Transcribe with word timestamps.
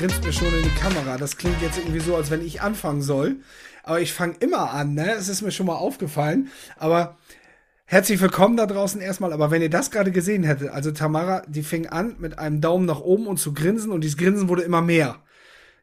grinst 0.00 0.24
mir 0.24 0.32
schon 0.32 0.54
in 0.54 0.62
die 0.62 0.80
Kamera. 0.80 1.18
Das 1.18 1.36
klingt 1.36 1.60
jetzt 1.60 1.76
irgendwie 1.76 2.00
so, 2.00 2.16
als 2.16 2.30
wenn 2.30 2.40
ich 2.40 2.62
anfangen 2.62 3.02
soll. 3.02 3.36
Aber 3.82 4.00
ich 4.00 4.14
fange 4.14 4.34
immer 4.40 4.70
an, 4.70 4.94
ne? 4.94 5.12
Es 5.12 5.28
ist 5.28 5.42
mir 5.42 5.50
schon 5.50 5.66
mal 5.66 5.74
aufgefallen. 5.74 6.48
Aber 6.78 7.18
herzlich 7.84 8.18
willkommen 8.18 8.56
da 8.56 8.64
draußen 8.64 9.02
erstmal. 9.02 9.30
Aber 9.34 9.50
wenn 9.50 9.60
ihr 9.60 9.68
das 9.68 9.90
gerade 9.90 10.10
gesehen 10.10 10.42
hättet, 10.42 10.70
also 10.70 10.90
Tamara, 10.90 11.42
die 11.46 11.62
fing 11.62 11.86
an 11.86 12.16
mit 12.18 12.38
einem 12.38 12.62
Daumen 12.62 12.86
nach 12.86 13.02
oben 13.02 13.26
und 13.26 13.36
zu 13.36 13.52
grinsen 13.52 13.92
und 13.92 14.02
dieses 14.02 14.16
Grinsen 14.16 14.48
wurde 14.48 14.62
immer 14.62 14.80
mehr. 14.80 15.18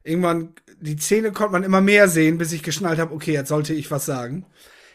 Irgendwann, 0.04 0.56
die 0.80 0.96
Zähne 0.96 1.32
konnte 1.32 1.52
man 1.52 1.64
immer 1.64 1.82
mehr 1.82 2.08
sehen, 2.08 2.40
bis 2.40 2.52
ich 2.54 2.64
geschnallt 2.64 2.98
habe, 2.98 3.14
okay, 3.14 3.34
jetzt 3.34 3.50
sollte 3.50 3.76
ich 3.76 3.92
was 3.92 4.08
sagen. 4.08 4.48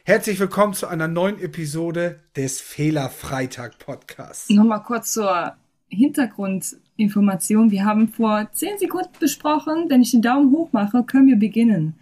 Herzlich 0.03 0.41
willkommen 0.41 0.75
zu 0.75 0.89
einer 0.89 1.07
neuen 1.07 1.39
Episode 1.39 2.19
des 2.35 2.61
Fehlerfreitag 2.61 3.79
Podcasts. 3.79 4.51
Nochmal 4.51 4.83
kurz 4.83 5.13
zur 5.13 5.57
Hintergrundinformation. 6.97 7.71
Wir 7.71 7.85
haben 7.85 8.09
vor 8.09 8.49
zehn 8.53 8.79
Sekunden 8.79 9.13
besprochen, 9.19 9.87
wenn 9.89 10.03
ich 10.03 10.11
den 10.11 10.23
Daumen 10.23 10.53
hoch 10.53 10.73
mache, 10.73 11.05
können 11.05 11.27
wir 11.27 11.37
beginnen. 11.37 11.99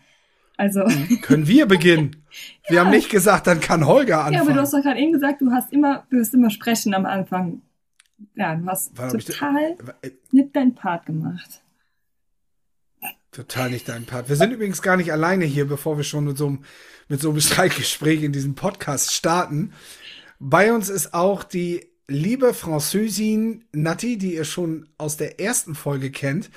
Also. 0.57 0.85
Können 1.23 1.47
wir 1.47 1.67
beginnen? 1.67 2.17
Wir 2.69 2.77
ja. 2.77 2.85
haben 2.85 2.93
nicht 2.93 3.11
gesagt, 3.11 3.49
dann 3.49 3.59
kann 3.59 3.89
Holger 3.89 4.19
anfangen. 4.19 4.35
Ja, 4.35 4.43
aber 4.43 4.53
du 4.53 4.61
hast 4.61 4.73
doch 4.73 4.83
gerade 4.83 5.01
eben 5.01 5.13
gesagt, 5.13 5.41
du 5.41 5.51
hast 5.51 5.73
immer, 5.73 6.07
du 6.11 6.21
hast 6.21 6.33
immer 6.33 6.49
sprechen 6.49 6.95
am 6.95 7.05
Anfang. 7.05 7.63
Ja, 8.37 8.55
du 8.55 8.65
hast 8.67 8.97
War 8.97 9.09
total 9.09 9.77
äh, 10.03 10.11
nicht 10.31 10.55
deinen 10.55 10.77
Part 10.77 11.07
gemacht. 11.07 11.61
Total 13.33 13.71
nicht 13.71 13.89
dein 13.89 14.05
Part. 14.05 14.29
Wir 14.29 14.37
sind 14.37 14.53
übrigens 14.53 14.81
gar 14.81 14.97
nicht 14.97 15.11
alleine 15.11 15.45
hier, 15.45 15.67
bevor 15.67 15.97
wir 15.97 16.05
schon 16.05 16.25
mit 16.25 16.39
so 16.39 16.47
einem 16.47 16.65
mit 17.09 17.21
so 17.21 17.31
einem 17.31 17.41
Streitgespräch 17.41 18.23
in 18.23 18.31
diesem 18.31 18.55
Podcast 18.55 19.13
starten. 19.13 19.73
Bei 20.39 20.73
uns 20.73 20.89
ist 20.89 21.13
auch 21.13 21.43
die 21.43 21.90
liebe 22.11 22.55
Französin 22.55 23.65
Nati, 23.73 24.19
die 24.19 24.35
ihr 24.35 24.45
schon 24.45 24.89
aus 24.99 25.17
der 25.17 25.41
ersten 25.41 25.75
Folge 25.75 26.11
kennt. 26.11 26.51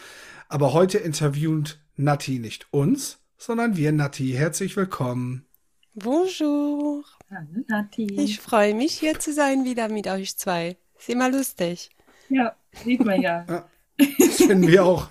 Aber 0.49 0.73
heute 0.73 0.97
interviewt 0.97 1.79
Nati 1.95 2.39
nicht 2.39 2.67
uns, 2.71 3.19
sondern 3.37 3.77
wir 3.77 3.91
Nati. 3.91 4.31
Herzlich 4.31 4.75
willkommen. 4.75 5.45
Bonjour. 5.93 7.03
Hallo 7.29 7.63
Nati. 7.67 8.07
Ich 8.19 8.39
freue 8.39 8.73
mich 8.73 8.93
hier 8.93 9.19
zu 9.19 9.31
sein 9.31 9.63
wieder 9.63 9.89
mit 9.89 10.07
euch 10.07 10.37
zwei. 10.37 10.75
Ist 10.97 11.09
immer 11.09 11.29
lustig. 11.29 11.91
Ja, 12.29 12.55
sieht 12.83 13.05
man 13.05 13.21
ja. 13.21 13.45
ja 13.47 13.69
das 14.17 14.37
finden 14.37 14.67
wir 14.67 14.83
auch. 14.83 15.09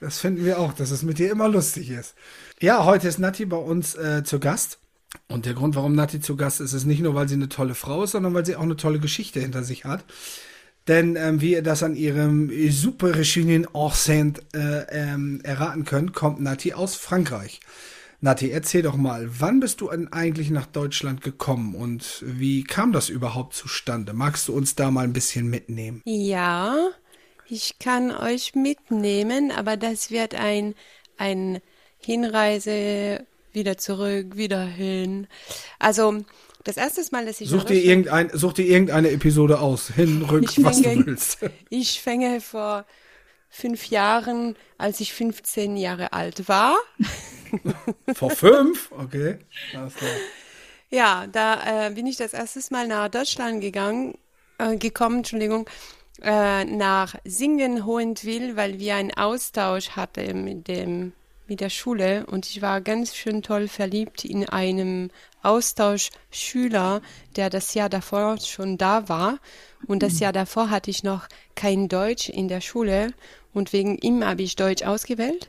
Das 0.00 0.20
finden 0.20 0.44
wir 0.44 0.60
auch, 0.60 0.74
dass 0.74 0.90
es 0.90 1.02
mit 1.02 1.18
dir 1.18 1.30
immer 1.30 1.48
lustig 1.48 1.90
ist. 1.90 2.14
Ja, 2.60 2.84
heute 2.84 3.08
ist 3.08 3.18
Nati 3.18 3.46
bei 3.46 3.56
uns 3.56 3.94
äh, 3.94 4.22
zu 4.24 4.38
Gast. 4.40 4.78
Und 5.28 5.46
der 5.46 5.54
Grund, 5.54 5.74
warum 5.74 5.94
Nati 5.94 6.20
zu 6.20 6.36
Gast 6.36 6.60
ist, 6.60 6.72
ist 6.72 6.84
nicht 6.84 7.00
nur, 7.00 7.14
weil 7.14 7.28
sie 7.28 7.34
eine 7.34 7.48
tolle 7.48 7.74
Frau 7.74 8.02
ist, 8.04 8.12
sondern 8.12 8.34
weil 8.34 8.44
sie 8.44 8.56
auch 8.56 8.62
eine 8.62 8.76
tolle 8.76 8.98
Geschichte 8.98 9.40
hinter 9.40 9.62
sich 9.62 9.84
hat. 9.84 10.04
Denn 10.86 11.16
ähm, 11.16 11.40
wie 11.40 11.52
ihr 11.52 11.62
das 11.62 11.82
an 11.82 11.94
ihrem 11.94 12.50
super 12.70 13.22
schönen 13.22 13.66
Accent 13.74 14.40
äh, 14.54 14.84
ähm, 14.90 15.40
erraten 15.44 15.84
könnt, 15.84 16.14
kommt 16.14 16.40
Nati 16.40 16.72
aus 16.72 16.94
Frankreich. 16.96 17.60
Nati, 18.20 18.50
erzähl 18.50 18.82
doch 18.82 18.96
mal, 18.96 19.28
wann 19.38 19.60
bist 19.60 19.80
du 19.80 19.90
eigentlich 19.90 20.50
nach 20.50 20.66
Deutschland 20.66 21.20
gekommen 21.20 21.76
und 21.76 22.24
wie 22.26 22.64
kam 22.64 22.92
das 22.92 23.10
überhaupt 23.10 23.54
zustande? 23.54 24.12
Magst 24.12 24.48
du 24.48 24.54
uns 24.54 24.74
da 24.74 24.90
mal 24.90 25.04
ein 25.04 25.12
bisschen 25.12 25.48
mitnehmen? 25.48 26.02
Ja, 26.04 26.88
ich 27.48 27.78
kann 27.78 28.10
euch 28.10 28.54
mitnehmen, 28.56 29.52
aber 29.52 29.76
das 29.76 30.10
wird 30.10 30.34
ein, 30.34 30.74
ein 31.16 31.60
Hinreise, 31.98 33.24
wieder 33.58 33.76
zurück, 33.76 34.36
wieder 34.36 34.64
hin. 34.64 35.26
Also 35.78 36.22
das 36.64 36.76
erste 36.76 37.02
Mal, 37.12 37.26
dass 37.26 37.40
ich 37.40 37.48
such 37.48 37.64
dir 37.64 37.82
irgendein, 37.82 38.30
such 38.32 38.54
dir 38.54 38.66
irgendeine 38.66 39.10
Episode 39.10 39.60
aus, 39.60 39.88
hin, 39.88 40.22
rück, 40.22 40.44
ich 40.44 40.64
was 40.64 40.80
fänge, 40.80 41.02
du 41.02 41.06
willst. 41.06 41.38
Ich 41.70 42.00
fänge 42.00 42.40
vor 42.40 42.84
fünf 43.48 43.86
Jahren, 43.86 44.56
als 44.76 45.00
ich 45.00 45.12
15 45.12 45.76
Jahre 45.76 46.12
alt 46.12 46.48
war. 46.48 46.76
vor 48.14 48.30
fünf? 48.30 48.92
Okay. 48.92 49.38
Ja, 50.90 51.26
da 51.26 51.86
äh, 51.86 51.90
bin 51.90 52.06
ich 52.06 52.16
das 52.16 52.32
erste 52.32 52.60
Mal 52.70 52.86
nach 52.86 53.08
Deutschland 53.08 53.60
gegangen, 53.60 54.18
äh, 54.58 54.76
gekommen, 54.76 55.18
Entschuldigung, 55.18 55.68
äh, 56.22 56.64
nach 56.64 57.14
Singen-Hohenwil, 57.24 58.56
weil 58.56 58.78
wir 58.78 58.96
einen 58.96 59.14
Austausch 59.14 59.90
hatten 59.90 60.44
mit 60.44 60.68
dem 60.68 61.12
mit 61.48 61.60
der 61.60 61.70
Schule 61.70 62.26
und 62.26 62.46
ich 62.46 62.62
war 62.62 62.80
ganz 62.80 63.14
schön 63.14 63.42
toll 63.42 63.68
verliebt 63.68 64.24
in 64.24 64.48
einem 64.48 65.10
Austauschschüler, 65.42 67.00
der 67.36 67.50
das 67.50 67.74
Jahr 67.74 67.88
davor 67.88 68.38
schon 68.38 68.76
da 68.76 69.08
war. 69.08 69.38
Und 69.86 70.02
das 70.02 70.20
Jahr 70.20 70.32
davor 70.32 70.70
hatte 70.70 70.90
ich 70.90 71.02
noch 71.02 71.28
kein 71.54 71.88
Deutsch 71.88 72.28
in 72.28 72.48
der 72.48 72.60
Schule 72.60 73.12
und 73.54 73.72
wegen 73.72 73.96
ihm 73.98 74.24
habe 74.24 74.42
ich 74.42 74.56
Deutsch 74.56 74.82
ausgewählt. 74.82 75.48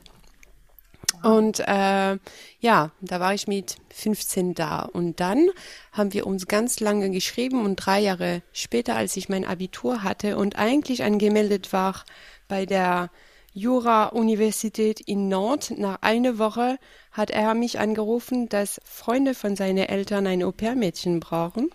Und 1.22 1.60
äh, 1.60 2.16
ja, 2.60 2.90
da 3.00 3.20
war 3.20 3.34
ich 3.34 3.46
mit 3.46 3.76
15 3.90 4.54
da. 4.54 4.80
Und 4.82 5.20
dann 5.20 5.48
haben 5.92 6.12
wir 6.14 6.26
uns 6.26 6.46
ganz 6.46 6.80
lange 6.80 7.10
geschrieben 7.10 7.64
und 7.64 7.76
drei 7.76 8.00
Jahre 8.00 8.42
später, 8.52 8.96
als 8.96 9.16
ich 9.16 9.28
mein 9.28 9.44
Abitur 9.44 10.02
hatte 10.02 10.36
und 10.36 10.56
eigentlich 10.56 11.02
angemeldet 11.02 11.72
war 11.72 12.04
bei 12.48 12.64
der 12.64 13.10
Jura-Universität 13.60 15.00
in 15.00 15.28
Nantes. 15.28 15.76
Nach 15.76 15.98
einer 16.00 16.38
Woche 16.38 16.78
hat 17.12 17.30
er 17.30 17.54
mich 17.54 17.78
angerufen, 17.78 18.48
dass 18.48 18.80
Freunde 18.84 19.34
von 19.34 19.54
seinen 19.54 19.86
Eltern 19.86 20.26
ein 20.26 20.42
Au-pair-Mädchen 20.42 21.20
brauchen. 21.20 21.70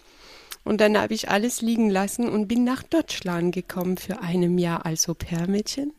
Und 0.64 0.82
dann 0.82 0.98
habe 0.98 1.14
ich 1.14 1.30
alles 1.30 1.62
liegen 1.62 1.92
lassen 1.92 2.28
und 2.28 2.48
bin 2.48 2.64
nach 2.64 2.82
Deutschland 2.82 3.54
gekommen 3.54 3.98
für 3.98 4.20
ein 4.20 4.58
Jahr 4.58 4.84
als 4.86 5.08
Au-pair-Mädchen. 5.08 5.94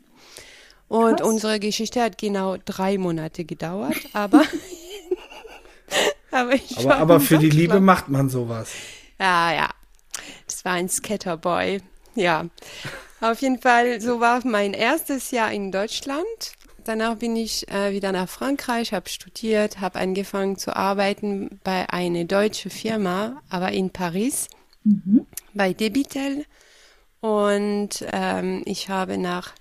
Und 0.88 1.18
Krass. 1.18 1.28
unsere 1.28 1.60
Geschichte 1.60 2.02
hat 2.02 2.18
genau 2.18 2.56
drei 2.64 2.98
Monate 2.98 3.44
gedauert, 3.44 3.96
aber. 4.12 4.42
aber, 6.32 6.54
aber, 6.76 6.96
aber 6.96 7.20
für 7.20 7.38
die 7.38 7.50
Liebe 7.50 7.80
macht 7.80 8.08
man 8.08 8.28
sowas. 8.28 8.70
Ja, 9.20 9.52
ja. 9.52 9.70
Das 10.46 10.64
war 10.64 10.72
ein 10.72 10.88
Scatterboy. 10.88 11.80
Ja. 12.16 12.46
Auf 13.20 13.40
jeden 13.40 13.58
Fall, 13.58 14.00
so 14.00 14.20
war 14.20 14.46
mein 14.46 14.74
erstes 14.74 15.30
Jahr 15.30 15.50
in 15.50 15.72
Deutschland. 15.72 16.26
Danach 16.84 17.16
bin 17.16 17.34
ich 17.34 17.68
äh, 17.70 17.92
wieder 17.92 18.12
nach 18.12 18.28
Frankreich, 18.28 18.92
habe 18.92 19.08
studiert, 19.08 19.80
habe 19.80 19.98
angefangen 19.98 20.58
zu 20.58 20.76
arbeiten 20.76 21.58
bei 21.64 21.88
einer 21.90 22.24
deutschen 22.24 22.70
Firma, 22.70 23.42
aber 23.48 23.72
in 23.72 23.90
Paris, 23.90 24.48
mhm. 24.84 25.26
bei 25.54 25.72
Debitel. 25.72 26.44
Und 27.20 28.04
ähm, 28.12 28.62
ich 28.66 28.90
habe 28.90 29.16
nach 29.16 29.54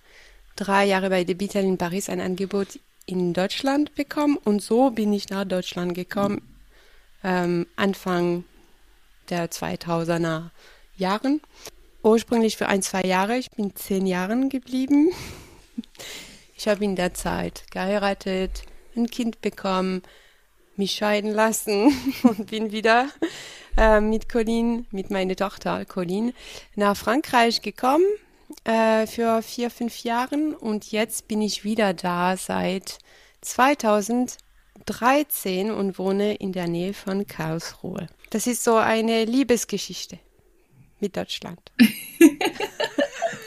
drei 0.58 0.86
Jahren 0.86 1.10
bei 1.10 1.24
Debitel 1.24 1.64
in 1.64 1.78
Paris 1.78 2.10
ein 2.10 2.20
Angebot 2.20 2.80
in 3.06 3.34
Deutschland 3.34 3.96
bekommen. 3.96 4.38
Und 4.38 4.62
so 4.62 4.92
bin 4.92 5.14
ich 5.14 5.30
nach 5.30 5.46
Deutschland 5.46 5.96
gekommen, 5.96 6.42
ähm, 7.24 7.68
Anfang 7.78 8.44
der 9.30 9.50
2000er 9.50 10.52
Jahren 10.98 11.42
ursprünglich 12.06 12.56
für 12.56 12.68
ein, 12.68 12.82
zwei 12.82 13.02
Jahre. 13.02 13.38
Ich 13.38 13.52
bin 13.52 13.76
zehn 13.76 14.08
Jahren 14.08 14.50
geblieben. 14.50 15.12
Ich 16.58 16.70
habe 16.70 16.86
in 16.86 16.96
der 16.96 17.14
Zeit 17.14 17.66
geheiratet, 17.70 18.64
ein 18.96 19.08
Kind 19.08 19.42
bekommen, 19.42 20.04
mich 20.78 20.94
scheiden 20.94 21.32
lassen 21.32 21.94
und 22.24 22.50
bin 22.50 22.72
wieder 22.72 23.10
äh, 23.76 24.00
mit 24.00 24.30
Colin, 24.30 24.88
mit 24.90 25.12
meiner 25.12 25.36
Tochter 25.36 25.84
Colin, 25.84 26.32
nach 26.76 26.96
Frankreich 26.96 27.62
gekommen 27.62 28.06
äh, 28.64 29.06
für 29.06 29.42
vier, 29.42 29.70
fünf 29.70 30.06
Jahren 30.06 30.56
und 30.56 30.94
jetzt 30.94 31.28
bin 31.28 31.42
ich 31.42 31.66
wieder 31.66 31.94
da 31.94 32.38
seit 32.38 33.00
2013 33.42 35.72
und 35.72 36.00
wohne 36.00 36.36
in 36.36 36.54
der 36.54 36.70
Nähe 36.70 36.94
von 36.94 37.28
Karlsruhe. 37.28 38.08
Das 38.30 38.48
ist 38.48 38.64
so 38.64 38.78
eine 38.78 39.26
Liebesgeschichte 39.26 40.20
mit 41.06 41.16
Deutschland. 41.16 41.60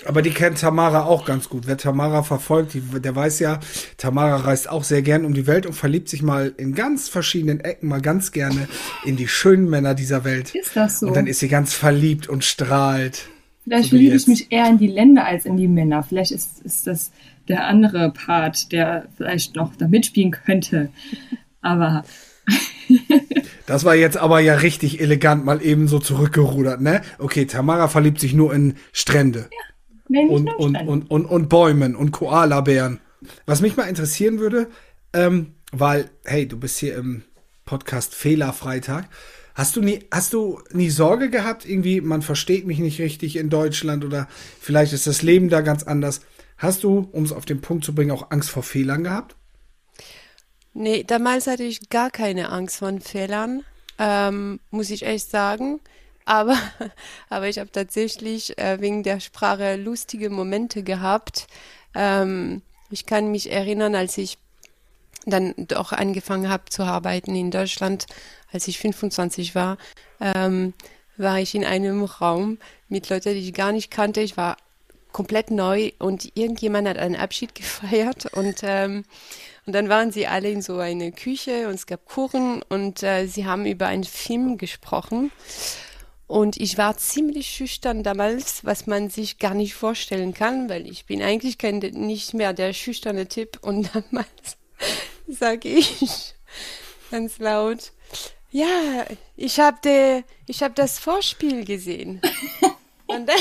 Aber 0.07 0.23
die 0.23 0.31
kennt 0.31 0.61
Tamara 0.61 1.05
auch 1.05 1.27
ganz 1.27 1.51
gut. 1.51 1.67
Wer 1.67 1.77
Tamara 1.77 2.23
verfolgt, 2.23 2.73
die, 2.73 2.81
der 2.81 3.15
weiß 3.15 3.41
ja, 3.41 3.61
Tamara 3.99 4.37
reist 4.37 4.71
auch 4.71 4.85
sehr 4.85 5.03
gern 5.03 5.27
um 5.27 5.35
die 5.35 5.47
Welt 5.47 5.67
und 5.67 5.75
verliebt 5.75 6.09
sich 6.09 6.23
mal 6.23 6.55
in 6.57 6.75
ganz 6.75 7.11
verschiedenen 7.11 7.61
Ecken, 7.61 7.89
mal 7.89 8.01
ganz 8.01 8.33
gerne 8.33 8.69
in 9.05 9.17
die 9.17 9.29
schönen 9.29 9.69
Männer 9.69 9.95
dieser 9.95 10.25
Welt. 10.25 10.55
Ist 10.55 10.75
das 10.77 11.01
so? 11.01 11.09
Und 11.09 11.17
dann 11.17 11.27
ist 11.27 11.41
sie 11.41 11.49
ganz 11.49 11.75
verliebt 11.75 12.29
und 12.29 12.45
strahlt. 12.45 13.29
Vielleicht 13.65 13.85
so 13.85 13.89
verliebe 13.91 14.17
ich 14.17 14.27
mich 14.29 14.51
eher 14.51 14.67
in 14.69 14.79
die 14.79 14.87
Länder 14.87 15.27
als 15.27 15.45
in 15.45 15.59
die 15.59 15.69
Männer. 15.69 16.03
Vielleicht 16.03 16.31
ist, 16.31 16.63
ist 16.63 16.87
das 16.87 17.11
der 17.49 17.67
andere 17.67 18.11
Part, 18.13 18.73
der 18.73 19.09
vielleicht 19.17 19.57
noch 19.57 19.75
da 19.77 19.89
mitspielen 19.89 20.31
könnte. 20.31 20.91
Aber 21.61 22.05
das 23.67 23.85
war 23.85 23.95
jetzt 23.95 24.17
aber 24.17 24.41
ja 24.41 24.55
richtig 24.55 25.01
elegant 25.01 25.45
mal 25.45 25.63
eben 25.63 25.89
so 25.89 25.99
zurückgerudert, 25.99 26.81
ne? 26.81 27.03
Okay, 27.19 27.47
Tamara 27.47 27.89
verliebt 27.89 28.21
sich 28.21 28.35
nur 28.35 28.53
in 28.55 28.75
Strände. 28.93 29.49
Ja, 30.09 30.21
und, 30.29 30.49
und, 30.55 30.77
und, 30.77 31.11
und, 31.11 31.25
und 31.27 31.49
Bäumen 31.49 31.95
und 31.95 32.13
Koalabären. 32.13 33.01
Was 33.47 33.61
mich 33.61 33.77
mal 33.77 33.89
interessieren 33.89 34.39
würde, 34.39 34.69
ähm, 35.13 35.55
weil, 35.73 36.11
hey, 36.25 36.47
du 36.47 36.59
bist 36.59 36.79
hier 36.79 36.97
im 36.97 37.25
Podcast 37.65 38.15
Fehlerfreitag. 38.15 39.09
Hast 39.55 39.77
du 39.77 39.83
nie, 39.83 40.05
hast 40.13 40.33
du 40.33 40.61
nie 40.73 40.89
Sorge 40.89 41.31
gehabt, 41.31 41.69
irgendwie, 41.69 42.01
man 42.01 42.23
versteht 42.23 42.67
mich 42.67 42.79
nicht 42.79 43.01
richtig 43.01 43.37
in 43.37 43.51
Deutschland 43.51 44.05
oder 44.05 44.29
vielleicht 44.61 44.93
ist 44.93 45.07
das 45.07 45.23
Leben 45.23 45.49
da 45.49 45.61
ganz 45.61 45.83
anders. 45.83 46.21
Hast 46.57 46.85
du, 46.85 47.09
um 47.13 47.25
es 47.25 47.33
auf 47.33 47.45
den 47.45 47.61
Punkt 47.61 47.85
zu 47.85 47.95
bringen, 47.95 48.13
auch 48.13 48.31
Angst 48.31 48.51
vor 48.51 48.63
Fehlern 48.63 49.05
gehabt? 49.05 49.37
Nee, 50.81 51.03
damals 51.03 51.49
hatte 51.49 51.65
ich 51.65 51.89
gar 51.89 52.09
keine 52.09 52.51
Angst 52.51 52.77
vor 52.77 52.93
Fehlern, 53.01 53.65
ähm, 53.99 54.61
muss 54.71 54.91
ich 54.91 55.03
echt 55.03 55.29
sagen. 55.29 55.81
Aber, 56.25 56.57
aber 57.29 57.49
ich 57.49 57.59
habe 57.59 57.73
tatsächlich 57.73 58.57
äh, 58.59 58.81
wegen 58.81 59.03
der 59.03 59.19
Sprache 59.19 59.75
lustige 59.75 60.31
Momente 60.31 60.85
gehabt. 60.85 61.49
Ähm, 61.97 62.63
ich 62.91 63.07
kann 63.07 63.33
mich 63.33 63.51
erinnern, 63.51 63.97
als 63.97 64.19
ich 64.19 64.39
dann 65.27 65.53
doch 65.57 65.91
angefangen 65.91 66.49
habe 66.49 66.67
zu 66.71 66.85
arbeiten 66.85 67.35
in 67.35 67.51
Deutschland, 67.51 68.07
als 68.53 68.69
ich 68.69 68.79
25 68.79 69.57
war, 69.57 69.79
ähm, 70.21 70.75
war 71.17 71.41
ich 71.41 71.57
in 71.57 71.65
einem 71.65 72.05
Raum 72.05 72.59
mit 72.89 73.09
Leuten, 73.09 73.35
die 73.35 73.49
ich 73.49 73.53
gar 73.53 73.73
nicht 73.73 73.91
kannte. 73.91 74.21
Ich 74.21 74.37
war 74.37 74.57
komplett 75.11 75.51
neu 75.51 75.91
und 75.99 76.37
irgendjemand 76.37 76.87
hat 76.87 76.99
einen 76.99 77.17
Abschied 77.17 77.53
gefeiert 77.57 78.33
und 78.33 78.61
ähm, 78.63 79.05
und 79.69 79.75
dann 79.75 79.91
waren 79.91 80.11
sie 80.13 80.27
alle 80.27 80.49
in 80.49 80.63
so 80.63 80.79
eine 80.79 81.13
Küche 81.13 81.69
und 81.69 81.75
es 81.75 81.85
gab 81.85 82.07
Kuchen 82.07 82.63
und 82.71 83.03
äh, 83.03 83.27
sie 83.27 83.45
haben 83.45 83.67
über 83.67 83.87
einen 83.87 84.05
Film 84.05 84.57
gesprochen. 84.57 85.31
Und 86.27 86.57
ich 86.57 86.79
war 86.79 86.97
ziemlich 86.97 87.49
schüchtern 87.49 88.03
damals, 88.03 88.65
was 88.65 88.87
man 88.87 89.11
sich 89.11 89.37
gar 89.37 89.53
nicht 89.53 89.75
vorstellen 89.75 90.33
kann, 90.33 90.71
weil 90.71 90.91
ich 90.91 91.05
bin 91.05 91.21
eigentlich 91.21 91.59
kein, 91.59 91.81
nicht 91.81 92.33
mehr 92.33 92.55
der 92.55 92.73
schüchterne 92.73 93.29
Typ. 93.29 93.59
Und 93.61 93.91
damals 93.95 94.57
sage 95.29 95.69
ich 95.69 96.35
ganz 97.11 97.39
laut, 97.39 97.93
ja, 98.51 99.05
ich 99.37 99.61
habe 99.61 100.25
hab 100.49 100.75
das 100.77 100.99
Vorspiel 100.99 101.67
gesehen. 101.67 102.23
Und 103.07 103.27
dann 103.27 103.37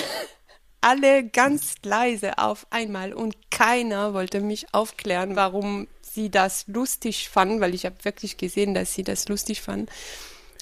alle 0.81 1.23
ganz 1.23 1.75
leise 1.83 2.37
auf 2.37 2.67
einmal 2.69 3.13
und 3.13 3.35
keiner 3.51 4.13
wollte 4.13 4.39
mich 4.39 4.73
aufklären, 4.73 5.35
warum 5.35 5.87
sie 6.17 6.31
das 6.31 6.65
lustig 6.65 7.29
fanden, 7.29 7.61
weil 7.61 7.75
ich 7.75 7.85
habe 7.85 7.95
wirklich 8.01 8.37
gesehen, 8.37 8.73
dass 8.73 8.95
sie 8.95 9.03
das 9.03 9.29
lustig 9.29 9.61
fanden. 9.61 9.85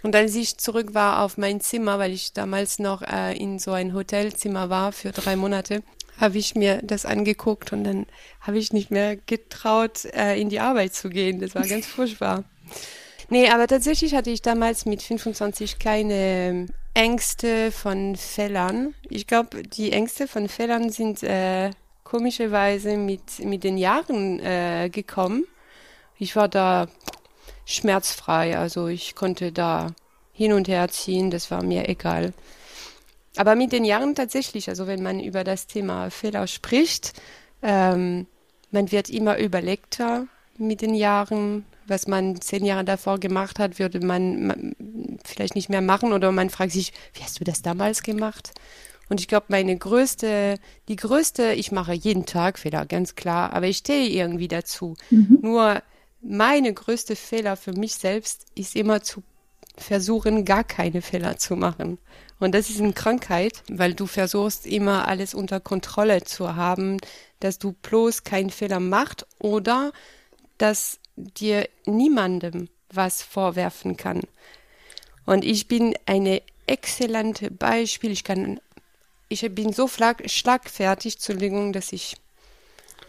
Und 0.04 0.14
als 0.14 0.36
ich 0.36 0.58
zurück 0.58 0.94
war 0.94 1.24
auf 1.24 1.38
mein 1.38 1.62
Zimmer, 1.62 1.98
weil 1.98 2.12
ich 2.12 2.34
damals 2.34 2.78
noch 2.78 3.02
äh, 3.02 3.38
in 3.38 3.58
so 3.58 3.72
ein 3.72 3.94
Hotelzimmer 3.94 4.70
war 4.70 4.92
für 4.92 5.14
drei 5.14 5.38
Monate, 5.38 5.82
habe 6.20 6.38
ich 6.38 6.56
mir 6.56 6.82
das 6.84 7.06
angeguckt 7.06 7.72
und 7.72 7.86
dann 7.86 8.06
habe 8.42 8.58
ich 8.58 8.74
nicht 8.74 8.92
mehr 8.92 9.16
getraut, 9.16 10.04
äh, 10.14 10.40
in 10.40 10.50
die 10.50 10.60
Arbeit 10.60 10.94
zu 10.94 11.10
gehen. 11.10 11.40
Das 11.40 11.56
war 11.56 11.66
ganz 11.66 11.86
furchtbar. 11.96 12.44
Nee, 13.30 13.50
aber 13.50 13.66
tatsächlich 13.66 14.14
hatte 14.14 14.30
ich 14.30 14.42
damals 14.42 14.86
mit 14.86 15.02
25 15.02 15.80
keine 15.80 16.68
Ängste 16.94 17.72
von 17.72 18.18
Fällern. 18.18 18.94
Ich 19.10 19.26
glaube, 19.26 19.64
die 19.64 19.94
Ängste 19.94 20.28
von 20.28 20.50
Fällern 20.50 20.90
sind 20.90 21.24
äh, 21.24 21.72
komischerweise 22.06 22.96
mit, 22.96 23.40
mit 23.40 23.66
den 23.66 23.78
Jahren 23.78 24.40
äh, 24.40 24.90
gekommen. 24.90 25.46
Ich 26.18 26.38
war 26.38 26.48
da 26.48 26.88
schmerzfrei, 27.66 28.58
also 28.58 28.88
ich 28.88 29.16
konnte 29.16 29.52
da 29.52 29.88
hin 30.32 30.54
und 30.54 30.70
her 30.70 30.88
ziehen, 30.88 31.32
das 31.32 31.52
war 31.52 31.64
mir 31.64 31.90
egal. 31.90 32.34
Aber 33.36 33.56
mit 33.56 33.74
den 33.74 33.84
Jahren 33.84 34.16
tatsächlich, 34.16 34.70
also 34.70 34.88
wenn 34.88 35.04
man 35.04 35.20
über 35.20 35.44
das 35.44 35.68
Thema 35.68 36.10
Fehler 36.10 36.48
spricht, 36.48 37.14
ähm, 37.62 38.28
man 38.72 38.92
wird 38.92 39.10
immer 39.10 39.38
überlegter 39.38 40.28
mit 40.58 40.82
den 40.82 40.94
Jahren, 40.94 41.66
was 41.88 42.08
man 42.08 42.40
zehn 42.40 42.64
Jahre 42.66 42.86
davor 42.86 43.20
gemacht 43.20 43.60
hat, 43.60 43.80
würde 43.80 44.00
man 44.00 44.76
vielleicht 45.24 45.56
nicht 45.56 45.70
mehr 45.70 45.82
machen 45.82 46.14
oder 46.14 46.32
man 46.32 46.50
fragt 46.50 46.72
sich, 46.72 46.94
wie 47.14 47.24
hast 47.24 47.40
du 47.40 47.44
das 47.44 47.62
damals 47.62 48.04
gemacht? 48.04 48.54
Und 49.10 49.20
ich 49.20 49.28
glaube, 49.28 49.48
meine 49.50 49.78
größte, 49.78 50.58
die 50.88 50.96
größte, 50.96 51.54
ich 51.54 51.72
mache 51.72 51.94
jeden 51.94 52.26
Tag 52.26 52.60
Fehler, 52.60 52.86
ganz 52.86 53.16
klar, 53.16 53.54
aber 53.54 53.68
ich 53.68 53.78
stehe 53.78 54.10
irgendwie 54.10 54.48
dazu. 54.48 54.96
Mhm. 55.10 55.40
Nur 55.42 55.82
meine 56.22 56.74
größte 56.74 57.16
Fehler 57.16 57.56
für 57.56 57.74
mich 57.74 57.96
selbst 57.96 58.46
ist 58.56 58.76
immer 58.76 59.02
zu 59.02 59.24
versuchen, 59.78 60.46
gar 60.46 60.64
keine 60.64 61.02
Fehler 61.02 61.38
zu 61.38 61.56
machen. 61.56 61.98
Und 62.40 62.54
das 62.56 62.70
ist 62.70 62.82
eine 62.82 62.94
Krankheit, 62.94 63.64
weil 63.70 63.94
du 63.94 64.08
versuchst 64.08 64.66
immer 64.66 65.08
alles 65.08 65.34
unter 65.34 65.60
Kontrolle 65.60 66.24
zu 66.24 66.56
haben, 66.56 66.98
dass 67.40 67.60
du 67.60 67.74
bloß 67.74 68.24
keinen 68.24 68.50
Fehler 68.50 68.80
machst 68.80 69.26
oder 69.40 69.92
dass 70.58 71.00
dir 71.16 71.70
niemandem 71.86 72.70
was 72.92 73.22
vorwerfen 73.22 73.98
kann. 73.98 74.22
Und 75.26 75.44
ich 75.44 75.68
bin 75.68 75.96
eine 76.06 76.42
exzellente 76.68 77.52
Beispiel. 77.52 78.12
Ich 78.12 78.24
kann 78.24 78.60
ich 79.30 79.42
bin 79.54 79.74
so 79.74 79.88
schlagfertig, 79.88 81.16
Entschuldigung, 81.16 81.74
dass 81.74 81.94
ich, 81.94 82.16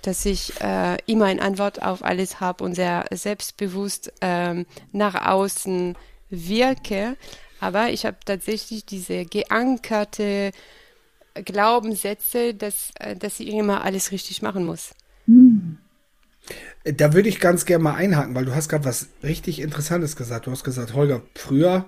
dass 0.02 0.24
ich 0.24 0.60
äh, 0.60 0.96
immer 1.06 1.26
eine 1.26 1.42
Antwort 1.42 1.82
auf 1.82 2.04
alles 2.04 2.40
habe 2.40 2.64
und 2.64 2.74
sehr 2.74 3.04
selbstbewusst 3.12 4.12
ähm, 4.20 4.66
nach 4.92 5.26
außen 5.26 5.96
wirke. 6.30 7.16
Aber 7.60 7.90
ich 7.90 8.06
habe 8.06 8.16
tatsächlich 8.24 8.84
diese 8.84 9.24
geankerte 9.24 10.52
Glaubenssätze, 11.34 12.54
dass, 12.54 12.90
äh, 12.98 13.16
dass 13.16 13.40
ich 13.40 13.48
immer 13.48 13.84
alles 13.84 14.12
richtig 14.12 14.42
machen 14.42 14.64
muss. 14.64 14.94
Hm. 15.26 15.78
Da 16.84 17.12
würde 17.12 17.28
ich 17.28 17.40
ganz 17.40 17.64
gerne 17.64 17.82
mal 17.82 17.94
einhaken, 17.94 18.34
weil 18.34 18.44
du 18.44 18.54
hast 18.54 18.68
gerade 18.68 18.84
was 18.84 19.08
richtig 19.24 19.60
Interessantes 19.60 20.14
gesagt. 20.14 20.46
Du 20.46 20.52
hast 20.52 20.62
gesagt, 20.62 20.94
Holger, 20.94 21.22
früher, 21.34 21.86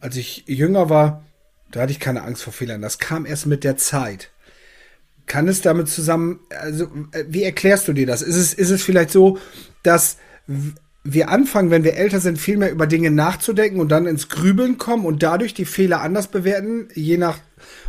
als 0.00 0.16
ich 0.16 0.44
jünger 0.46 0.88
war, 0.88 1.22
da 1.76 1.82
hatte 1.82 1.92
ich 1.92 2.00
keine 2.00 2.22
Angst 2.22 2.42
vor 2.42 2.54
Fehlern. 2.54 2.80
Das 2.80 2.98
kam 2.98 3.26
erst 3.26 3.44
mit 3.44 3.62
der 3.62 3.76
Zeit. 3.76 4.30
Kann 5.26 5.46
es 5.46 5.60
damit 5.60 5.88
zusammen, 5.90 6.40
also 6.48 6.84
äh, 7.12 7.24
wie 7.28 7.42
erklärst 7.42 7.86
du 7.86 7.92
dir 7.92 8.06
das? 8.06 8.22
Ist 8.22 8.36
es, 8.36 8.54
ist 8.54 8.70
es 8.70 8.82
vielleicht 8.82 9.10
so, 9.10 9.38
dass 9.82 10.16
wir 11.04 11.28
anfangen, 11.28 11.70
wenn 11.70 11.84
wir 11.84 11.94
älter 11.94 12.20
sind, 12.20 12.38
viel 12.38 12.56
mehr 12.56 12.70
über 12.70 12.86
Dinge 12.86 13.10
nachzudenken 13.10 13.78
und 13.78 13.90
dann 13.90 14.06
ins 14.06 14.30
Grübeln 14.30 14.78
kommen 14.78 15.04
und 15.04 15.22
dadurch 15.22 15.52
die 15.52 15.66
Fehler 15.66 16.00
anders 16.00 16.28
bewerten, 16.28 16.88
je 16.94 17.18
nach 17.18 17.38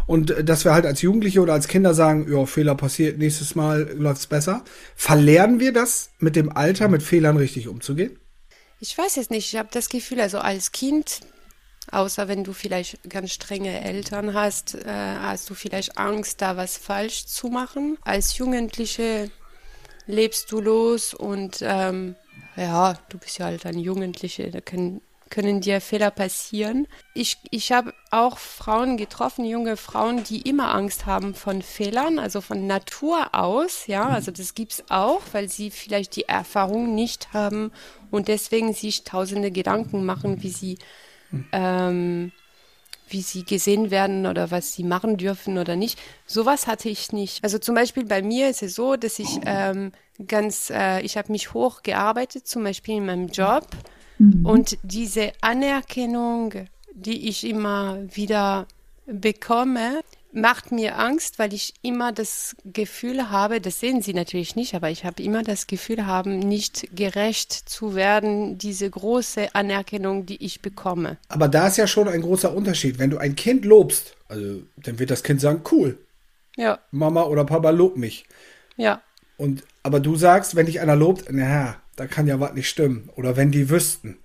und 0.05 0.31
äh, 0.31 0.43
dass 0.43 0.65
wir 0.65 0.73
halt 0.73 0.85
als 0.85 1.01
Jugendliche 1.01 1.39
oder 1.39 1.53
als 1.53 1.69
Kinder 1.69 1.93
sagen, 1.93 2.27
ja, 2.29 2.45
Fehler 2.45 2.75
passiert, 2.75 3.17
nächstes 3.17 3.55
Mal 3.55 3.89
läuft's 3.95 4.27
besser. 4.27 4.65
Verlernen 4.97 5.61
wir 5.61 5.71
das 5.71 6.09
mit 6.19 6.35
dem 6.35 6.49
Alter, 6.49 6.89
mit 6.89 7.03
Fehlern 7.03 7.37
richtig 7.37 7.69
umzugehen? 7.69 8.19
Ich 8.81 8.97
weiß 8.97 9.15
es 9.15 9.29
nicht. 9.29 9.53
Ich 9.53 9.57
habe 9.57 9.69
das 9.71 9.87
Gefühl, 9.87 10.19
also 10.19 10.39
als 10.39 10.73
Kind 10.73 11.21
Außer 11.91 12.27
wenn 12.27 12.43
du 12.43 12.53
vielleicht 12.53 13.09
ganz 13.09 13.31
strenge 13.31 13.81
Eltern 13.81 14.33
hast, 14.33 14.75
äh, 14.75 14.85
hast 14.85 15.49
du 15.49 15.53
vielleicht 15.53 15.97
Angst, 15.97 16.41
da 16.41 16.57
was 16.57 16.77
falsch 16.77 17.25
zu 17.25 17.47
machen. 17.47 17.97
Als 18.03 18.37
Jugendliche 18.37 19.31
lebst 20.05 20.51
du 20.51 20.59
los 20.59 21.13
und 21.13 21.59
ähm, 21.61 22.15
ja, 22.55 22.95
du 23.09 23.17
bist 23.17 23.37
ja 23.37 23.45
halt 23.45 23.65
ein 23.65 23.79
Jugendliche, 23.79 24.49
da 24.51 24.61
können, 24.61 25.01
können 25.29 25.61
dir 25.61 25.79
Fehler 25.79 26.11
passieren. 26.11 26.87
Ich, 27.13 27.37
ich 27.51 27.71
habe 27.71 27.93
auch 28.11 28.37
Frauen 28.37 28.97
getroffen, 28.97 29.45
junge 29.45 29.77
Frauen, 29.77 30.23
die 30.23 30.41
immer 30.41 30.73
Angst 30.73 31.05
haben 31.05 31.35
von 31.35 31.61
Fehlern, 31.61 32.19
also 32.19 32.41
von 32.41 32.67
Natur 32.67 33.33
aus, 33.33 33.87
ja, 33.87 34.07
also 34.07 34.31
das 34.31 34.55
gibt's 34.55 34.83
auch, 34.89 35.21
weil 35.33 35.49
sie 35.49 35.71
vielleicht 35.71 36.15
die 36.15 36.27
Erfahrung 36.27 36.95
nicht 36.95 37.33
haben 37.33 37.71
und 38.11 38.27
deswegen 38.27 38.73
sich 38.73 39.03
tausende 39.03 39.51
Gedanken 39.51 40.05
machen, 40.05 40.41
wie 40.41 40.49
sie 40.49 40.77
ähm, 41.51 42.31
wie 43.09 43.21
sie 43.21 43.43
gesehen 43.43 43.89
werden 43.89 44.25
oder 44.25 44.51
was 44.51 44.73
sie 44.73 44.83
machen 44.83 45.17
dürfen 45.17 45.57
oder 45.57 45.75
nicht. 45.75 45.99
Sowas 46.25 46.67
hatte 46.67 46.89
ich 46.89 47.11
nicht. 47.11 47.43
Also 47.43 47.57
zum 47.57 47.75
Beispiel 47.75 48.05
bei 48.05 48.21
mir 48.21 48.49
ist 48.49 48.63
es 48.63 48.75
so, 48.75 48.95
dass 48.95 49.19
ich 49.19 49.39
ähm, 49.45 49.91
ganz, 50.27 50.69
äh, 50.69 51.01
ich 51.01 51.17
habe 51.17 51.31
mich 51.31 51.53
hochgearbeitet, 51.53 52.47
zum 52.47 52.63
Beispiel 52.63 52.97
in 52.97 53.05
meinem 53.05 53.27
Job. 53.27 53.67
Mhm. 54.17 54.45
Und 54.45 54.77
diese 54.83 55.31
Anerkennung, 55.41 56.53
die 56.93 57.29
ich 57.29 57.45
immer 57.45 57.99
wieder 58.13 58.67
bekomme, 59.05 60.01
macht 60.37 60.71
mir 60.71 60.99
Angst, 60.99 61.39
weil 61.39 61.51
ich 61.53 61.73
immer 61.81 62.11
das 62.11 62.55
Gefühl 62.63 63.31
habe, 63.31 63.59
das 63.59 63.79
sehen 63.79 64.01
Sie 64.01 64.13
natürlich 64.13 64.55
nicht, 64.55 64.75
aber 64.75 64.89
ich 64.91 65.03
habe 65.03 65.21
immer 65.23 65.41
das 65.41 65.65
Gefühl 65.67 66.05
haben, 66.05 66.39
nicht 66.39 66.95
gerecht 66.95 67.51
zu 67.51 67.95
werden, 67.95 68.57
diese 68.57 68.89
große 68.89 69.55
Anerkennung, 69.55 70.25
die 70.25 70.43
ich 70.43 70.61
bekomme. 70.61 71.17
Aber 71.27 71.47
da 71.47 71.67
ist 71.67 71.77
ja 71.77 71.87
schon 71.87 72.07
ein 72.07 72.21
großer 72.21 72.53
Unterschied. 72.53 72.99
Wenn 72.99 73.09
du 73.09 73.17
ein 73.17 73.35
Kind 73.35 73.65
lobst, 73.65 74.15
also 74.29 74.61
dann 74.77 74.99
wird 74.99 75.09
das 75.09 75.23
Kind 75.23 75.41
sagen, 75.41 75.63
cool. 75.71 75.97
Ja. 76.55 76.79
Mama 76.91 77.23
oder 77.23 77.43
Papa 77.43 77.71
lobt 77.71 77.97
mich. 77.97 78.25
Ja. 78.77 79.01
Und 79.37 79.63
aber 79.81 79.99
du 79.99 80.15
sagst, 80.15 80.55
wenn 80.55 80.67
dich 80.67 80.79
einer 80.79 80.95
lobt, 80.95 81.31
naja, 81.31 81.77
da 81.95 82.05
kann 82.05 82.27
ja 82.27 82.39
was 82.39 82.53
nicht 82.53 82.69
stimmen. 82.69 83.09
Oder 83.15 83.37
wenn 83.37 83.51
die 83.51 83.69
wüssten. 83.69 84.19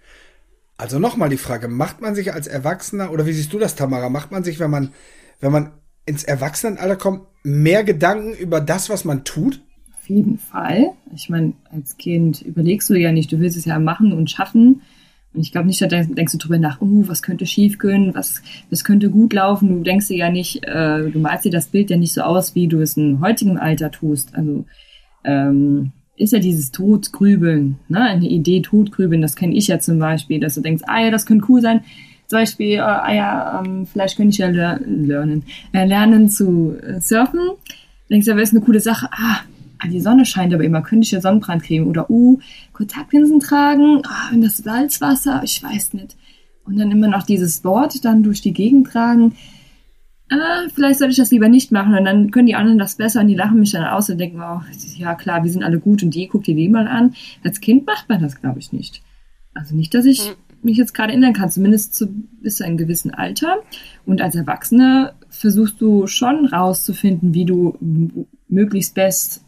Also 0.77 0.99
nochmal 0.99 1.31
die 1.31 1.39
Frage, 1.39 1.69
macht 1.69 2.01
man 2.01 2.15
sich 2.15 2.35
als 2.35 2.47
Erwachsener, 2.47 3.13
oder 3.13 3.25
wie 3.25 3.33
siehst 3.33 3.53
du 3.53 3.59
das, 3.59 3.77
Tamara, 3.77 4.09
macht 4.09 4.31
man 4.31 4.45
sich, 4.45 4.59
wenn 4.59 4.71
man, 4.71 4.93
wenn 5.41 5.53
man 5.53 5.73
ins 6.07 6.25
Erwachsenenalter 6.25 6.97
kommt, 6.97 7.23
mehr 7.43 7.85
Gedanken 7.85 8.35
über 8.35 8.61
das, 8.61 8.91
was 8.91 9.05
man 9.05 9.25
tut? 9.25 9.61
Auf 9.99 10.09
jeden 10.09 10.39
Fall. 10.39 10.93
Ich 11.15 11.29
meine, 11.29 11.53
als 11.71 11.97
Kind 11.97 12.43
überlegst 12.43 12.91
du 12.91 12.95
ja 12.95 13.13
nicht, 13.13 13.31
du 13.31 13.39
willst 13.39 13.57
es 13.57 13.65
ja 13.65 13.79
machen 13.79 14.13
und 14.13 14.31
schaffen. 14.31 14.83
Und 15.35 15.41
ich 15.41 15.53
glaube 15.53 15.69
nicht, 15.69 15.81
da 15.81 15.87
denkst 15.87 16.33
du 16.33 16.39
drüber 16.39 16.59
nach, 16.59 16.81
uh, 16.81 17.09
was 17.09 17.23
könnte 17.23 17.47
schief 17.47 17.79
gehen, 17.79 18.15
was, 18.15 18.43
was 18.69 18.85
könnte 18.85 19.11
gut 19.11 19.33
laufen. 19.33 19.69
Du 19.69 19.83
denkst 19.83 20.09
dir 20.09 20.17
ja 20.17 20.31
nicht, 20.31 20.65
äh, 20.65 21.11
du 21.11 21.19
malst 21.21 21.45
dir 21.45 21.53
das 21.53 21.69
Bild 21.69 21.89
ja 21.91 21.97
nicht 21.97 22.13
so 22.13 22.23
aus, 22.23 22.55
wie 22.55 22.69
du 22.69 22.81
es 22.81 22.97
in 22.97 23.21
heutigem 23.21 23.57
Alter 23.57 23.91
tust. 23.91 24.35
Also 24.35 24.67
ähm, 25.25 25.93
ist 26.17 26.33
ja 26.33 26.39
dieses 26.39 26.71
Todgrübeln, 26.71 27.79
ne? 27.89 28.01
eine 28.03 28.29
Idee 28.29 28.61
Todgrübeln, 28.61 29.23
das 29.23 29.37
kenne 29.37 29.55
ich 29.55 29.69
ja 29.69 29.79
zum 29.79 29.99
Beispiel, 29.99 30.41
dass 30.41 30.55
du 30.55 30.61
denkst, 30.61 30.83
ah 30.87 31.01
ja, 31.01 31.11
das 31.11 31.27
könnte 31.27 31.47
cool 31.49 31.61
sein. 31.61 31.83
Zum 32.33 32.39
Beispiel, 32.39 32.77
äh, 32.77 32.81
ah 32.81 33.13
ja, 33.13 33.63
ähm, 33.63 33.85
vielleicht 33.85 34.17
könnte 34.17 34.31
ich 34.31 34.39
ja 34.39 34.49
ler 34.49 34.81
lernen, 34.87 35.45
äh, 35.75 35.85
lernen 35.85 36.31
zu 36.31 36.75
äh, 36.83 36.99
surfen. 36.99 37.41
Denkst 38.09 38.25
du, 38.25 38.33
aber 38.33 38.41
ist 38.41 38.55
eine 38.55 38.65
coole 38.65 38.81
Sache. 38.81 39.11
Ah, 39.13 39.41
ah, 39.79 39.87
die 39.87 40.01
Sonne 40.01 40.25
scheint 40.25 40.55
aber 40.55 40.65
immer, 40.65 40.81
könnte 40.81 41.05
ich 41.05 41.11
ja 41.11 41.21
Sonnenbrand 41.21 41.63
kriegen. 41.63 41.89
Oder, 41.89 42.09
uh, 42.09 42.41
Kontaktlinsen 42.73 43.39
tragen, 43.39 44.01
ah, 44.07 44.31
in 44.33 44.41
das 44.41 44.57
Salzwasser, 44.57 45.43
ich 45.45 45.63
weiß 45.63 45.93
nicht. 45.93 46.17
Und 46.65 46.79
dann 46.79 46.91
immer 46.91 47.07
noch 47.07 47.25
dieses 47.25 47.65
Wort 47.65 48.03
dann 48.03 48.23
durch 48.23 48.41
die 48.41 48.55
Gegend 48.55 48.87
tragen. 48.87 49.35
Ah, 50.31 50.63
vielleicht 50.75 51.01
sollte 51.01 51.13
ich 51.13 51.19
das 51.19 51.33
lieber 51.33 51.51
nicht 51.51 51.71
machen. 51.71 51.95
Und 51.95 52.07
dann 52.07 52.31
können 52.31 52.47
die 52.47 52.55
anderen 52.55 52.79
das 52.79 52.97
besser 52.97 53.21
und 53.21 53.29
die 53.29 53.35
lachen 53.35 53.61
mich 53.61 53.73
dann 53.73 53.85
aus 53.85 54.09
und 54.09 54.17
denken, 54.17 54.41
oh, 54.41 54.63
ja 54.97 55.15
klar, 55.17 55.45
wir 55.45 55.51
sind 55.51 55.65
alle 55.65 55.81
gut 55.81 56.03
und 56.03 56.15
die 56.15 56.29
guckt 56.29 56.47
dir 56.47 56.57
die 56.57 56.71
mal 56.71 56.89
an. 56.89 57.15
Als 57.45 57.61
Kind 57.61 57.87
macht 57.87 58.09
man 58.09 58.23
das, 58.23 58.41
glaube 58.41 58.59
ich, 58.59 58.73
nicht. 58.73 59.03
Also 59.53 59.75
nicht, 59.75 59.93
dass 59.93 60.07
ich 60.07 60.29
hm. 60.29 60.35
Mich 60.65 60.77
jetzt 60.77 60.95
gerade 60.95 61.13
erinnern 61.13 61.33
kann, 61.33 61.51
zumindest 61.51 61.95
zu, 61.95 62.07
bis 62.09 62.57
zu 62.57 62.65
einem 62.65 62.77
gewissen 62.77 63.13
Alter. 63.13 63.63
Und 64.07 64.21
als 64.21 64.35
Erwachsene 64.35 65.15
versuchst 65.29 65.81
du 65.81 66.07
schon 66.07 66.47
rauszufinden, 66.47 67.35
wie 67.35 67.45
du 67.45 68.27
möglichst 68.49 68.95
best 68.95 69.45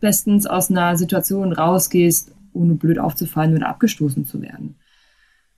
bestens 0.00 0.46
aus 0.46 0.70
einer 0.70 0.96
Situation 0.96 1.52
rausgehst, 1.52 2.32
ohne 2.52 2.74
blöd 2.74 2.98
aufzufallen 2.98 3.56
oder 3.56 3.68
abgestoßen 3.68 4.26
zu 4.26 4.42
werden. 4.42 4.76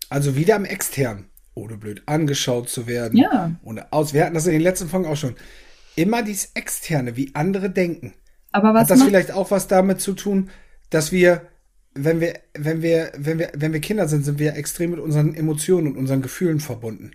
Also 0.09 0.37
wieder 0.37 0.57
am 0.57 0.65
externen, 0.65 1.27
ohne 1.55 1.77
blöd 1.77 2.03
angeschaut 2.07 2.69
zu 2.69 2.87
werden. 2.87 3.17
Ja. 3.17 3.53
Ohne 3.63 3.93
aus. 3.93 4.13
Wir 4.13 4.25
hatten 4.25 4.35
das 4.35 4.47
in 4.47 4.53
den 4.53 4.63
letzten 4.63 4.89
Folgen 4.89 5.07
auch 5.07 5.17
schon. 5.17 5.35
Immer 5.97 6.23
dieses 6.23 6.53
Externe, 6.55 7.17
wie 7.17 7.35
andere 7.35 7.71
denken. 7.71 8.15
Aber 8.53 8.75
was 8.75 8.83
Hat 8.83 8.91
das 8.91 9.03
vielleicht 9.03 9.33
auch 9.33 9.51
was 9.51 9.69
damit 9.69 10.01
zu 10.01 10.13
tun, 10.13 10.51
dass 10.91 11.13
wir, 11.13 11.43
wenn 11.95 12.21
wir, 12.21 12.39
wenn 12.55 12.83
wir, 12.83 13.13
wenn 13.17 13.39
wir, 13.39 13.51
wenn 13.55 13.73
wir 13.73 13.81
Kinder 13.81 14.09
sind, 14.09 14.25
sind 14.25 14.39
wir 14.39 14.55
extrem 14.57 14.93
mit 14.93 15.01
unseren 15.01 15.35
Emotionen 15.35 15.89
und 15.89 15.97
unseren 15.97 16.23
Gefühlen 16.23 16.61
verbunden. 16.61 17.13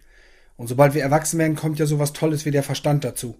Und 0.58 0.68
sobald 0.68 0.94
wir 0.94 1.02
erwachsen 1.02 1.40
werden, 1.40 1.56
kommt 1.56 1.80
ja 1.80 1.86
sowas 1.86 2.14
Tolles 2.14 2.46
wie 2.46 2.52
der 2.52 2.64
Verstand 2.64 3.04
dazu. 3.04 3.38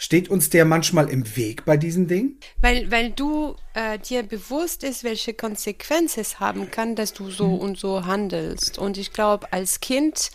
Steht 0.00 0.28
uns 0.30 0.48
der 0.48 0.64
manchmal 0.64 1.10
im 1.10 1.36
Weg 1.36 1.64
bei 1.64 1.76
diesen 1.76 2.06
Dingen? 2.06 2.38
Weil, 2.60 2.88
weil 2.90 3.10
du 3.10 3.56
äh, 3.74 3.98
dir 3.98 4.22
bewusst 4.22 4.84
ist, 4.84 5.02
welche 5.02 5.34
Konsequenzen 5.34 6.20
es 6.20 6.38
haben 6.38 6.70
kann, 6.70 6.94
dass 6.94 7.12
du 7.12 7.30
so 7.30 7.48
mhm. 7.48 7.58
und 7.58 7.78
so 7.78 8.06
handelst. 8.06 8.78
Und 8.78 8.96
ich 8.96 9.12
glaube, 9.12 9.52
als 9.52 9.80
Kind, 9.80 10.30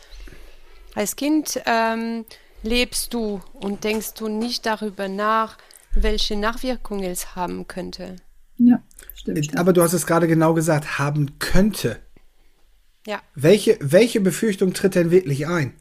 als 0.95 1.15
Kind 1.15 1.62
ähm, 1.65 2.25
lebst 2.62 3.13
du 3.13 3.41
und 3.53 3.85
denkst 3.85 4.15
du 4.15 4.27
nicht 4.27 4.65
darüber 4.65 5.07
nach, 5.07 5.57
welche 5.93 6.35
Nachwirkungen 6.35 7.05
es 7.05 7.38
haben 7.38 7.65
könnte. 7.67 8.17
Ja, 8.65 8.82
stimmt. 9.15 9.58
Aber 9.58 9.74
du 9.74 9.82
hast 9.82 9.93
es 9.93 10.05
gerade 10.05 10.27
genau 10.27 10.53
gesagt, 10.53 10.98
haben 11.00 11.38
könnte. 11.39 12.00
Ja. 13.05 13.22
Welche, 13.36 13.77
welche 13.82 14.22
Befürchtung 14.22 14.74
tritt 14.74 14.96
denn 14.96 15.12
wirklich 15.12 15.48
ein? 15.48 15.74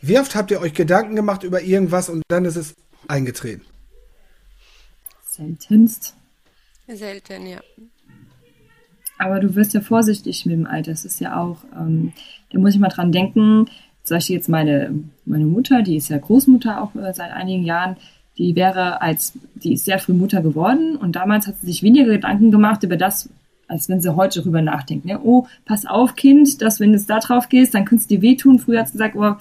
Wie 0.00 0.18
oft 0.18 0.34
habt 0.34 0.50
ihr 0.50 0.60
euch 0.60 0.74
Gedanken 0.74 1.16
gemacht 1.16 1.42
über 1.42 1.62
irgendwas 1.62 2.08
und 2.08 2.22
dann 2.28 2.44
ist 2.44 2.56
es 2.56 2.74
eingetreten? 3.08 3.64
Seltenst. 5.26 6.14
Selten, 6.86 7.46
ja. 7.46 7.60
Aber 9.18 9.40
du 9.40 9.54
wirst 9.54 9.74
ja 9.74 9.80
vorsichtig 9.80 10.46
mit 10.46 10.54
dem 10.54 10.66
Alter. 10.66 10.90
Das 10.90 11.04
ist 11.04 11.20
ja 11.20 11.40
auch, 11.40 11.64
ähm, 11.76 12.12
da 12.50 12.58
muss 12.58 12.74
ich 12.74 12.80
mal 12.80 12.88
dran 12.88 13.12
denken. 13.12 13.66
Zum 14.02 14.16
Beispiel 14.16 14.36
jetzt 14.36 14.48
meine, 14.48 14.92
meine 15.24 15.46
Mutter, 15.46 15.82
die 15.82 15.96
ist 15.96 16.08
ja 16.08 16.18
Großmutter 16.18 16.82
auch 16.82 16.94
äh, 16.96 17.14
seit 17.14 17.32
einigen 17.32 17.64
Jahren, 17.64 17.96
die 18.38 18.56
wäre 18.56 19.00
als, 19.02 19.32
die 19.54 19.74
ist 19.74 19.84
sehr 19.84 19.98
früh 19.98 20.14
Mutter 20.14 20.42
geworden 20.42 20.96
und 20.96 21.16
damals 21.16 21.46
hat 21.46 21.56
sie 21.60 21.66
sich 21.66 21.82
weniger 21.82 22.12
Gedanken 22.12 22.50
gemacht 22.50 22.82
über 22.82 22.96
das, 22.96 23.28
als 23.68 23.88
wenn 23.88 24.00
sie 24.00 24.14
heute 24.14 24.40
darüber 24.40 24.62
nachdenkt. 24.62 25.04
Ne? 25.04 25.20
Oh, 25.22 25.46
pass 25.64 25.86
auf, 25.86 26.14
Kind, 26.14 26.62
dass 26.62 26.80
wenn 26.80 26.92
du 26.92 27.00
da 27.00 27.18
drauf 27.18 27.48
gehst, 27.48 27.74
dann 27.74 27.84
könntest 27.84 28.10
du 28.10 28.16
dir 28.16 28.22
wehtun. 28.22 28.58
Früher 28.58 28.80
hat 28.80 28.88
sie 28.88 28.92
gesagt, 28.92 29.16
oh, 29.16 29.36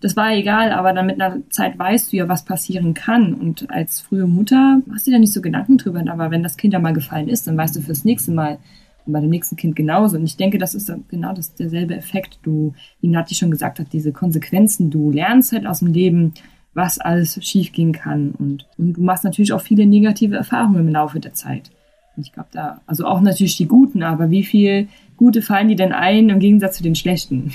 das 0.00 0.16
war 0.16 0.32
egal, 0.32 0.72
aber 0.72 0.94
dann 0.94 1.06
mit 1.06 1.20
einer 1.20 1.42
Zeit 1.50 1.78
weißt 1.78 2.12
du 2.12 2.16
ja, 2.16 2.28
was 2.28 2.44
passieren 2.44 2.94
kann. 2.94 3.34
Und 3.34 3.70
als 3.70 4.00
frühe 4.00 4.26
Mutter 4.26 4.80
machst 4.86 5.06
du 5.06 5.10
dir 5.10 5.18
nicht 5.18 5.32
so 5.32 5.42
Gedanken 5.42 5.76
drüber. 5.76 6.02
Aber 6.08 6.30
wenn 6.30 6.42
das 6.42 6.56
Kind 6.56 6.74
einmal 6.74 6.94
gefallen 6.94 7.28
ist, 7.28 7.46
dann 7.46 7.56
weißt 7.56 7.76
du 7.76 7.82
fürs 7.82 8.04
nächste 8.04 8.32
Mal 8.32 8.58
und 9.06 9.12
bei 9.12 9.20
dem 9.20 9.30
nächsten 9.30 9.56
Kind 9.56 9.76
genauso. 9.76 10.16
Und 10.16 10.24
ich 10.24 10.36
denke, 10.36 10.58
das 10.58 10.74
ist 10.74 10.92
genau 11.08 11.34
das, 11.34 11.54
derselbe 11.54 11.96
Effekt. 11.96 12.38
Du, 12.42 12.74
wie 13.00 13.08
Nati 13.08 13.34
schon 13.34 13.50
gesagt 13.50 13.78
hat, 13.78 13.92
diese 13.92 14.12
Konsequenzen, 14.12 14.90
du 14.90 15.10
lernst 15.10 15.52
halt 15.52 15.66
aus 15.66 15.80
dem 15.80 15.92
Leben, 15.92 16.32
was 16.74 16.98
alles 16.98 17.38
schiefgehen 17.44 17.92
kann. 17.92 18.32
Und, 18.32 18.66
und 18.78 18.94
du 18.94 19.02
machst 19.02 19.24
natürlich 19.24 19.52
auch 19.52 19.62
viele 19.62 19.86
negative 19.86 20.36
Erfahrungen 20.36 20.80
im 20.80 20.88
Laufe 20.88 21.20
der 21.20 21.34
Zeit. 21.34 21.70
Und 22.16 22.26
ich 22.26 22.32
glaube 22.32 22.48
da, 22.52 22.80
also 22.86 23.06
auch 23.06 23.20
natürlich 23.20 23.56
die 23.56 23.66
guten, 23.66 24.02
aber 24.02 24.30
wie 24.30 24.44
viel 24.44 24.88
gute 25.16 25.42
fallen 25.42 25.68
dir 25.68 25.76
denn 25.76 25.92
ein 25.92 26.28
im 26.28 26.40
Gegensatz 26.40 26.76
zu 26.76 26.82
den 26.82 26.94
schlechten? 26.94 27.52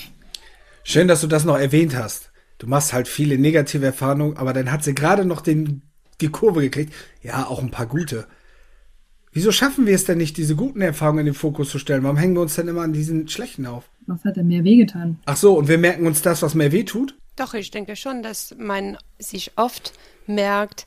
Schön, 0.84 1.08
dass 1.08 1.22
du 1.22 1.28
das 1.28 1.46
noch 1.46 1.58
erwähnt 1.58 1.96
hast 1.96 2.32
du 2.58 2.68
machst 2.68 2.94
halt 2.94 3.08
viele 3.08 3.38
negative 3.38 3.86
Erfahrungen, 3.86 4.38
aber 4.38 4.54
dann 4.54 4.72
hat 4.72 4.84
sie 4.84 4.96
gerade 4.96 5.26
noch 5.26 5.42
den, 5.42 5.82
die 6.22 6.30
Kurve 6.30 6.62
gekriegt. 6.62 6.94
Ja, 7.22 7.48
auch 7.48 7.62
ein 7.62 7.72
paar 7.72 7.88
gute. 7.88 8.28
Wieso 9.32 9.52
schaffen 9.52 9.86
wir 9.86 9.96
es 9.96 10.06
denn 10.06 10.18
nicht, 10.18 10.38
diese 10.38 10.56
guten 10.56 10.82
Erfahrungen 10.82 11.20
in 11.20 11.26
den 11.26 11.34
Fokus 11.34 11.70
zu 11.70 11.80
stellen? 11.80 12.04
Warum 12.04 12.18
hängen 12.18 12.36
wir 12.36 12.42
uns 12.42 12.56
denn 12.56 12.70
immer 12.70 12.84
an 12.84 12.94
diesen 12.94 13.28
schlechten 13.28 13.66
auf? 13.66 13.90
Was 14.08 14.24
hat 14.24 14.38
denn 14.38 14.48
mehr 14.48 14.64
wehgetan? 14.64 15.20
Ach 15.26 15.36
so, 15.36 15.58
und 15.58 15.68
wir 15.68 15.78
merken 15.78 16.08
uns 16.08 16.22
das, 16.22 16.42
was 16.42 16.56
mehr 16.56 16.72
weh 16.72 16.84
tut? 16.84 17.18
Doch, 17.36 17.54
ich 17.54 17.72
denke 17.72 17.96
schon, 17.96 18.24
dass 18.24 18.56
man 18.58 18.98
sich 19.20 19.52
oft 19.58 19.94
merkt, 20.26 20.86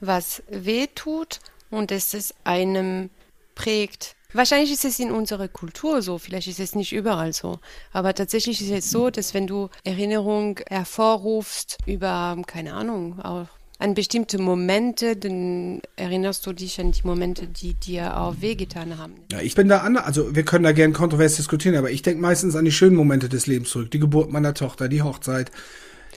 was 0.00 0.42
weh 0.48 0.86
tut 0.94 1.40
und 1.70 1.90
dass 1.90 2.14
es 2.14 2.34
einem 2.44 3.10
prägt. 3.54 4.14
Wahrscheinlich 4.32 4.72
ist 4.72 4.84
es 4.84 4.98
in 4.98 5.10
unserer 5.10 5.48
Kultur 5.48 6.02
so, 6.02 6.18
vielleicht 6.18 6.48
ist 6.48 6.60
es 6.60 6.74
nicht 6.74 6.92
überall 6.92 7.32
so. 7.32 7.58
Aber 7.92 8.12
tatsächlich 8.12 8.60
ist 8.60 8.70
es 8.70 8.90
so, 8.90 9.08
dass 9.08 9.32
wenn 9.32 9.46
du 9.46 9.70
Erinnerung 9.84 10.60
hervorrufst 10.68 11.78
über, 11.86 12.36
keine 12.46 12.74
Ahnung, 12.74 13.18
auch 13.20 13.46
an 13.78 13.94
bestimmte 13.94 14.38
Momente, 14.38 15.16
dann 15.16 15.80
erinnerst 15.96 16.46
du 16.46 16.52
dich 16.52 16.80
an 16.80 16.92
die 16.92 17.02
Momente, 17.04 17.46
die 17.46 17.74
dir 17.74 18.18
auch 18.18 18.36
wehgetan 18.40 18.98
haben. 18.98 19.14
Ja, 19.30 19.40
ich 19.40 19.54
bin 19.54 19.68
da 19.68 19.78
anders, 19.78 20.04
also 20.04 20.34
wir 20.34 20.44
können 20.44 20.64
da 20.64 20.72
gern 20.72 20.92
kontrovers 20.92 21.36
diskutieren, 21.36 21.76
aber 21.76 21.90
ich 21.90 22.02
denke 22.02 22.20
meistens 22.20 22.56
an 22.56 22.64
die 22.64 22.72
schönen 22.72 22.96
Momente 22.96 23.28
des 23.28 23.46
Lebens 23.46 23.70
zurück. 23.70 23.90
Die 23.90 23.98
Geburt 23.98 24.30
meiner 24.30 24.54
Tochter, 24.54 24.88
die 24.88 25.02
Hochzeit, 25.02 25.50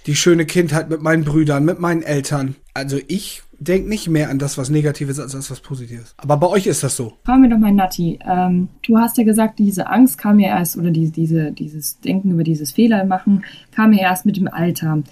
die 0.10 0.16
schöne 0.16 0.48
Kindheit 0.48 0.90
mit 0.90 1.04
meinen 1.04 1.24
Brüdern, 1.24 1.64
mit 1.66 1.80
meinen 1.80 2.02
Eltern. 2.02 2.56
Also 2.74 2.98
ich 3.08 3.44
denkt 3.60 3.88
nicht 3.88 4.10
mehr 4.10 4.32
an 4.32 4.40
das, 4.40 4.58
was 4.58 4.72
Negatives, 4.72 5.20
als 5.20 5.34
das, 5.34 5.52
was 5.52 5.60
Positives. 5.60 6.16
Aber 6.18 6.38
bei 6.38 6.48
euch 6.48 6.66
ist 6.66 6.82
das 6.82 6.96
so. 6.96 7.14
Fragen 7.26 7.44
wir 7.44 7.50
doch 7.52 7.60
mal, 7.60 7.72
Nati. 7.72 8.18
Ähm, 8.28 8.70
du 8.82 8.98
hast 8.98 9.20
ja 9.20 9.24
gesagt, 9.24 9.60
diese 9.60 9.86
Angst 9.86 10.18
kam 10.18 10.40
ja 10.40 10.48
erst, 10.58 10.78
oder 10.78 10.90
die, 10.90 11.12
diese, 11.12 11.52
dieses 11.52 12.00
Denken 12.00 12.32
über 12.32 12.44
dieses 12.44 12.72
Fehler 12.72 13.06
machen, 13.06 13.44
kam 13.72 13.94
ja 13.94 14.00
erst 14.00 14.26
mit 14.26 14.36
dem 14.36 14.48
Alter. 14.48 15.04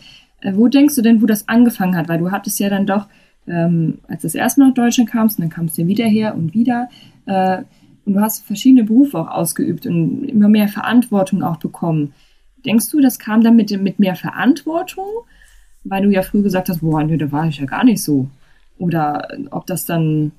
Äh, 0.42 0.54
wo 0.56 0.68
denkst 0.68 0.96
du 0.96 1.04
denn, 1.04 1.22
wo 1.22 1.28
das 1.28 1.48
angefangen 1.48 1.96
hat? 1.96 2.10
Weil 2.10 2.18
du 2.18 2.32
hattest 2.32 2.60
ja 2.60 2.68
dann 2.68 2.88
doch, 2.88 3.06
ähm, 3.48 4.00
als 4.08 4.24
das 4.24 4.34
erste 4.34 4.62
Mal 4.62 4.70
nach 4.70 4.74
Deutschland 4.74 5.12
kamst, 5.12 5.38
und 5.38 5.44
dann 5.44 5.52
kamst 5.52 5.78
du 5.78 5.84
ja 5.84 5.88
wieder 5.88 6.06
her 6.06 6.34
und 6.34 6.56
wieder, 6.56 6.90
äh, 7.28 7.60
und 8.06 8.14
du 8.16 8.20
hast 8.20 8.48
verschiedene 8.48 8.84
Berufe 8.84 9.20
auch 9.20 9.28
ausgeübt 9.28 9.86
und 9.86 10.24
immer 10.24 10.50
mehr 10.50 10.70
Verantwortung 10.70 11.44
auch 11.44 11.58
bekommen. 11.58 12.14
Denkst 12.68 12.90
du, 12.90 13.02
das 13.02 13.18
kam 13.18 13.42
dann 13.42 13.56
mit, 13.56 13.72
mit 13.82 13.98
mehr 13.98 14.16
Verantwortung? 14.16 15.08
Weil 15.84 16.04
du 16.04 16.12
ja 16.12 16.22
früh 16.22 16.44
gesagt 16.44 16.70
hast, 16.70 16.82
boah, 16.82 17.02
nee, 17.04 17.18
da 17.18 17.32
war 17.32 17.48
ich 17.48 17.58
ja 17.58 17.66
gar 17.66 17.84
nicht 17.84 18.04
so. 18.04 18.30
Oder 18.78 19.28
ob 19.52 19.66
das 19.66 19.86
dann, 19.86 20.34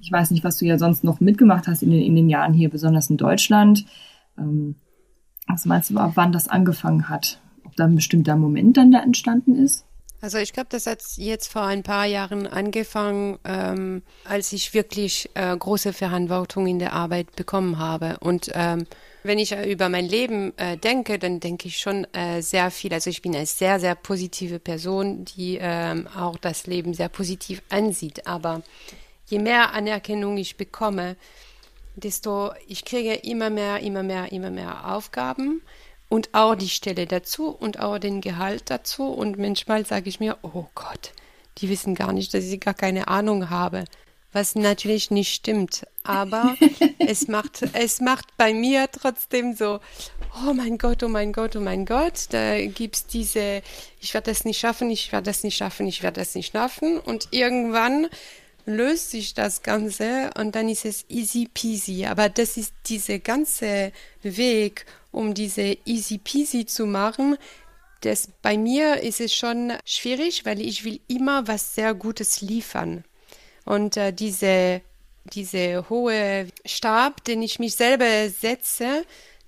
ich 0.00 0.10
weiß 0.10 0.30
nicht, 0.30 0.44
was 0.44 0.58
du 0.58 0.64
ja 0.64 0.78
sonst 0.78 1.02
noch 1.02 1.20
mitgemacht 1.20 1.66
hast 1.66 1.82
in 1.82 1.90
den, 1.90 2.02
in 2.02 2.14
den 2.14 2.28
Jahren 2.28 2.54
hier, 2.54 2.70
besonders 2.70 3.10
in 3.10 3.16
Deutschland. 3.16 3.84
Ähm, 4.38 4.76
was 5.48 5.64
meinst 5.64 5.90
du, 5.90 5.98
ab 5.98 6.12
wann 6.14 6.32
das 6.32 6.48
angefangen 6.48 7.08
hat? 7.08 7.40
Ob 7.64 7.74
da 7.76 7.84
ein 7.84 7.96
bestimmter 7.96 8.36
Moment 8.36 8.76
dann 8.76 8.92
da 8.92 9.02
entstanden 9.02 9.56
ist? 9.56 9.84
Also 10.20 10.38
ich 10.38 10.52
glaube, 10.52 10.68
das 10.70 10.86
hat 10.86 11.02
jetzt 11.16 11.52
vor 11.52 11.62
ein 11.62 11.82
paar 11.82 12.06
Jahren 12.06 12.46
angefangen, 12.46 13.38
ähm, 13.44 14.02
als 14.24 14.52
ich 14.52 14.72
wirklich 14.72 15.30
äh, 15.34 15.56
große 15.56 15.92
Verantwortung 15.92 16.66
in 16.66 16.78
der 16.78 16.94
Arbeit 16.94 17.36
bekommen 17.36 17.78
habe. 17.78 18.16
Und 18.20 18.50
ähm, 18.54 18.86
wenn 19.26 19.38
ich 19.38 19.52
äh, 19.52 19.70
über 19.70 19.88
mein 19.88 20.06
Leben 20.06 20.56
äh, 20.58 20.76
denke, 20.76 21.18
dann 21.18 21.40
denke 21.40 21.68
ich 21.68 21.78
schon 21.78 22.04
äh, 22.14 22.42
sehr 22.42 22.70
viel. 22.70 22.92
Also 22.92 23.10
ich 23.10 23.22
bin 23.22 23.34
eine 23.34 23.46
sehr, 23.46 23.80
sehr 23.80 23.94
positive 23.94 24.58
Person, 24.58 25.24
die 25.24 25.58
ähm, 25.60 26.08
auch 26.16 26.38
das 26.38 26.66
Leben 26.66 26.94
sehr 26.94 27.08
positiv 27.08 27.62
ansieht. 27.68 28.26
Aber 28.26 28.62
je 29.26 29.38
mehr 29.38 29.72
Anerkennung 29.72 30.36
ich 30.36 30.56
bekomme, 30.56 31.16
desto 31.94 32.52
ich 32.68 32.84
kriege 32.84 33.14
immer 33.14 33.50
mehr, 33.50 33.80
immer 33.80 34.02
mehr, 34.02 34.32
immer 34.32 34.50
mehr 34.50 34.94
Aufgaben 34.94 35.62
und 36.08 36.30
auch 36.32 36.54
die 36.54 36.68
Stelle 36.68 37.06
dazu 37.06 37.48
und 37.48 37.80
auch 37.80 37.98
den 37.98 38.20
Gehalt 38.20 38.64
dazu. 38.70 39.08
Und 39.08 39.38
manchmal 39.38 39.86
sage 39.86 40.08
ich 40.08 40.20
mir, 40.20 40.38
oh 40.42 40.66
Gott, 40.74 41.12
die 41.58 41.68
wissen 41.68 41.94
gar 41.94 42.12
nicht, 42.12 42.34
dass 42.34 42.44
ich 42.44 42.60
gar 42.60 42.74
keine 42.74 43.08
Ahnung 43.08 43.50
habe, 43.50 43.84
was 44.36 44.54
natürlich 44.54 45.10
nicht 45.10 45.34
stimmt. 45.34 45.86
Aber 46.04 46.56
es 46.98 47.26
macht, 47.26 47.62
es 47.72 48.00
macht 48.00 48.36
bei 48.36 48.52
mir 48.52 48.86
trotzdem 48.92 49.54
so, 49.56 49.80
oh 50.46 50.52
mein 50.52 50.76
Gott, 50.76 51.02
oh 51.02 51.08
mein 51.08 51.32
Gott, 51.32 51.56
oh 51.56 51.60
mein 51.60 51.86
Gott, 51.86 52.26
da 52.28 52.64
gibt's 52.66 53.06
diese, 53.06 53.62
ich 53.98 54.12
werde 54.12 54.30
das 54.30 54.44
nicht 54.44 54.58
schaffen, 54.58 54.90
ich 54.90 55.10
werde 55.10 55.24
das 55.24 55.42
nicht 55.42 55.56
schaffen, 55.56 55.86
ich 55.86 56.02
werde 56.02 56.20
das 56.20 56.34
nicht 56.34 56.52
schaffen. 56.52 57.00
Und 57.00 57.28
irgendwann 57.30 58.08
löst 58.66 59.10
sich 59.10 59.32
das 59.32 59.62
Ganze 59.62 60.30
und 60.38 60.54
dann 60.54 60.68
ist 60.68 60.84
es 60.84 61.06
easy 61.08 61.48
peasy. 61.52 62.04
Aber 62.04 62.28
das 62.28 62.58
ist 62.58 62.74
dieser 62.86 63.18
ganze 63.18 63.90
Weg, 64.22 64.84
um 65.12 65.32
diese 65.32 65.78
easy 65.86 66.18
peasy 66.18 66.66
zu 66.66 66.84
machen. 66.84 67.38
Das, 68.02 68.28
bei 68.42 68.58
mir 68.58 69.00
ist 69.00 69.20
es 69.20 69.32
schon 69.32 69.72
schwierig, 69.86 70.44
weil 70.44 70.60
ich 70.60 70.84
will 70.84 71.00
immer 71.08 71.48
was 71.48 71.74
sehr 71.74 71.94
Gutes 71.94 72.42
liefern. 72.42 73.02
Und 73.66 73.98
äh, 73.98 74.12
diese, 74.12 74.80
diese 75.24 75.90
hohe 75.90 76.46
Stab, 76.64 77.22
den 77.24 77.42
ich 77.42 77.58
mich 77.58 77.74
selber 77.74 78.30
setze, 78.30 79.04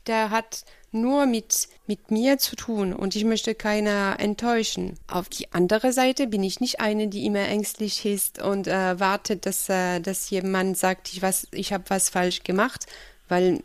der 0.06 0.30
hat 0.30 0.64
nur 0.90 1.26
mit, 1.26 1.68
mit 1.86 2.10
mir 2.10 2.38
zu 2.38 2.56
tun 2.56 2.92
und 2.92 3.14
ich 3.14 3.24
möchte 3.24 3.54
keiner 3.54 4.16
enttäuschen. 4.18 4.98
Auf 5.06 5.28
die 5.28 5.52
andere 5.52 5.92
Seite 5.92 6.26
bin 6.26 6.42
ich 6.42 6.60
nicht 6.60 6.80
eine, 6.80 7.08
die 7.08 7.26
immer 7.26 7.46
ängstlich 7.46 8.04
ist 8.04 8.40
und 8.40 8.66
äh, 8.66 8.98
wartet, 8.98 9.46
dass, 9.46 9.68
äh, 9.68 10.00
dass 10.00 10.30
jemand 10.30 10.78
sagt, 10.78 11.12
ich, 11.12 11.22
ich 11.52 11.72
habe 11.72 11.84
was 11.88 12.08
falsch 12.08 12.42
gemacht, 12.42 12.86
weil 13.28 13.62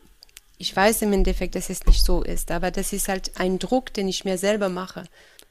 ich 0.58 0.76
weiß 0.76 1.02
im 1.02 1.14
Endeffekt, 1.14 1.56
dass 1.56 1.70
es 1.70 1.86
nicht 1.86 2.06
so 2.06 2.22
ist. 2.24 2.52
Aber 2.52 2.72
das 2.72 2.94
ist 2.94 3.08
halt 3.08 3.32
ein 3.36 3.60
Druck, 3.60 3.94
den 3.94 4.08
ich 4.08 4.24
mir 4.24 4.38
selber 4.38 4.70
mache. 4.70 5.06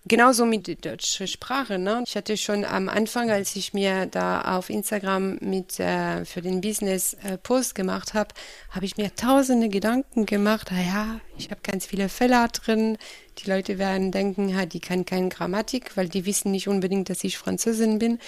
Genauso 0.05 0.47
mit 0.47 0.67
der 0.67 0.75
deutschen 0.75 1.29
Sprache. 1.29 1.79
Ne? 1.79 2.03
Ich 2.05 2.17
hatte 2.17 2.37
schon 2.37 2.65
am 2.65 2.89
Anfang, 2.89 3.31
als 3.31 3.55
ich 3.55 3.73
mir 3.73 4.07
da 4.07 4.57
auf 4.57 4.69
Instagram 4.69 5.39
mit 5.41 5.79
äh, 5.79 6.25
für 6.25 6.43
den 6.43 6.61
Business 6.61 7.15
äh, 7.23 7.39
Post 7.39 7.77
gemacht 7.77 8.13
habe, 8.13 8.35
habe 8.71 8.85
ich 8.85 8.97
mir 8.97 9.15
tausende 9.15 9.69
Gedanken 9.69 10.27
gemacht. 10.27 10.73
Ah 10.73 10.83
ja, 10.83 11.21
ich 11.39 11.53
habe 11.53 11.61
ganz 11.63 11.87
viele 11.87 12.09
Fälle 12.09 12.49
drin. 12.53 12.99
Die 13.39 13.49
Leute 13.49 13.79
werden 13.79 14.11
denken, 14.11 14.49
ja, 14.49 14.67
die 14.67 14.81
kann 14.81 15.05
keine 15.05 15.29
Grammatik, 15.29 15.97
weil 15.97 16.09
die 16.09 16.27
wissen 16.27 16.51
nicht 16.51 16.67
unbedingt, 16.67 17.09
dass 17.09 17.23
ich 17.23 17.39
Französin 17.39 18.01
bin. 18.01 18.19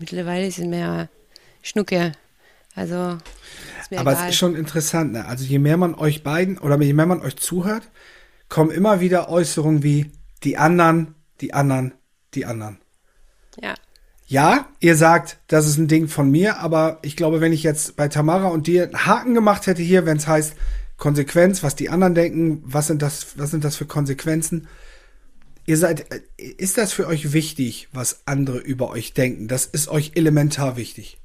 Mittlerweile 0.00 0.50
sind 0.50 0.70
mir 0.70 1.08
Schnucke. 1.62 2.10
Also, 2.74 2.96
Aber 2.96 3.20
egal. 4.12 4.14
es 4.14 4.30
ist 4.30 4.36
schon 4.36 4.56
interessant. 4.56 5.12
Ne? 5.12 5.24
Also 5.26 5.44
je 5.44 5.60
mehr 5.60 5.76
man 5.76 5.94
euch 5.94 6.24
beiden 6.24 6.58
oder 6.58 6.80
je 6.80 6.92
mehr 6.92 7.06
man 7.06 7.20
euch 7.20 7.36
zuhört, 7.36 7.84
kommen 8.48 8.72
immer 8.72 9.00
wieder 9.00 9.28
Äußerungen 9.28 9.84
wie 9.84 10.10
die 10.42 10.56
anderen 10.56 11.14
die 11.40 11.54
anderen, 11.54 11.92
die 12.34 12.46
anderen. 12.46 12.78
Ja. 13.60 13.74
Ja, 14.26 14.68
ihr 14.78 14.96
sagt, 14.96 15.38
das 15.48 15.66
ist 15.66 15.76
ein 15.76 15.88
Ding 15.88 16.06
von 16.06 16.30
mir, 16.30 16.58
aber 16.58 17.00
ich 17.02 17.16
glaube, 17.16 17.40
wenn 17.40 17.52
ich 17.52 17.64
jetzt 17.64 17.96
bei 17.96 18.06
Tamara 18.06 18.46
und 18.46 18.68
dir 18.68 18.84
einen 18.84 19.06
Haken 19.06 19.34
gemacht 19.34 19.66
hätte 19.66 19.82
hier, 19.82 20.06
wenn 20.06 20.18
es 20.18 20.28
heißt 20.28 20.54
Konsequenz, 20.96 21.64
was 21.64 21.74
die 21.74 21.88
anderen 21.88 22.14
denken, 22.14 22.62
was 22.64 22.86
sind 22.86 23.02
das, 23.02 23.38
was 23.38 23.50
sind 23.50 23.64
das 23.64 23.74
für 23.74 23.86
Konsequenzen? 23.86 24.68
Ihr 25.66 25.76
seid, 25.76 26.06
ist 26.36 26.78
das 26.78 26.92
für 26.92 27.08
euch 27.08 27.32
wichtig, 27.32 27.88
was 27.92 28.22
andere 28.26 28.58
über 28.58 28.90
euch 28.90 29.14
denken? 29.14 29.48
Das 29.48 29.66
ist 29.66 29.88
euch 29.88 30.12
elementar 30.14 30.76
wichtig. 30.76 31.18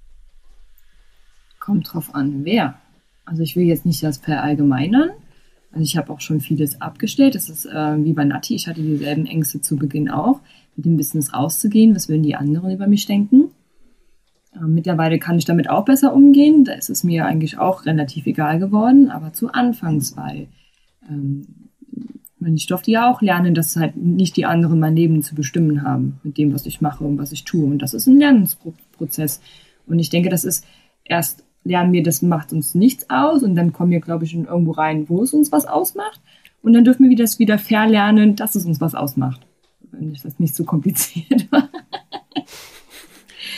Kommt 1.60 1.94
drauf 1.94 2.16
an, 2.16 2.44
wer. 2.44 2.80
Also 3.26 3.44
ich 3.44 3.56
will 3.56 3.66
jetzt 3.66 3.86
nicht 3.86 4.02
das 4.02 4.18
verallgemeinern, 4.18 5.12
also 5.76 5.84
ich 5.84 5.98
habe 5.98 6.12
auch 6.12 6.22
schon 6.22 6.40
vieles 6.40 6.82
abgestellt. 6.82 7.36
Das 7.36 7.50
ist 7.50 7.66
äh, 7.66 8.04
wie 8.04 8.14
bei 8.14 8.24
Nati. 8.24 8.56
Ich 8.56 8.68
hatte 8.68 8.82
dieselben 8.82 9.26
Ängste 9.26 9.60
zu 9.60 9.76
Beginn 9.76 10.10
auch, 10.10 10.40
mit 10.78 10.86
dem 10.86 10.96
Business 10.96 11.34
rauszugehen. 11.34 11.94
Was 11.94 12.08
würden 12.08 12.24
die 12.24 12.36
anderen 12.36 12.72
über 12.72 12.88
mich 12.88 13.06
denken? 13.08 13.52
Äh, 14.54 14.66
mittlerweile 14.68 15.20
kann 15.20 15.38
ich 15.38 15.44
damit 15.44 15.70
auch 15.70 15.84
besser 15.84 16.14
umgehen. 16.14 16.64
Da 16.64 16.72
ist 16.74 16.90
es 16.90 17.04
mir 17.04 17.26
eigentlich 17.26 17.58
auch 17.58 17.86
relativ 17.86 18.26
egal 18.26 18.58
geworden. 18.58 19.10
Aber 19.12 19.34
zu 19.34 19.52
Anfangs, 19.52 20.16
weil 20.16 20.48
ähm, 21.10 21.46
ich 22.40 22.68
durfte 22.68 22.92
ja 22.92 23.12
auch 23.12 23.22
lernen, 23.22 23.54
dass 23.54 23.76
halt 23.76 23.98
nicht 23.98 24.38
die 24.38 24.46
anderen 24.46 24.80
mein 24.80 24.96
Leben 24.96 25.24
zu 25.24 25.36
bestimmen 25.36 25.84
haben 25.84 26.22
mit 26.24 26.38
dem, 26.38 26.54
was 26.54 26.66
ich 26.66 26.80
mache 26.80 27.04
und 27.04 27.18
was 27.18 27.34
ich 27.34 27.44
tue. 27.44 27.66
Und 27.66 27.80
das 27.80 27.94
ist 27.94 28.08
ein 28.08 28.18
Lernensprozess. 28.18 29.42
Und 29.88 30.00
ich 30.00 30.10
denke, 30.10 30.30
das 30.30 30.46
ist 30.46 30.66
erst 31.04 31.45
lernen 31.66 31.92
wir, 31.92 32.04
das 32.04 32.22
macht 32.22 32.54
uns 32.54 32.76
nichts 32.76 33.10
aus 33.10 33.44
und 33.44 33.56
dann 33.56 33.74
kommen 33.74 33.92
wir, 33.92 34.00
glaube 34.00 34.24
ich, 34.24 34.34
in 34.34 34.46
irgendwo 34.46 34.72
rein, 34.72 35.10
wo 35.10 35.24
es 35.24 35.34
uns 35.34 35.52
was 35.52 35.66
ausmacht. 35.66 36.22
Und 36.62 36.74
dann 36.74 36.86
dürfen 36.86 37.10
wir 37.10 37.18
das 37.18 37.38
wieder 37.40 37.60
verlernen, 37.60 38.36
dass 38.36 38.56
es 38.56 38.66
uns 38.66 38.80
was 38.80 38.96
ausmacht. 38.96 39.42
Wenn 39.92 40.14
ich 40.14 40.22
das 40.22 40.40
nicht 40.40 40.56
so 40.56 40.64
kompliziert 40.64 41.48
war. 41.52 41.70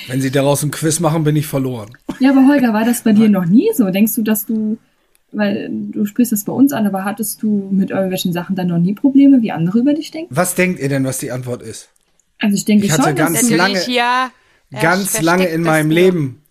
Wenn 0.08 0.22
Sie 0.22 0.32
daraus 0.32 0.64
ein 0.64 0.72
Quiz 0.72 1.00
machen, 1.00 1.24
bin 1.24 1.36
ich 1.36 1.48
verloren. 1.48 1.90
Ja, 2.20 2.32
aber 2.32 2.48
Holger, 2.48 2.74
war 2.74 2.86
das 2.86 3.04
bei 3.04 3.12
dir 3.12 3.30
noch 3.30 3.46
nie 3.46 3.70
so? 3.76 3.90
Denkst 3.90 4.16
du, 4.16 4.24
dass 4.24 4.46
du, 4.46 4.78
weil 5.32 5.70
du 5.70 6.06
sprichst 6.06 6.32
das 6.32 6.46
bei 6.46 6.54
uns 6.54 6.72
an, 6.72 6.88
aber 6.88 7.04
hattest 7.04 7.44
du 7.44 7.70
mit 7.72 7.90
irgendwelchen 7.92 8.32
Sachen 8.32 8.56
dann 8.56 8.68
noch 8.68 8.78
nie 8.78 8.94
Probleme, 8.94 9.42
wie 9.42 9.52
andere 9.52 9.80
über 9.80 9.94
dich 9.94 10.12
denken? 10.12 10.34
Was 10.34 10.56
denkt 10.56 10.80
ihr 10.80 10.88
denn, 10.88 11.04
was 11.04 11.18
die 11.18 11.32
Antwort 11.32 11.62
ist? 11.62 11.90
Also 12.40 12.56
ich 12.56 12.66
denke 12.66 12.86
ich 12.86 12.92
hatte 12.92 13.04
schon, 13.04 13.16
ganz 13.16 13.50
lange, 13.50 13.82
ja, 13.90 14.32
ganz 14.72 15.22
lange 15.22 15.48
in 15.48 15.64
meinem 15.64 15.92
Leben 15.92 16.42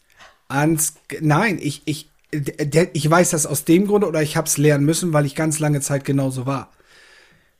ans, 0.49 0.95
nein, 1.21 1.59
ich, 1.61 1.83
ich, 1.85 2.11
ich 2.31 3.11
weiß 3.11 3.31
das 3.31 3.47
aus 3.47 3.65
dem 3.65 3.87
Grunde 3.87 4.07
oder 4.07 4.23
ich 4.23 4.37
habe 4.37 4.47
es 4.47 4.59
lernen 4.59 4.85
müssen, 4.85 5.13
weil 5.13 5.27
ich 5.27 5.35
ganz 5.35 5.59
lange 5.59 5.81
Zeit 5.81 6.05
genauso 6.05 6.47
war. 6.47 6.73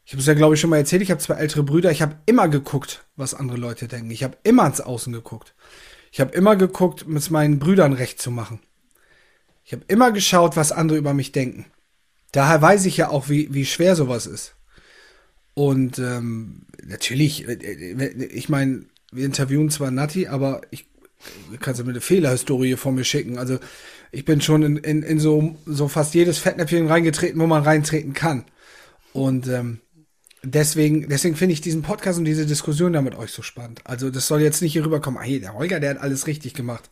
Ich 0.05 0.13
habe 0.13 0.21
es 0.21 0.27
ja, 0.27 0.35
glaube 0.35 0.55
ich, 0.55 0.61
schon 0.61 0.71
mal 0.71 0.77
erzählt. 0.77 1.03
Ich 1.03 1.11
habe 1.11 1.21
zwei 1.21 1.35
ältere 1.35 1.65
Brüder. 1.65 1.91
Ich 1.91 2.01
habe 2.01 2.17
immer 2.27 2.49
geguckt, 2.49 3.05
was 3.17 3.35
andere 3.35 3.59
Leute 3.59 3.89
denken. 3.89 4.11
Ich 4.13 4.23
habe 4.23 4.39
immer 4.45 4.63
ans 4.63 4.81
Außen 4.81 5.13
geguckt. 5.13 5.55
Ich 6.13 6.21
habe 6.21 6.33
immer 6.33 6.55
geguckt, 6.55 7.09
mit 7.09 7.29
meinen 7.31 7.59
Brüdern 7.59 7.93
recht 7.93 8.23
zu 8.23 8.31
machen. 8.31 8.61
Ich 9.65 9.73
habe 9.73 9.83
immer 9.89 10.13
geschaut, 10.13 10.57
was 10.57 10.71
andere 10.71 10.97
über 10.97 11.13
mich 11.13 11.33
denken. 11.33 11.67
Daher 12.31 12.63
weiß 12.63 12.87
ich 12.87 12.97
ja 12.97 13.09
auch, 13.09 13.29
wie, 13.29 13.53
wie 13.53 13.67
schwer 13.67 13.97
sowas 13.97 14.27
ist. 14.27 14.55
Und 15.55 15.99
ähm, 15.99 16.67
natürlich, 16.85 17.49
äh, 17.49 17.55
äh, 17.55 18.25
ich 18.27 18.49
meine, 18.49 18.85
wir 19.11 19.25
interviewen 19.25 19.71
zwar 19.71 19.91
Nati, 19.91 20.29
aber 20.29 20.61
ich 20.71 20.87
kannst 21.61 21.81
du 21.81 21.85
mir 21.85 21.91
eine 21.91 22.01
Fehlerhistorie 22.01 22.77
von 22.77 22.95
mir 22.95 23.05
schicken. 23.05 23.39
Also 23.39 23.59
ich 24.13 24.25
bin 24.25 24.41
schon 24.41 24.63
in, 24.63 24.77
in, 24.77 25.03
in 25.03 25.19
so, 25.19 25.57
so 25.67 25.89
fast 25.89 26.15
jedes 26.15 26.39
Fettnäpfchen 26.39 26.89
reingetreten, 26.89 27.41
wo 27.41 27.47
man 27.47 27.63
reintreten 27.63 28.13
kann. 28.15 28.45
Und 29.13 29.49
ähm, 29.49 29.81
deswegen, 30.43 31.09
deswegen 31.09 31.37
finde 31.37 31.55
ich 31.55 31.61
diesen 31.61 31.83
Podcast 31.83 32.19
und 32.19 32.25
diese 32.25 32.47
Diskussion 32.47 32.93
da 32.93 33.03
mit 33.03 33.15
euch 33.15 33.33
so 33.33 33.43
spannend. 33.43 33.81
Also 33.85 34.11
das 34.11 34.27
soll 34.27 34.41
jetzt 34.41 34.63
nicht 34.63 34.73
hier 34.73 34.85
rüberkommen, 34.85 35.21
hey, 35.21 35.41
der 35.41 35.55
Holger, 35.55 35.81
der 35.81 35.91
hat 35.91 36.01
alles 36.01 36.27
richtig 36.27 36.55
gemacht. 36.55 36.89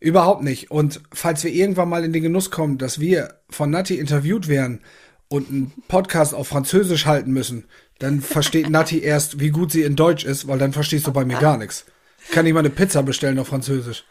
Überhaupt 0.00 0.42
nicht. 0.42 0.70
Und 0.70 1.00
falls 1.12 1.44
wir 1.44 1.52
irgendwann 1.52 1.88
mal 1.88 2.04
in 2.04 2.12
den 2.12 2.22
Genuss 2.22 2.50
kommen, 2.50 2.78
dass 2.78 3.00
wir 3.00 3.40
von 3.48 3.70
Nati 3.70 3.98
interviewt 3.98 4.48
werden 4.48 4.80
und 5.28 5.48
einen 5.48 5.72
Podcast 5.88 6.34
auf 6.34 6.48
Französisch 6.48 7.06
halten 7.06 7.32
müssen, 7.32 7.64
dann 8.00 8.20
versteht 8.20 8.68
Nati 8.68 9.00
erst, 9.00 9.40
wie 9.40 9.50
gut 9.50 9.72
sie 9.72 9.82
in 9.82 9.96
Deutsch 9.96 10.24
ist, 10.24 10.46
weil 10.46 10.58
dann 10.58 10.72
verstehst 10.72 11.06
du 11.06 11.12
bei 11.12 11.24
mir 11.24 11.38
gar 11.38 11.56
nichts. 11.56 11.86
Kann 12.30 12.46
ich 12.46 12.52
mal 12.52 12.60
eine 12.60 12.70
Pizza 12.70 13.02
bestellen 13.02 13.38
auf 13.38 13.48
Französisch? 13.48 14.04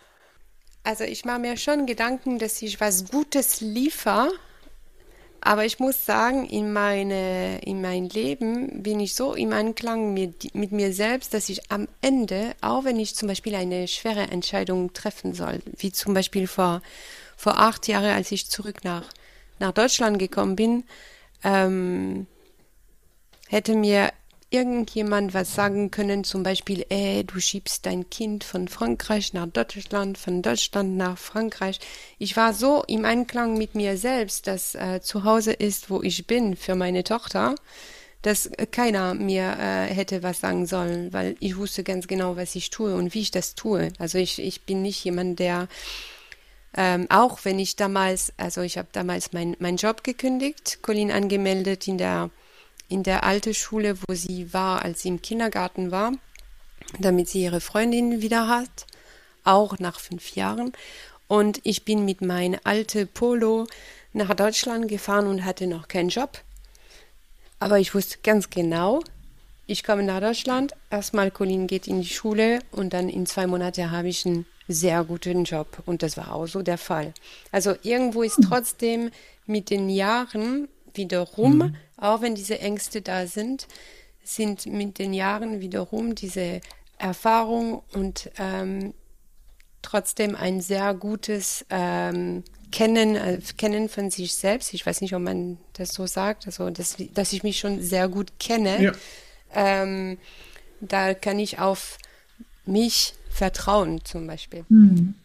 Also 0.83 1.05
ich 1.05 1.23
mache 1.23 1.39
mir 1.39 1.57
schon 1.57 1.85
Gedanken, 1.85 2.39
dass 2.39 2.61
ich 2.61 2.79
was 2.81 3.09
Gutes 3.09 3.61
liefere. 3.61 4.31
Aber 5.45 5.65
ich 5.65 5.79
muss 5.79 6.05
sagen, 6.05 6.45
in, 6.45 6.71
meine, 6.71 7.59
in 7.65 7.81
mein 7.81 8.07
Leben 8.07 8.81
bin 8.81 9.01
ich 9.01 9.13
so 9.13 9.33
im 9.33 9.51
Anklang 9.51 10.13
mit, 10.13 10.55
mit 10.55 10.71
mir 10.71 10.93
selbst, 10.93 11.33
dass 11.33 11.49
ich 11.49 11.69
am 11.69 11.89
Ende, 11.99 12.55
auch 12.61 12.85
wenn 12.85 12.97
ich 12.97 13.15
zum 13.15 13.27
Beispiel 13.27 13.53
eine 13.55 13.89
schwere 13.89 14.31
Entscheidung 14.31 14.93
treffen 14.93 15.33
soll, 15.33 15.59
wie 15.77 15.91
zum 15.91 16.13
Beispiel 16.13 16.47
vor, 16.47 16.81
vor 17.35 17.59
acht 17.59 17.89
Jahren, 17.89 18.15
als 18.15 18.31
ich 18.31 18.49
zurück 18.49 18.85
nach, 18.85 19.03
nach 19.59 19.73
Deutschland 19.73 20.17
gekommen 20.17 20.55
bin, 20.55 20.85
ähm, 21.43 22.25
hätte 23.49 23.75
mir 23.75 24.11
irgendjemand 24.53 25.33
was 25.33 25.55
sagen 25.55 25.89
können, 25.89 26.23
zum 26.23 26.43
Beispiel, 26.43 26.85
ey, 26.89 27.23
du 27.23 27.39
schiebst 27.39 27.87
dein 27.87 28.09
Kind 28.11 28.43
von 28.43 28.67
Frankreich 28.67 29.33
nach 29.33 29.47
Deutschland, 29.47 30.17
von 30.17 30.43
Deutschland 30.43 30.95
nach 30.95 31.17
Frankreich. 31.17 31.79
Ich 32.19 32.37
war 32.37 32.53
so 32.53 32.83
im 32.87 33.03
Einklang 33.03 33.57
mit 33.57 33.73
mir 33.73 33.97
selbst, 33.97 34.45
dass 34.45 34.75
äh, 34.75 35.01
zu 35.01 35.23
Hause 35.23 35.53
ist, 35.53 35.89
wo 35.89 36.03
ich 36.03 36.27
bin 36.27 36.55
für 36.55 36.75
meine 36.75 37.03
Tochter, 37.03 37.55
dass 38.21 38.51
keiner 38.71 39.15
mir 39.15 39.57
äh, 39.59 39.87
hätte 39.87 40.21
was 40.21 40.39
sagen 40.39 40.67
sollen, 40.67 41.11
weil 41.11 41.35
ich 41.39 41.57
wusste 41.57 41.83
ganz 41.83 42.07
genau, 42.07 42.35
was 42.35 42.55
ich 42.55 42.69
tue 42.69 42.95
und 42.95 43.15
wie 43.15 43.21
ich 43.21 43.31
das 43.31 43.55
tue. 43.55 43.91
Also 43.97 44.19
ich, 44.19 44.39
ich 44.39 44.61
bin 44.61 44.83
nicht 44.83 45.03
jemand, 45.03 45.39
der 45.39 45.67
ähm, 46.75 47.07
auch 47.09 47.39
wenn 47.43 47.59
ich 47.59 47.75
damals, 47.75 48.33
also 48.37 48.61
ich 48.61 48.77
habe 48.77 48.87
damals 48.91 49.33
meinen 49.33 49.55
mein 49.59 49.77
Job 49.77 50.03
gekündigt, 50.03 50.79
Colin 50.81 51.11
angemeldet 51.11 51.87
in 51.87 51.97
der 51.97 52.29
in 52.89 53.03
der 53.03 53.23
alten 53.23 53.53
Schule, 53.53 53.97
wo 54.07 54.13
sie 54.13 54.53
war, 54.53 54.83
als 54.83 55.01
sie 55.01 55.09
im 55.09 55.21
Kindergarten 55.21 55.91
war, 55.91 56.13
damit 56.99 57.29
sie 57.29 57.43
ihre 57.43 57.61
Freundin 57.61 58.21
wieder 58.21 58.47
hat, 58.47 58.85
auch 59.43 59.79
nach 59.79 59.99
fünf 59.99 60.35
Jahren. 60.35 60.73
Und 61.27 61.59
ich 61.63 61.85
bin 61.85 62.05
mit 62.05 62.21
meinem 62.21 62.59
alten 62.63 63.07
Polo 63.07 63.67
nach 64.13 64.33
Deutschland 64.33 64.87
gefahren 64.87 65.27
und 65.27 65.45
hatte 65.45 65.67
noch 65.67 65.87
keinen 65.87 66.09
Job. 66.09 66.41
Aber 67.59 67.79
ich 67.79 67.95
wusste 67.95 68.17
ganz 68.23 68.49
genau, 68.49 69.01
ich 69.65 69.83
komme 69.83 70.03
nach 70.03 70.19
Deutschland, 70.19 70.73
erstmal 70.89 71.31
Colin 71.31 71.67
geht 71.67 71.87
in 71.87 72.01
die 72.01 72.07
Schule 72.07 72.59
und 72.71 72.93
dann 72.93 73.07
in 73.07 73.25
zwei 73.25 73.47
Monaten 73.47 73.91
habe 73.91 74.09
ich 74.09 74.25
einen, 74.25 74.45
sehr 74.67 75.03
guten 75.03 75.43
Job 75.43 75.83
und 75.85 76.03
das 76.03 76.17
war 76.17 76.33
auch 76.33 76.47
so 76.47 76.61
der 76.61 76.77
Fall. 76.77 77.13
Also 77.51 77.75
irgendwo 77.83 78.23
ist 78.23 78.39
trotzdem 78.47 79.11
mit 79.45 79.69
den 79.69 79.89
Jahren 79.89 80.67
wiederum, 80.95 81.57
mhm. 81.57 81.75
auch 81.97 82.21
wenn 82.21 82.35
diese 82.35 82.59
Ängste 82.59 83.01
da 83.01 83.27
sind, 83.27 83.67
sind 84.23 84.65
mit 84.65 84.99
den 84.99 85.13
Jahren 85.13 85.59
wiederum 85.59 86.15
diese 86.15 86.61
Erfahrung 86.97 87.83
und 87.93 88.31
ähm, 88.37 88.93
trotzdem 89.81 90.35
ein 90.35 90.61
sehr 90.61 90.93
gutes 90.93 91.65
ähm, 91.69 92.43
Kennen, 92.71 93.15
äh, 93.15 93.39
Kennen 93.57 93.89
von 93.89 94.09
sich 94.09 94.33
selbst. 94.33 94.73
Ich 94.73 94.85
weiß 94.85 95.01
nicht, 95.01 95.13
ob 95.13 95.21
man 95.21 95.57
das 95.73 95.93
so 95.93 96.07
sagt, 96.07 96.47
also 96.47 96.69
dass, 96.69 96.95
dass 97.13 97.33
ich 97.33 97.43
mich 97.43 97.59
schon 97.59 97.81
sehr 97.81 98.07
gut 98.07 98.39
kenne. 98.39 98.81
Ja. 98.81 98.91
Ähm, 99.53 100.17
da 100.81 101.13
kann 101.13 101.37
ich 101.37 101.59
auf 101.59 101.97
mich 102.65 103.13
vertrauen, 103.29 104.03
zum 104.03 104.25
Beispiel. 104.25 104.65
Hm. 104.69 105.15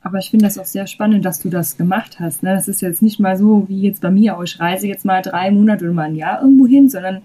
Aber 0.00 0.18
ich 0.18 0.30
finde 0.30 0.46
das 0.46 0.58
auch 0.58 0.64
sehr 0.64 0.86
spannend, 0.86 1.24
dass 1.24 1.40
du 1.40 1.50
das 1.50 1.76
gemacht 1.76 2.20
hast. 2.20 2.42
Ne? 2.42 2.54
Das 2.54 2.68
ist 2.68 2.80
jetzt 2.80 3.02
nicht 3.02 3.20
mal 3.20 3.36
so 3.36 3.68
wie 3.68 3.82
jetzt 3.82 4.00
bei 4.00 4.10
mir, 4.10 4.36
oh, 4.38 4.42
ich 4.42 4.58
reise 4.60 4.86
jetzt 4.86 5.04
mal 5.04 5.22
drei 5.22 5.50
Monate 5.50 5.84
oder 5.84 5.94
mal 5.94 6.04
ein 6.04 6.16
Jahr 6.16 6.42
irgendwo 6.42 6.66
hin, 6.66 6.88
sondern 6.88 7.22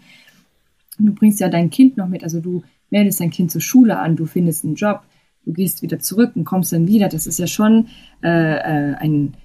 du 0.99 1.13
bringst 1.13 1.39
ja 1.39 1.49
dein 1.49 1.69
Kind 1.69 1.97
noch 1.97 2.08
mit. 2.08 2.23
Also 2.23 2.41
du 2.41 2.63
meldest 2.89 3.19
dein 3.19 3.31
Kind 3.31 3.51
zur 3.51 3.62
Schule 3.62 3.99
an, 3.99 4.15
du 4.15 4.25
findest 4.25 4.63
einen 4.63 4.75
Job, 4.75 5.01
du 5.45 5.53
gehst 5.53 5.81
wieder 5.81 5.99
zurück 5.99 6.31
und 6.36 6.45
kommst 6.45 6.73
dann 6.73 6.88
wieder. 6.88 7.10
Das 7.10 7.27
ist 7.27 7.39
ja 7.39 7.47
schon 7.47 7.88
äh, 8.23 8.27
äh 8.27 8.95
ein, 8.95 9.36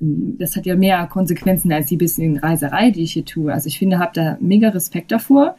das 0.00 0.56
hat 0.56 0.66
ja 0.66 0.76
mehr 0.76 1.06
Konsequenzen 1.06 1.72
als 1.72 1.86
die 1.86 1.96
bisschen 1.96 2.38
Reiserei, 2.38 2.90
die 2.90 3.02
ich 3.02 3.12
hier 3.12 3.24
tue. 3.24 3.52
Also 3.52 3.68
ich 3.68 3.78
finde, 3.78 3.98
habe 3.98 4.12
da 4.14 4.36
mega 4.40 4.68
Respekt 4.70 5.12
davor. 5.12 5.56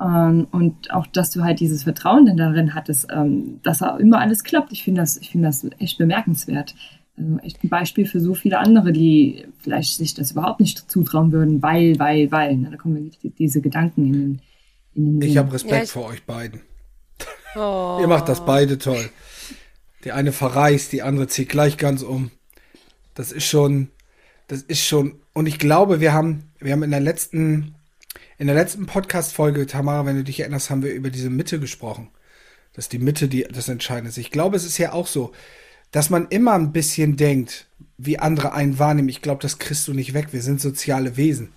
Ähm, 0.00 0.48
und 0.50 0.90
auch, 0.92 1.06
dass 1.06 1.30
du 1.30 1.42
halt 1.42 1.60
dieses 1.60 1.84
Vertrauen 1.84 2.26
denn 2.26 2.36
darin 2.36 2.74
hattest, 2.74 3.06
ähm, 3.10 3.60
dass 3.62 3.82
auch 3.82 3.98
immer 3.98 4.20
alles 4.20 4.42
klappt. 4.42 4.72
Ich 4.72 4.82
finde 4.82 5.00
das, 5.00 5.16
ich 5.16 5.30
finde 5.30 5.48
das 5.48 5.66
echt 5.78 5.98
bemerkenswert. 5.98 6.74
Also 7.16 7.38
echt 7.38 7.62
ein 7.62 7.68
Beispiel 7.68 8.06
für 8.06 8.20
so 8.20 8.34
viele 8.34 8.58
andere, 8.58 8.92
die 8.92 9.46
vielleicht 9.60 9.96
sich 9.96 10.14
das 10.14 10.32
überhaupt 10.32 10.58
nicht 10.58 10.90
zutrauen 10.90 11.30
würden, 11.30 11.62
weil, 11.62 11.98
weil, 11.98 12.32
weil. 12.32 12.56
Na, 12.56 12.70
da 12.70 12.76
kommen 12.76 13.10
diese 13.38 13.60
Gedanken 13.60 14.06
in 14.06 14.12
den, 14.12 14.42
in 14.94 15.20
den 15.20 15.30
Ich 15.30 15.36
habe 15.36 15.52
Respekt 15.52 15.86
ja, 15.86 15.86
vor 15.86 16.06
euch 16.06 16.24
beiden. 16.24 16.60
Oh. 17.54 17.98
Ihr 18.00 18.08
macht 18.08 18.28
das 18.28 18.44
beide 18.44 18.78
toll. 18.78 19.10
Die 20.02 20.10
eine 20.10 20.32
verreist, 20.32 20.92
die 20.92 21.02
andere 21.02 21.28
zieht 21.28 21.48
gleich 21.48 21.76
ganz 21.76 22.02
um. 22.02 22.32
Das 23.14 23.30
ist 23.30 23.44
schon, 23.44 23.90
das 24.48 24.62
ist 24.62 24.84
schon, 24.84 25.20
und 25.34 25.46
ich 25.46 25.60
glaube, 25.60 26.00
wir 26.00 26.12
haben, 26.12 26.50
wir 26.58 26.72
haben 26.72 26.82
in 26.82 26.90
der 26.90 27.00
letzten 27.00 27.76
in 28.38 28.46
der 28.46 28.56
letzten 28.56 28.86
Podcast-Folge, 28.86 29.66
Tamara, 29.66 30.06
wenn 30.06 30.16
du 30.16 30.24
dich 30.24 30.40
erinnerst, 30.40 30.70
haben 30.70 30.82
wir 30.82 30.92
über 30.92 31.10
diese 31.10 31.30
Mitte 31.30 31.60
gesprochen. 31.60 32.08
Dass 32.72 32.88
die 32.88 32.98
Mitte 32.98 33.28
die, 33.28 33.44
das 33.44 33.68
Entscheidende 33.68 34.10
ist. 34.10 34.18
Ich 34.18 34.32
glaube, 34.32 34.56
es 34.56 34.64
ist 34.64 34.78
ja 34.78 34.92
auch 34.92 35.06
so, 35.06 35.32
dass 35.92 36.10
man 36.10 36.26
immer 36.28 36.54
ein 36.54 36.72
bisschen 36.72 37.16
denkt, 37.16 37.66
wie 37.98 38.18
andere 38.18 38.52
einen 38.52 38.80
wahrnehmen. 38.80 39.08
Ich 39.08 39.22
glaube, 39.22 39.42
das 39.42 39.58
kriegst 39.58 39.86
du 39.86 39.94
nicht 39.94 40.12
weg. 40.12 40.28
Wir 40.32 40.42
sind 40.42 40.60
soziale 40.60 41.16
Wesen. 41.16 41.52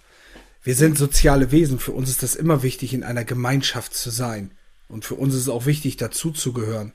Wir 0.61 0.75
sind 0.75 0.97
soziale 0.97 1.51
Wesen. 1.51 1.79
Für 1.79 1.93
uns 1.93 2.09
ist 2.09 2.21
das 2.21 2.35
immer 2.35 2.61
wichtig, 2.61 2.93
in 2.93 3.03
einer 3.03 3.23
Gemeinschaft 3.23 3.95
zu 3.95 4.11
sein. 4.11 4.51
Und 4.89 5.05
für 5.05 5.15
uns 5.15 5.33
ist 5.33 5.41
es 5.41 5.49
auch 5.49 5.65
wichtig, 5.65 5.97
dazuzugehören. 5.97 6.93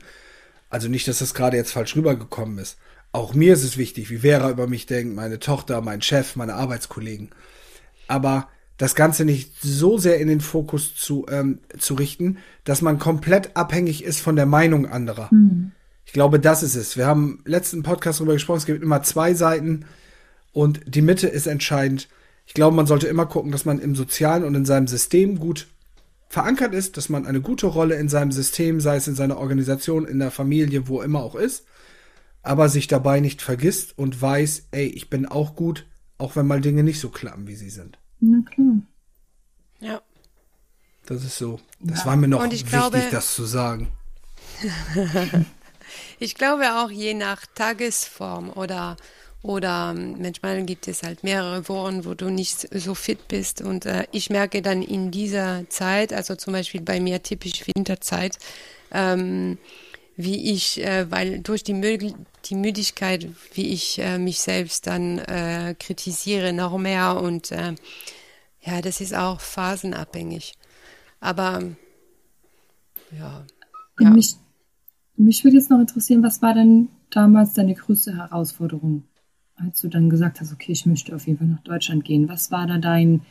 Also 0.71 0.89
nicht, 0.89 1.09
dass 1.09 1.19
das 1.19 1.35
gerade 1.35 1.57
jetzt 1.57 1.73
falsch 1.73 1.97
rübergekommen 1.97 2.59
ist. 2.59 2.77
Auch 3.11 3.35
mir 3.35 3.53
ist 3.53 3.65
es 3.65 3.77
wichtig, 3.77 4.09
wie 4.09 4.19
Vera 4.19 4.49
über 4.51 4.69
mich 4.69 4.87
denkt, 4.87 5.15
meine 5.15 5.39
Tochter, 5.41 5.81
mein 5.81 6.01
Chef, 6.01 6.37
meine 6.37 6.55
Arbeitskollegen. 6.55 7.31
Aber 8.09 8.49
das 8.77 8.95
Ganze 8.95 9.25
nicht 9.25 9.55
so 9.61 9.99
sehr 9.99 10.19
in 10.19 10.29
den 10.29 10.41
Fokus 10.41 10.95
zu, 10.95 11.27
ähm, 11.31 11.61
zu 11.79 11.95
richten, 11.95 12.39
dass 12.65 12.83
man 12.83 12.99
komplett 12.99 13.57
abhängig 13.57 14.05
ist 14.05 14.21
von 14.21 14.37
der 14.37 14.47
Meinung 14.47 14.87
anderer. 14.87 15.29
Mhm. 15.31 15.73
Ich 16.05 16.13
glaube, 16.13 16.41
das 16.41 16.63
ist 16.63 16.75
es. 16.75 16.97
Wir 16.97 17.07
haben 17.07 17.43
letzten 17.45 17.83
Podcast 17.83 18.19
darüber 18.21 18.35
gesprochen, 18.35 18.59
es 18.59 18.67
gibt 18.67 18.83
immer 18.83 19.03
zwei 19.03 19.35
Seiten 19.35 19.85
und 20.53 20.81
die 20.87 21.03
Mitte 21.03 21.29
ist 21.29 21.47
entscheidend. 21.47 22.09
Ich 22.47 22.55
glaube, 22.55 22.77
man 22.77 22.87
sollte 22.87 23.07
immer 23.07 23.27
gucken, 23.27 23.53
dass 23.53 23.65
man 23.65 23.79
im 23.79 23.95
Sozialen 23.95 24.45
und 24.45 24.55
in 24.55 24.65
seinem 24.65 24.89
System 24.89 25.39
gut 25.39 25.69
verankert 26.29 26.75
ist, 26.75 26.97
dass 26.97 27.09
man 27.09 27.27
eine 27.27 27.41
gute 27.41 27.67
Rolle 27.67 27.95
in 27.97 28.09
seinem 28.09 28.33
System, 28.33 28.81
sei 28.81 28.97
es 28.97 29.07
in 29.07 29.15
seiner 29.15 29.39
Organisation, 29.39 30.07
in 30.07 30.19
der 30.19 30.31
Familie, 30.31 30.89
wo 30.89 31.03
immer 31.03 31.23
auch 31.23 31.35
ist, 31.35 31.67
aber 32.43 32.69
sich 32.69 32.89
dabei 32.89 33.21
nicht 33.21 33.43
vergisst 33.43 33.97
und 33.97 34.21
weiß, 34.21 34.69
ey, 34.73 34.87
ich 34.87 35.09
bin 35.09 35.27
auch 35.27 35.55
gut, 35.55 35.87
auch 36.19 36.35
wenn 36.35 36.47
mal 36.47 36.61
Dinge 36.61 36.83
nicht 36.83 37.01
so 37.01 37.11
klappen, 37.11 37.47
wie 37.47 37.55
sie 37.55 37.71
sind. 37.71 37.99
Na 38.23 38.39
klar. 38.49 38.77
Ja. 39.81 40.01
Das 41.07 41.25
ist 41.25 41.37
so. 41.39 41.61
Das 41.81 42.01
ja. 42.01 42.07
war 42.07 42.17
mir 42.17 42.29
noch 42.29 42.45
wichtig, 42.45 42.67
glaube, 42.67 43.03
das 43.11 43.35
zu 43.35 43.45
sagen. 43.45 43.89
ich 46.21 46.37
glaube 46.37 46.77
auch 46.77 46.91
je 46.91 47.15
nach 47.15 47.45
Tagesform 47.47 48.51
oder 48.51 48.97
oder 49.43 49.93
manchmal 49.93 50.65
gibt 50.65 50.87
es 50.87 51.03
halt 51.03 51.25
mehrere 51.25 51.69
Wochen, 51.69 52.05
wo 52.05 52.15
du 52.15 52.31
nicht 52.31 52.69
so 52.73 52.95
fit 52.95 53.27
bist. 53.27 53.61
Und 53.61 53.87
äh, 53.87 54.07
ich 54.13 54.31
merke 54.31 54.63
dann 54.63 54.83
in 54.83 55.11
dieser 55.11 55.69
Zeit, 55.69 56.13
also 56.13 56.37
zum 56.37 56.53
Beispiel 56.53 56.81
bei 56.81 57.01
mir 57.01 57.25
typisch 57.25 57.65
Winterzeit, 57.75 58.39
ähm, 58.93 59.59
wie 60.17 60.53
ich, 60.53 60.85
äh, 60.85 61.11
weil 61.11 61.41
durch 61.41 61.65
die, 61.65 61.75
Mö 61.75 61.97
die 62.45 62.55
Müdigkeit, 62.55 63.29
wie 63.55 63.69
ich 63.69 63.99
äh, 63.99 64.19
mich 64.19 64.41
selbst 64.41 64.87
dann 64.87 65.19
äh, 65.19 65.75
kritisiere 65.79 66.53
noch 66.53 66.77
mehr 66.79 67.21
und 67.21 67.53
äh, 67.53 67.75
ja, 68.61 68.81
das 68.81 69.01
ist 69.01 69.15
auch 69.15 69.41
phasenabhängig. 69.41 70.55
Aber 71.21 71.63
ja. 73.19 73.45
ja. 74.01 74.11
Mich, 74.11 74.37
mich 75.17 75.45
würde 75.45 75.57
jetzt 75.57 75.71
noch 75.71 75.81
interessieren, 75.81 76.23
was 76.23 76.43
war 76.43 76.55
denn 76.55 76.89
damals 77.11 77.55
deine 77.55 77.75
größte 77.75 78.17
Herausforderung, 78.17 79.05
als 79.57 79.81
du 79.81 79.89
dann 79.89 80.11
gesagt 80.11 80.41
hast, 80.41 80.53
okay, 80.53 80.73
ich 80.73 80.87
möchte 80.87 81.15
auf 81.15 81.27
jeden 81.27 81.39
Fall 81.39 81.49
nach 81.49 81.63
Deutschland 81.63 82.05
gehen? 82.05 82.29
Was 82.29 82.51
war 82.51 82.67
da 82.67 82.79
dein, 82.79 83.23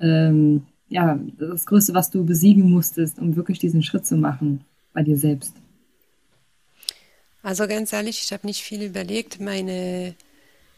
ähm, 0.00 0.66
ja, 0.88 1.18
das 1.38 1.66
Größte, 1.66 1.94
was 1.94 2.10
du 2.10 2.24
besiegen 2.24 2.70
musstest, 2.70 3.18
um 3.18 3.36
wirklich 3.36 3.58
diesen 3.58 3.82
Schritt 3.82 4.06
zu 4.06 4.16
machen 4.16 4.64
bei 4.92 5.02
dir 5.02 5.16
selbst? 5.16 5.54
Also 7.42 7.66
ganz 7.66 7.92
ehrlich, 7.92 8.22
ich 8.22 8.32
habe 8.32 8.46
nicht 8.46 8.62
viel 8.62 8.82
überlegt. 8.82 9.40
Meine, 9.40 10.14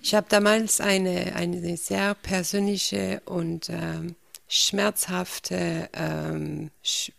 ich 0.01 0.14
habe 0.14 0.27
damals 0.29 0.81
eine, 0.81 1.35
eine 1.35 1.77
sehr 1.77 2.14
persönliche 2.14 3.20
und 3.25 3.68
ähm, 3.68 4.14
schmerzhafte 4.48 5.88
ähm, 5.92 6.70
sch 6.83 7.12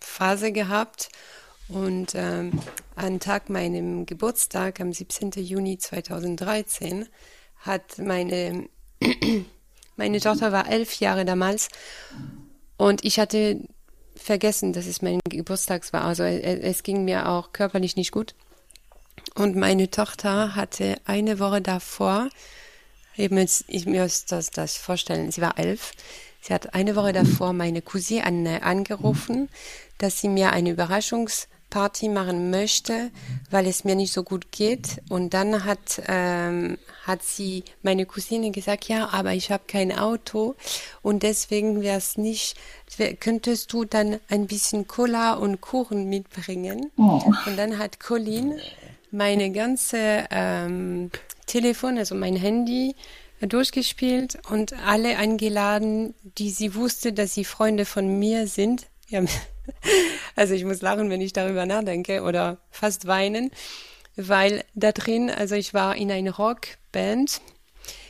Phase 0.00 0.52
gehabt. 0.52 1.10
Und 1.68 2.14
ähm, 2.14 2.58
an 2.96 3.20
Tag 3.20 3.50
meinem 3.50 4.06
Geburtstag, 4.06 4.80
am 4.80 4.92
17. 4.92 5.32
Juni 5.32 5.78
2013, 5.78 7.06
hat 7.58 7.98
meine, 7.98 8.68
meine 9.96 10.20
Tochter 10.20 10.50
war 10.50 10.68
elf 10.70 10.98
Jahre 11.00 11.24
damals 11.26 11.68
und 12.78 13.04
ich 13.04 13.18
hatte 13.18 13.60
vergessen, 14.18 14.72
dass 14.72 14.86
es 14.86 15.02
mein 15.02 15.20
Geburtstag 15.28 15.90
war. 15.92 16.04
Also 16.04 16.22
es, 16.24 16.42
es 16.42 16.82
ging 16.82 17.04
mir 17.04 17.28
auch 17.28 17.52
körperlich 17.52 17.96
nicht 17.96 18.12
gut. 18.12 18.34
Und 19.34 19.56
meine 19.56 19.90
Tochter 19.90 20.54
hatte 20.54 20.96
eine 21.04 21.38
Woche 21.38 21.60
davor, 21.60 22.28
ich 23.16 23.30
muss 23.30 24.24
das, 24.26 24.50
das 24.50 24.76
vorstellen, 24.76 25.32
sie 25.32 25.40
war 25.40 25.58
elf, 25.58 25.92
sie 26.40 26.54
hat 26.54 26.74
eine 26.74 26.94
Woche 26.94 27.12
davor 27.12 27.52
meine 27.52 27.82
Cousine 27.82 28.62
angerufen, 28.62 29.48
dass 29.98 30.20
sie 30.20 30.28
mir 30.28 30.52
eine 30.52 30.76
Überraschungsparty 31.68 32.08
machen 32.08 32.50
möchte, 32.50 33.10
weil 33.50 33.66
es 33.66 33.84
mir 33.84 33.94
nicht 33.94 34.12
so 34.12 34.22
gut 34.22 34.50
geht. 34.50 35.00
Und 35.08 35.34
dann 35.34 35.64
hat, 35.64 36.02
ähm, 36.08 36.78
hat 37.04 37.22
sie 37.22 37.64
meine 37.82 38.06
Cousine 38.06 38.50
gesagt, 38.50 38.88
ja, 38.88 39.08
aber 39.08 39.34
ich 39.34 39.50
habe 39.50 39.64
kein 39.66 39.96
Auto 39.96 40.54
und 41.02 41.22
deswegen 41.22 41.82
wäre 41.82 41.98
es 41.98 42.16
nicht 42.16 42.56
könntest 43.20 43.72
du 43.72 43.84
dann 43.84 44.18
ein 44.28 44.46
bisschen 44.46 44.88
Cola 44.88 45.34
und 45.34 45.60
Kuchen 45.60 46.08
mitbringen? 46.08 46.90
Oh. 46.96 47.20
Und 47.46 47.56
dann 47.58 47.78
hat 47.78 48.00
Colin 48.00 48.58
meine 49.10 49.52
ganze 49.52 50.26
ähm, 50.30 51.10
Telefon, 51.46 51.98
also 51.98 52.14
mein 52.14 52.34
Handy, 52.34 52.96
durchgespielt 53.40 54.38
und 54.50 54.72
alle 54.84 55.18
eingeladen, 55.18 56.14
die 56.38 56.50
sie 56.50 56.74
wusste, 56.74 57.12
dass 57.12 57.34
sie 57.34 57.44
Freunde 57.44 57.84
von 57.84 58.18
mir 58.18 58.48
sind. 58.48 58.86
Ja, 59.08 59.22
also 60.36 60.54
ich 60.54 60.64
muss 60.64 60.82
lachen, 60.82 61.10
wenn 61.10 61.20
ich 61.20 61.32
darüber 61.32 61.66
nachdenke 61.66 62.22
oder 62.22 62.58
fast 62.70 63.06
weinen, 63.06 63.50
weil 64.16 64.64
da 64.74 64.92
drin, 64.92 65.30
also 65.30 65.54
ich 65.54 65.74
war 65.74 65.96
in 65.96 66.10
einer 66.10 66.34
Rockband 66.34 67.40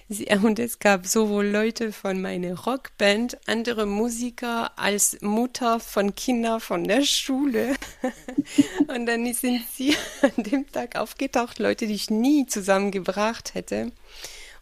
und 0.43 0.59
es 0.59 0.79
gab 0.79 1.07
sowohl 1.07 1.47
Leute 1.47 1.93
von 1.93 2.21
meiner 2.21 2.59
Rockband, 2.59 3.39
andere 3.47 3.87
Musiker 3.87 4.73
als 4.79 5.19
Mutter 5.21 5.81
von 5.81 6.15
Kindern 6.15 6.61
von 6.61 6.85
der 6.85 7.03
Schule. 7.05 7.75
und 8.89 9.07
dann 9.07 9.33
sind 9.35 9.63
sie 9.75 9.95
an 10.23 10.43
dem 10.43 10.71
Tag 10.73 10.97
aufgetaucht, 10.97 11.59
Leute, 11.59 11.87
die 11.87 11.95
ich 11.95 12.11
nie 12.11 12.47
zusammengebracht 12.47 13.55
hätte. 13.55 13.93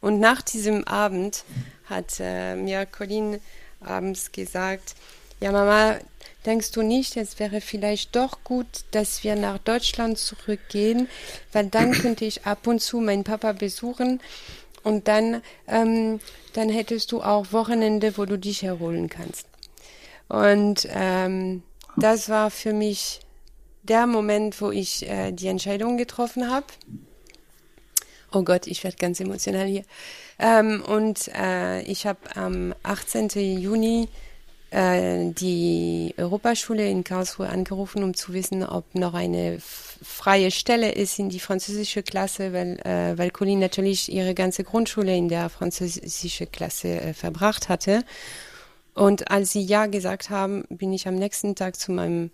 Und 0.01 0.21
nach 0.21 0.43
diesem 0.43 0.85
Abend 0.85 1.45
hat 1.85 2.17
äh, 2.19 2.57
mir 2.57 2.85
Colin 2.87 3.41
abends 3.81 4.33
gesagt, 4.33 4.95
ja 5.41 5.53
Mama, 5.53 5.99
denkst 6.47 6.71
du 6.71 6.83
nicht, 6.83 7.17
es 7.17 7.39
wäre 7.39 7.61
vielleicht 7.61 8.15
doch 8.17 8.45
gut, 8.45 8.67
dass 8.93 9.25
wir 9.25 9.37
nach 9.37 9.59
Deutschland 9.59 10.19
zurückgehen, 10.19 11.09
weil 11.53 11.67
dann 11.67 11.93
könnte 12.03 12.25
ich 12.25 12.47
ab 12.47 12.67
und 12.67 12.81
zu 12.81 13.01
meinen 13.01 13.25
Papa 13.25 13.53
besuchen 13.53 14.21
und 14.83 15.09
dann, 15.09 15.43
ähm, 15.67 16.21
dann 16.53 16.69
hättest 16.69 17.13
du 17.13 17.23
auch 17.23 17.53
Wochenende, 17.53 18.17
wo 18.17 18.25
du 18.25 18.39
dich 18.39 18.63
erholen 18.63 19.09
kannst. 19.09 19.47
Und 20.29 20.89
ähm, 20.91 21.63
das 21.97 22.29
war 22.29 22.51
für 22.51 22.73
mich 22.73 23.21
der 23.83 24.07
Moment, 24.07 24.61
wo 24.61 24.71
ich 24.71 25.09
äh, 25.09 25.33
die 25.33 25.49
Entscheidung 25.49 25.97
getroffen 25.97 26.51
habe. 26.51 26.67
Oh 28.33 28.43
Gott, 28.43 28.67
ich 28.67 28.85
werde 28.85 28.97
ganz 28.97 29.21
emotional 29.21 29.67
hier. 29.67 29.85
Ähm, 30.39 30.83
und 30.83 31.29
äh, 31.29 31.83
ich 31.83 32.07
habe 32.07 32.19
am 32.35 32.75
18. 32.83 33.29
Juni 33.61 34.09
äh, 34.77 35.33
die 35.33 36.15
Europaschule 36.19 36.89
in 36.89 37.03
Karlsruhe 37.03 37.49
angerufen, 37.49 38.03
um 38.03 38.13
zu 38.13 38.35
wissen, 38.35 38.63
ob 38.63 38.95
noch 38.95 39.15
eine 39.15 39.59
freie 39.61 40.51
Stelle 40.51 40.93
ist 40.93 41.19
in 41.19 41.31
die 41.31 41.41
französische 41.41 42.03
Klasse, 42.03 42.53
weil, 42.53 42.79
äh, 42.81 43.17
weil 43.17 43.31
Colin 43.31 43.59
natürlich 43.59 44.13
ihre 44.13 44.35
ganze 44.35 44.65
Grundschule 44.65 45.17
in 45.17 45.31
der 45.31 45.49
französischen 45.49 46.53
Klasse 46.53 47.01
äh, 47.01 47.15
verbracht 47.15 47.71
hatte. 47.71 48.05
Und 48.93 49.31
als 49.31 49.53
sie 49.53 49.63
ja 49.63 49.87
gesagt 49.87 50.29
haben, 50.29 50.65
bin 50.69 50.93
ich 50.93 51.09
am 51.09 51.15
nächsten 51.15 51.55
Tag 51.55 51.77
zu 51.77 51.93
meinem 51.93 52.31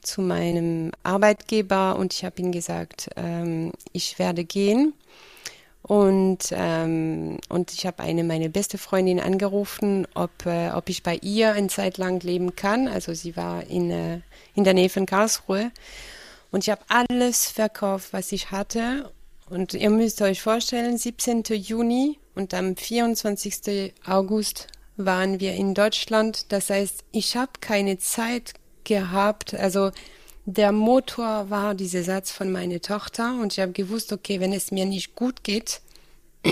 zu 0.00 0.20
meinem 0.20 0.90
Arbeitgeber 1.04 1.94
und 1.94 2.12
ich 2.12 2.24
habe 2.24 2.42
ihm 2.42 2.50
gesagt, 2.50 3.10
ähm, 3.14 3.70
ich 3.92 4.18
werde 4.18 4.44
gehen. 4.44 4.94
Und, 5.82 6.38
ähm, 6.52 7.38
und 7.48 7.72
ich 7.72 7.86
habe 7.86 8.02
eine 8.02 8.22
meine 8.22 8.48
beste 8.48 8.78
Freundin 8.78 9.18
angerufen, 9.18 10.06
ob, 10.14 10.46
äh, 10.46 10.70
ob 10.70 10.88
ich 10.88 11.02
bei 11.02 11.16
ihr 11.16 11.52
eine 11.52 11.66
Zeit 11.66 11.98
lang 11.98 12.22
leben 12.22 12.54
kann. 12.54 12.86
Also 12.86 13.14
sie 13.14 13.36
war 13.36 13.66
in, 13.66 13.90
äh, 13.90 14.20
in 14.54 14.62
der 14.62 14.74
Nähe 14.74 14.88
von 14.88 15.06
Karlsruhe. 15.06 15.72
Und 16.52 16.64
ich 16.64 16.70
habe 16.70 16.82
alles 16.88 17.46
verkauft, 17.46 18.12
was 18.12 18.30
ich 18.30 18.52
hatte. 18.52 19.10
Und 19.50 19.74
ihr 19.74 19.90
müsst 19.90 20.22
euch 20.22 20.40
vorstellen, 20.40 20.96
17. 20.96 21.42
Juni 21.54 22.18
und 22.34 22.54
am 22.54 22.76
24. 22.76 23.92
August 24.06 24.68
waren 24.96 25.40
wir 25.40 25.54
in 25.54 25.74
Deutschland. 25.74 26.52
Das 26.52 26.70
heißt, 26.70 27.04
ich 27.10 27.36
habe 27.36 27.52
keine 27.60 27.98
Zeit 27.98 28.54
gehabt. 28.84 29.54
Also 29.54 29.90
der 30.44 30.72
Motor 30.72 31.50
war 31.50 31.74
dieser 31.74 32.02
Satz 32.02 32.32
von 32.32 32.50
meiner 32.50 32.80
Tochter 32.80 33.34
und 33.40 33.52
ich 33.52 33.60
habe 33.60 33.72
gewusst, 33.72 34.12
okay, 34.12 34.40
wenn 34.40 34.52
es 34.52 34.72
mir 34.72 34.86
nicht 34.86 35.14
gut 35.14 35.44
geht, 35.44 35.80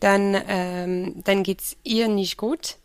dann, 0.00 0.36
ähm, 0.46 1.22
dann 1.24 1.42
geht's 1.42 1.76
ihr 1.82 2.08
nicht 2.08 2.36
gut. 2.36 2.76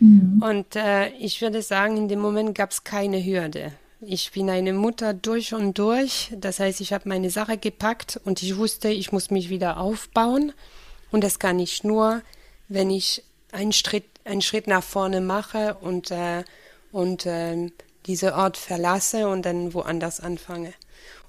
Mhm. 0.00 0.42
Und 0.42 0.76
äh, 0.76 1.08
ich 1.10 1.40
würde 1.40 1.62
sagen, 1.62 1.96
in 1.96 2.08
dem 2.08 2.20
Moment 2.20 2.54
gab 2.54 2.72
es 2.72 2.84
keine 2.84 3.24
Hürde. 3.24 3.72
Ich 4.00 4.32
bin 4.32 4.50
eine 4.50 4.72
Mutter 4.72 5.14
durch 5.14 5.54
und 5.54 5.78
durch. 5.78 6.32
Das 6.36 6.60
heißt, 6.60 6.80
ich 6.80 6.92
habe 6.92 7.08
meine 7.08 7.30
Sache 7.30 7.56
gepackt 7.56 8.20
und 8.24 8.42
ich 8.42 8.56
wusste, 8.56 8.88
ich 8.88 9.12
muss 9.12 9.30
mich 9.30 9.48
wieder 9.48 9.78
aufbauen. 9.78 10.52
Und 11.12 11.24
das 11.24 11.38
kann 11.38 11.58
ich 11.58 11.82
nur, 11.82 12.22
wenn 12.68 12.90
ich 12.90 13.22
einen 13.52 13.72
Schritt, 13.72 14.04
einen 14.24 14.42
Schritt 14.42 14.66
nach 14.66 14.82
vorne 14.82 15.20
mache 15.20 15.74
und, 15.80 16.10
äh, 16.10 16.44
und 16.92 17.24
äh, 17.24 17.70
diese 18.06 18.34
Ort 18.34 18.56
verlasse 18.56 19.28
und 19.28 19.42
dann 19.42 19.74
woanders 19.74 20.20
anfange. 20.20 20.72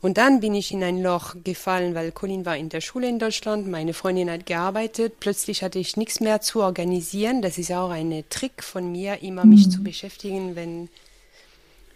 Und 0.02 0.18
dann 0.18 0.40
bin 0.40 0.54
ich 0.54 0.72
in 0.72 0.84
ein 0.84 1.02
Loch 1.02 1.36
gefallen, 1.44 1.96
weil 1.96 2.12
Colin 2.12 2.46
war 2.46 2.56
in 2.56 2.70
der 2.70 2.82
Schule 2.82 3.10
in 3.10 3.18
Deutschland, 3.18 3.68
meine 3.68 3.94
Freundin 3.94 4.30
hat 4.30 4.46
gearbeitet, 4.46 5.20
plötzlich 5.20 5.64
hatte 5.64 5.80
ich 5.80 5.98
nichts 5.98 6.20
mehr 6.20 6.40
zu 6.40 6.62
organisieren. 6.62 7.42
Das 7.42 7.58
ist 7.58 7.72
auch 7.72 7.90
ein 7.90 8.24
Trick 8.30 8.64
von 8.64 8.92
mir, 8.92 9.24
immer 9.24 9.46
mich 9.46 9.66
mhm. 9.68 9.72
zu 9.72 9.84
beschäftigen, 9.84 10.56
wenn, 10.56 10.90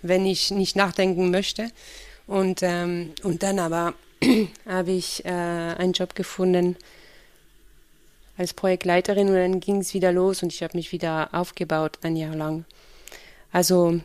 wenn 0.02 0.26
ich 0.26 0.50
nicht 0.50 0.76
nachdenken 0.76 1.30
möchte. 1.30 1.70
Und, 2.26 2.62
ähm, 2.63 3.12
und 3.24 3.44
dann 3.44 3.60
aber 3.60 3.94
habe 4.65 4.91
ich 4.91 5.24
äh, 5.26 5.30
einen 5.30 5.94
Job 5.94 6.15
gefunden 6.15 6.78
als 8.38 8.54
Projektleiterin 8.54 9.28
und 9.28 9.36
dann 9.36 9.60
ging 9.60 9.78
es 9.78 9.94
wieder 9.94 10.12
los 10.12 10.41
und 10.41 10.52
ich 10.52 10.63
habe 10.63 10.76
mich 10.76 10.91
wieder 10.91 11.30
aufgebaut 11.34 12.00
ein 12.02 12.15
Jahr 12.15 12.36
lang. 12.36 12.65
Also 13.52 14.00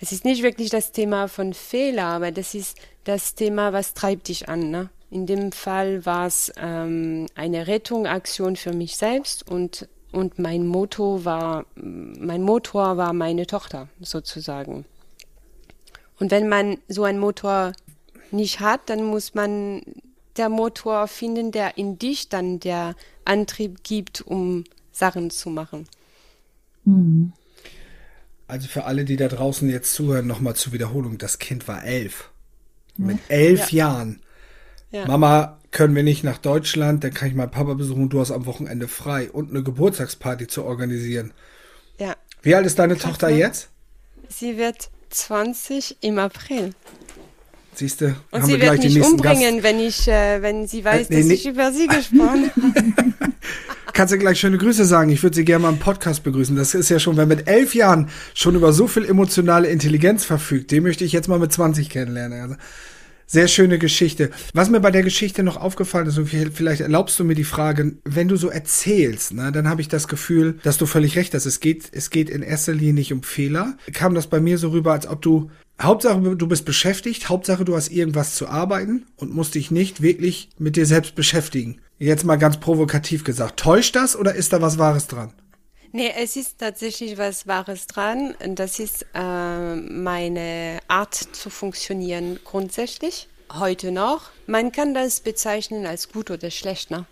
es 0.00 0.12
ist 0.12 0.24
nicht 0.24 0.42
wirklich 0.42 0.70
das 0.70 0.92
Thema 0.92 1.28
von 1.28 1.54
Fehler, 1.54 2.04
aber 2.04 2.32
das 2.32 2.54
ist 2.54 2.78
das 3.04 3.34
Thema, 3.34 3.72
was 3.72 3.94
treibt 3.94 4.28
dich 4.28 4.48
an. 4.48 4.70
Ne? 4.70 4.90
In 5.10 5.26
dem 5.26 5.52
Fall 5.52 6.04
war 6.04 6.26
es 6.26 6.52
ähm, 6.56 7.26
eine 7.34 7.66
Rettungsaktion 7.66 8.56
für 8.56 8.72
mich 8.72 8.96
selbst 8.96 9.48
und, 9.48 9.88
und 10.12 10.38
mein 10.38 10.66
Motto 10.66 11.24
war, 11.24 11.66
mein 11.76 12.42
Motor 12.42 12.96
war 12.96 13.12
meine 13.12 13.46
Tochter 13.46 13.88
sozusagen. 14.00 14.84
Und 16.18 16.30
wenn 16.30 16.48
man 16.48 16.78
so 16.88 17.04
einen 17.04 17.18
Motor 17.18 17.72
nicht 18.30 18.60
hat, 18.60 18.88
dann 18.90 19.04
muss 19.04 19.34
man 19.34 19.82
der 20.36 20.48
Motor 20.48 21.06
finden, 21.06 21.52
der 21.52 21.78
in 21.78 21.98
dich 21.98 22.28
dann 22.28 22.58
der 22.60 22.96
Antrieb 23.24 23.84
gibt, 23.84 24.22
um 24.22 24.64
Sachen 24.90 25.30
zu 25.30 25.50
machen. 25.50 25.86
Mhm. 26.84 27.32
Also 28.46 28.68
für 28.68 28.84
alle, 28.84 29.04
die 29.04 29.16
da 29.16 29.28
draußen 29.28 29.68
jetzt 29.70 29.94
zuhören, 29.94 30.26
nochmal 30.26 30.54
zur 30.54 30.72
Wiederholung. 30.72 31.18
Das 31.18 31.38
Kind 31.38 31.66
war 31.66 31.84
elf. 31.84 32.30
Mit 32.96 33.18
elf 33.28 33.72
ja. 33.72 33.88
Jahren. 33.88 34.20
Ja. 34.90 35.06
Mama, 35.06 35.58
können 35.72 35.96
wir 35.96 36.04
nicht 36.04 36.22
nach 36.22 36.38
Deutschland, 36.38 37.02
dann 37.02 37.12
kann 37.12 37.28
ich 37.28 37.34
meinen 37.34 37.50
Papa 37.50 37.74
besuchen, 37.74 38.08
du 38.08 38.20
hast 38.20 38.30
am 38.30 38.46
Wochenende 38.46 38.86
frei 38.86 39.28
und 39.30 39.50
eine 39.50 39.62
Geburtstagsparty 39.62 40.46
zu 40.46 40.64
organisieren. 40.64 41.32
Ja. 41.98 42.14
Wie 42.42 42.54
alt 42.54 42.64
ist 42.64 42.78
deine 42.78 42.94
Krass, 42.94 43.10
Tochter 43.10 43.28
jetzt? 43.28 43.70
Sie 44.28 44.56
wird 44.56 44.90
20 45.10 45.96
im 46.00 46.18
April. 46.18 46.70
Siehst 47.74 48.02
du? 48.02 48.14
Und 48.30 48.46
sie 48.46 48.60
wird 48.60 48.82
mich 48.82 49.02
umbringen, 49.02 49.56
Gast. 49.56 49.64
wenn 49.64 49.80
ich, 49.80 50.06
äh, 50.06 50.42
wenn 50.42 50.68
sie 50.68 50.84
weiß, 50.84 51.10
äh, 51.10 51.12
nee, 51.12 51.18
dass 51.18 51.26
nee. 51.26 51.34
ich 51.34 51.46
über 51.46 51.72
sie 51.72 51.88
gesprochen 51.88 52.50
habe. 52.56 52.93
Kannst 53.94 54.12
du 54.12 54.18
gleich 54.18 54.40
schöne 54.40 54.58
Grüße 54.58 54.84
sagen. 54.84 55.10
Ich 55.10 55.22
würde 55.22 55.36
sie 55.36 55.44
gerne 55.44 55.62
mal 55.62 55.72
im 55.72 55.78
Podcast 55.78 56.24
begrüßen. 56.24 56.56
Das 56.56 56.74
ist 56.74 56.88
ja 56.88 56.98
schon, 56.98 57.16
wer 57.16 57.26
mit 57.26 57.46
elf 57.46 57.76
Jahren 57.76 58.08
schon 58.34 58.56
über 58.56 58.72
so 58.72 58.88
viel 58.88 59.04
emotionale 59.04 59.68
Intelligenz 59.68 60.24
verfügt, 60.24 60.72
den 60.72 60.82
möchte 60.82 61.04
ich 61.04 61.12
jetzt 61.12 61.28
mal 61.28 61.38
mit 61.38 61.52
20 61.52 61.90
kennenlernen. 61.90 62.40
Also, 62.40 62.56
sehr 63.28 63.46
schöne 63.46 63.78
Geschichte. 63.78 64.32
Was 64.52 64.68
mir 64.68 64.80
bei 64.80 64.90
der 64.90 65.04
Geschichte 65.04 65.44
noch 65.44 65.56
aufgefallen 65.56 66.08
ist, 66.08 66.18
und 66.18 66.26
vielleicht 66.26 66.80
erlaubst 66.80 67.20
du 67.20 67.24
mir 67.24 67.36
die 67.36 67.44
Frage, 67.44 67.94
wenn 68.04 68.26
du 68.26 68.34
so 68.34 68.48
erzählst, 68.48 69.32
ne, 69.32 69.52
dann 69.52 69.68
habe 69.68 69.80
ich 69.80 69.86
das 69.86 70.08
Gefühl, 70.08 70.58
dass 70.64 70.76
du 70.76 70.86
völlig 70.86 71.14
recht 71.16 71.32
hast. 71.32 71.46
Es 71.46 71.60
geht, 71.60 71.84
es 71.92 72.10
geht 72.10 72.30
in 72.30 72.42
erster 72.42 72.72
Linie 72.72 72.94
nicht 72.94 73.12
um 73.12 73.22
Fehler. 73.22 73.76
Kam 73.92 74.16
das 74.16 74.26
bei 74.26 74.40
mir 74.40 74.58
so 74.58 74.70
rüber, 74.70 74.92
als 74.92 75.06
ob 75.06 75.22
du 75.22 75.52
Hauptsache, 75.80 76.36
du 76.36 76.46
bist 76.46 76.64
beschäftigt, 76.64 77.28
Hauptsache, 77.28 77.64
du 77.64 77.74
hast 77.74 77.88
irgendwas 77.88 78.36
zu 78.36 78.48
arbeiten 78.48 79.06
und 79.16 79.34
musst 79.34 79.54
dich 79.54 79.70
nicht 79.70 80.02
wirklich 80.02 80.48
mit 80.56 80.76
dir 80.76 80.86
selbst 80.86 81.14
beschäftigen. 81.14 81.80
Jetzt 81.98 82.24
mal 82.24 82.36
ganz 82.36 82.58
provokativ 82.58 83.24
gesagt. 83.24 83.58
Täuscht 83.58 83.96
das 83.96 84.16
oder 84.16 84.34
ist 84.34 84.52
da 84.52 84.60
was 84.60 84.78
Wahres 84.78 85.08
dran? 85.08 85.32
Nee, 85.92 86.12
es 86.16 86.36
ist 86.36 86.58
tatsächlich 86.58 87.18
was 87.18 87.46
Wahres 87.46 87.86
dran. 87.86 88.34
Das 88.56 88.78
ist 88.78 89.06
äh, 89.14 89.76
meine 89.76 90.80
Art 90.88 91.14
zu 91.14 91.50
funktionieren 91.50 92.40
grundsätzlich. 92.44 93.28
Heute 93.52 93.92
noch. 93.92 94.30
Man 94.46 94.72
kann 94.72 94.94
das 94.94 95.20
bezeichnen 95.20 95.86
als 95.86 96.10
gut 96.10 96.30
oder 96.30 96.50
schlecht, 96.50 96.90
ne? 96.90 97.06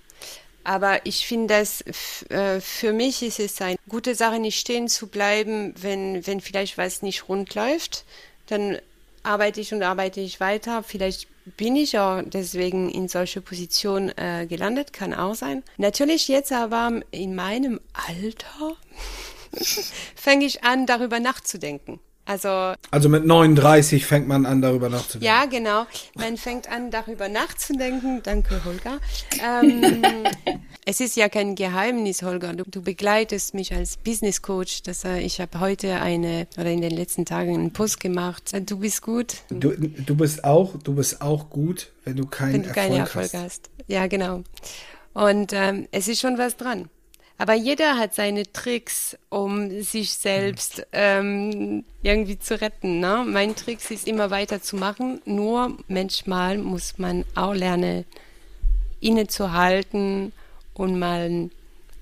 Aber 0.64 1.04
ich 1.06 1.26
finde, 1.26 1.54
dass 1.54 1.84
äh, 2.30 2.60
für 2.60 2.92
mich 2.92 3.22
ist 3.22 3.40
es 3.40 3.60
eine 3.60 3.76
gute 3.88 4.14
Sache, 4.14 4.38
nicht 4.38 4.58
stehen 4.58 4.86
zu 4.88 5.08
bleiben, 5.08 5.74
wenn, 5.80 6.24
wenn 6.26 6.40
vielleicht 6.40 6.78
was 6.78 7.02
nicht 7.02 7.28
rund 7.28 7.54
läuft 7.54 8.04
dann 8.46 8.78
arbeite 9.22 9.60
ich 9.60 9.72
und 9.72 9.82
arbeite 9.82 10.20
ich 10.20 10.40
weiter. 10.40 10.82
Vielleicht 10.82 11.28
bin 11.56 11.76
ich 11.76 11.98
auch 11.98 12.22
deswegen 12.24 12.88
in 12.90 13.08
solche 13.08 13.40
Positionen 13.40 14.16
äh, 14.16 14.46
gelandet, 14.48 14.92
kann 14.92 15.14
auch 15.14 15.34
sein. 15.34 15.62
Natürlich 15.76 16.28
jetzt 16.28 16.52
aber 16.52 17.02
in 17.10 17.34
meinem 17.34 17.80
Alter 17.92 18.76
fange 20.14 20.44
ich 20.44 20.64
an, 20.64 20.86
darüber 20.86 21.20
nachzudenken. 21.20 22.00
Also, 22.24 22.74
also 22.92 23.08
mit 23.08 23.26
39 23.26 24.06
fängt 24.06 24.28
man 24.28 24.46
an, 24.46 24.62
darüber 24.62 24.88
nachzudenken. 24.88 25.26
Ja, 25.26 25.44
genau. 25.46 25.86
Man 26.14 26.36
fängt 26.36 26.70
an, 26.70 26.92
darüber 26.92 27.28
nachzudenken. 27.28 28.22
Danke, 28.22 28.64
Holger. 28.64 28.98
Ähm, 29.44 30.24
es 30.84 31.00
ist 31.00 31.16
ja 31.16 31.28
kein 31.28 31.54
Geheimnis, 31.54 32.22
Holger. 32.22 32.54
Du, 32.54 32.64
du 32.64 32.82
begleitest 32.82 33.54
mich 33.54 33.72
als 33.72 33.96
Business 33.96 34.42
Coach. 34.42 34.82
Das, 34.82 35.04
äh, 35.04 35.20
ich 35.20 35.40
habe 35.40 35.60
heute 35.60 36.00
eine 36.00 36.48
oder 36.58 36.70
in 36.70 36.80
den 36.80 36.90
letzten 36.90 37.24
Tagen 37.24 37.54
einen 37.54 37.72
Post 37.72 38.00
gemacht. 38.00 38.52
Du 38.68 38.78
bist 38.78 39.02
gut. 39.02 39.36
Du, 39.48 39.72
du 39.76 40.16
bist 40.16 40.44
auch, 40.44 40.76
du 40.82 40.94
bist 40.94 41.22
auch 41.22 41.50
gut, 41.50 41.92
wenn 42.04 42.16
du 42.16 42.26
keinen 42.26 42.54
wenn 42.54 42.62
du 42.62 42.68
Erfolg, 42.68 42.86
keine 42.86 42.98
Erfolg 42.98 43.32
hast. 43.32 43.34
hast. 43.34 43.70
Ja, 43.86 44.06
genau. 44.08 44.42
Und 45.14 45.52
ähm, 45.52 45.86
es 45.92 46.08
ist 46.08 46.20
schon 46.20 46.36
was 46.38 46.56
dran. 46.56 46.88
Aber 47.38 47.54
jeder 47.54 47.96
hat 47.96 48.14
seine 48.14 48.44
Tricks, 48.52 49.16
um 49.28 49.82
sich 49.82 50.12
selbst 50.12 50.86
ähm, 50.92 51.84
irgendwie 52.02 52.38
zu 52.38 52.60
retten. 52.60 53.00
Ne? 53.00 53.24
Mein 53.26 53.56
Trick 53.56 53.78
ist 53.90 54.06
immer 54.06 54.30
weiter 54.30 54.62
zu 54.62 54.76
machen. 54.76 55.20
Nur 55.24 55.76
manchmal 55.88 56.58
muss 56.58 56.98
man 56.98 57.24
auch 57.34 57.54
lernen, 57.54 58.04
innezuhalten 59.00 60.32
und 60.74 60.98
mal 60.98 61.50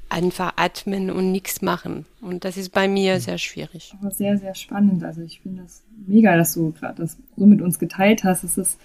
einfach 0.09 0.55
atmen 0.57 1.11
und 1.11 1.31
nichts 1.31 1.63
machen. 1.63 2.05
Und 2.21 2.45
das 2.45 2.57
ist 2.57 2.71
bei 2.71 2.89
mir 2.89 3.21
sehr 3.21 3.39
schwierig. 3.39 3.95
Aber 4.01 4.11
sehr, 4.11 4.37
sehr 4.39 4.55
spannend. 4.55 5.05
Also 5.05 5.23
ich 5.23 5.41
finde 5.41 5.63
das 5.63 5.83
mega, 6.07 6.37
dass 6.37 6.55
du 6.55 6.73
gerade 6.73 7.03
das 7.03 7.17
so 7.37 7.47
mit 7.47 7.63
uns 7.63 7.79
geteilt 7.79 8.25
hast. 8.25 8.43
Es 8.43 8.59
ist, 8.59 8.79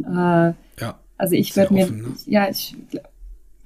äh, 0.00 0.04
ja, 0.10 0.98
also 1.16 1.36
ich 1.36 1.54
werde 1.56 1.72
mir, 1.72 1.88
ne? 1.88 2.14
ja, 2.26 2.48
ich, 2.48 2.76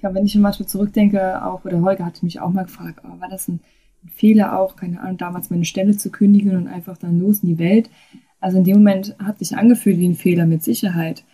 ja, 0.02 0.14
wenn 0.14 0.26
ich 0.26 0.34
manchmal 0.36 0.68
zurückdenke, 0.68 1.42
auch, 1.44 1.64
oder 1.64 1.80
Holger 1.80 2.04
hatte 2.04 2.24
mich 2.24 2.38
auch 2.40 2.50
mal 2.50 2.64
gefragt, 2.64 3.00
oh, 3.02 3.18
war 3.18 3.30
das 3.30 3.48
ein, 3.48 3.60
ein 4.04 4.10
Fehler 4.10 4.58
auch, 4.58 4.76
keine 4.76 5.00
Ahnung, 5.00 5.16
damals 5.16 5.48
meine 5.48 5.64
Stelle 5.64 5.96
zu 5.96 6.10
kündigen 6.10 6.54
und 6.54 6.68
einfach 6.68 6.98
dann 6.98 7.18
los 7.18 7.42
in 7.42 7.48
die 7.48 7.58
Welt. 7.58 7.88
Also 8.40 8.58
in 8.58 8.64
dem 8.64 8.76
Moment 8.76 9.16
hat 9.18 9.38
sich 9.38 9.56
angefühlt 9.56 9.98
wie 9.98 10.08
ein 10.08 10.14
Fehler 10.14 10.44
mit 10.44 10.62
Sicherheit. 10.62 11.24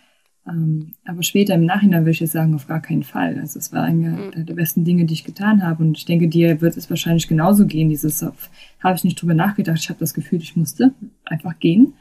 Ähm, 0.47 0.93
aber 1.05 1.23
später 1.23 1.55
im 1.55 1.65
Nachhinein 1.65 2.01
würde 2.01 2.11
ich 2.11 2.19
jetzt 2.19 2.33
sagen, 2.33 2.53
auf 2.53 2.67
gar 2.67 2.81
keinen 2.81 3.03
Fall. 3.03 3.39
Also 3.39 3.59
es 3.59 3.71
war 3.71 3.83
eine 3.83 4.31
mhm. 4.35 4.45
der 4.45 4.53
besten 4.53 4.83
Dinge, 4.83 5.05
die 5.05 5.13
ich 5.13 5.23
getan 5.23 5.63
habe. 5.63 5.83
Und 5.83 5.97
ich 5.97 6.05
denke, 6.05 6.27
dir 6.27 6.59
wird 6.61 6.75
es 6.75 6.89
wahrscheinlich 6.89 7.27
genauso 7.27 7.65
gehen. 7.65 7.89
Dieses 7.89 8.21
habe 8.21 8.95
ich 8.95 9.03
nicht 9.03 9.21
drüber 9.21 9.33
nachgedacht. 9.33 9.79
Ich 9.79 9.89
habe 9.89 9.99
das 9.99 10.13
Gefühl, 10.13 10.41
ich 10.41 10.55
musste 10.55 10.93
einfach 11.25 11.57
gehen. 11.59 11.93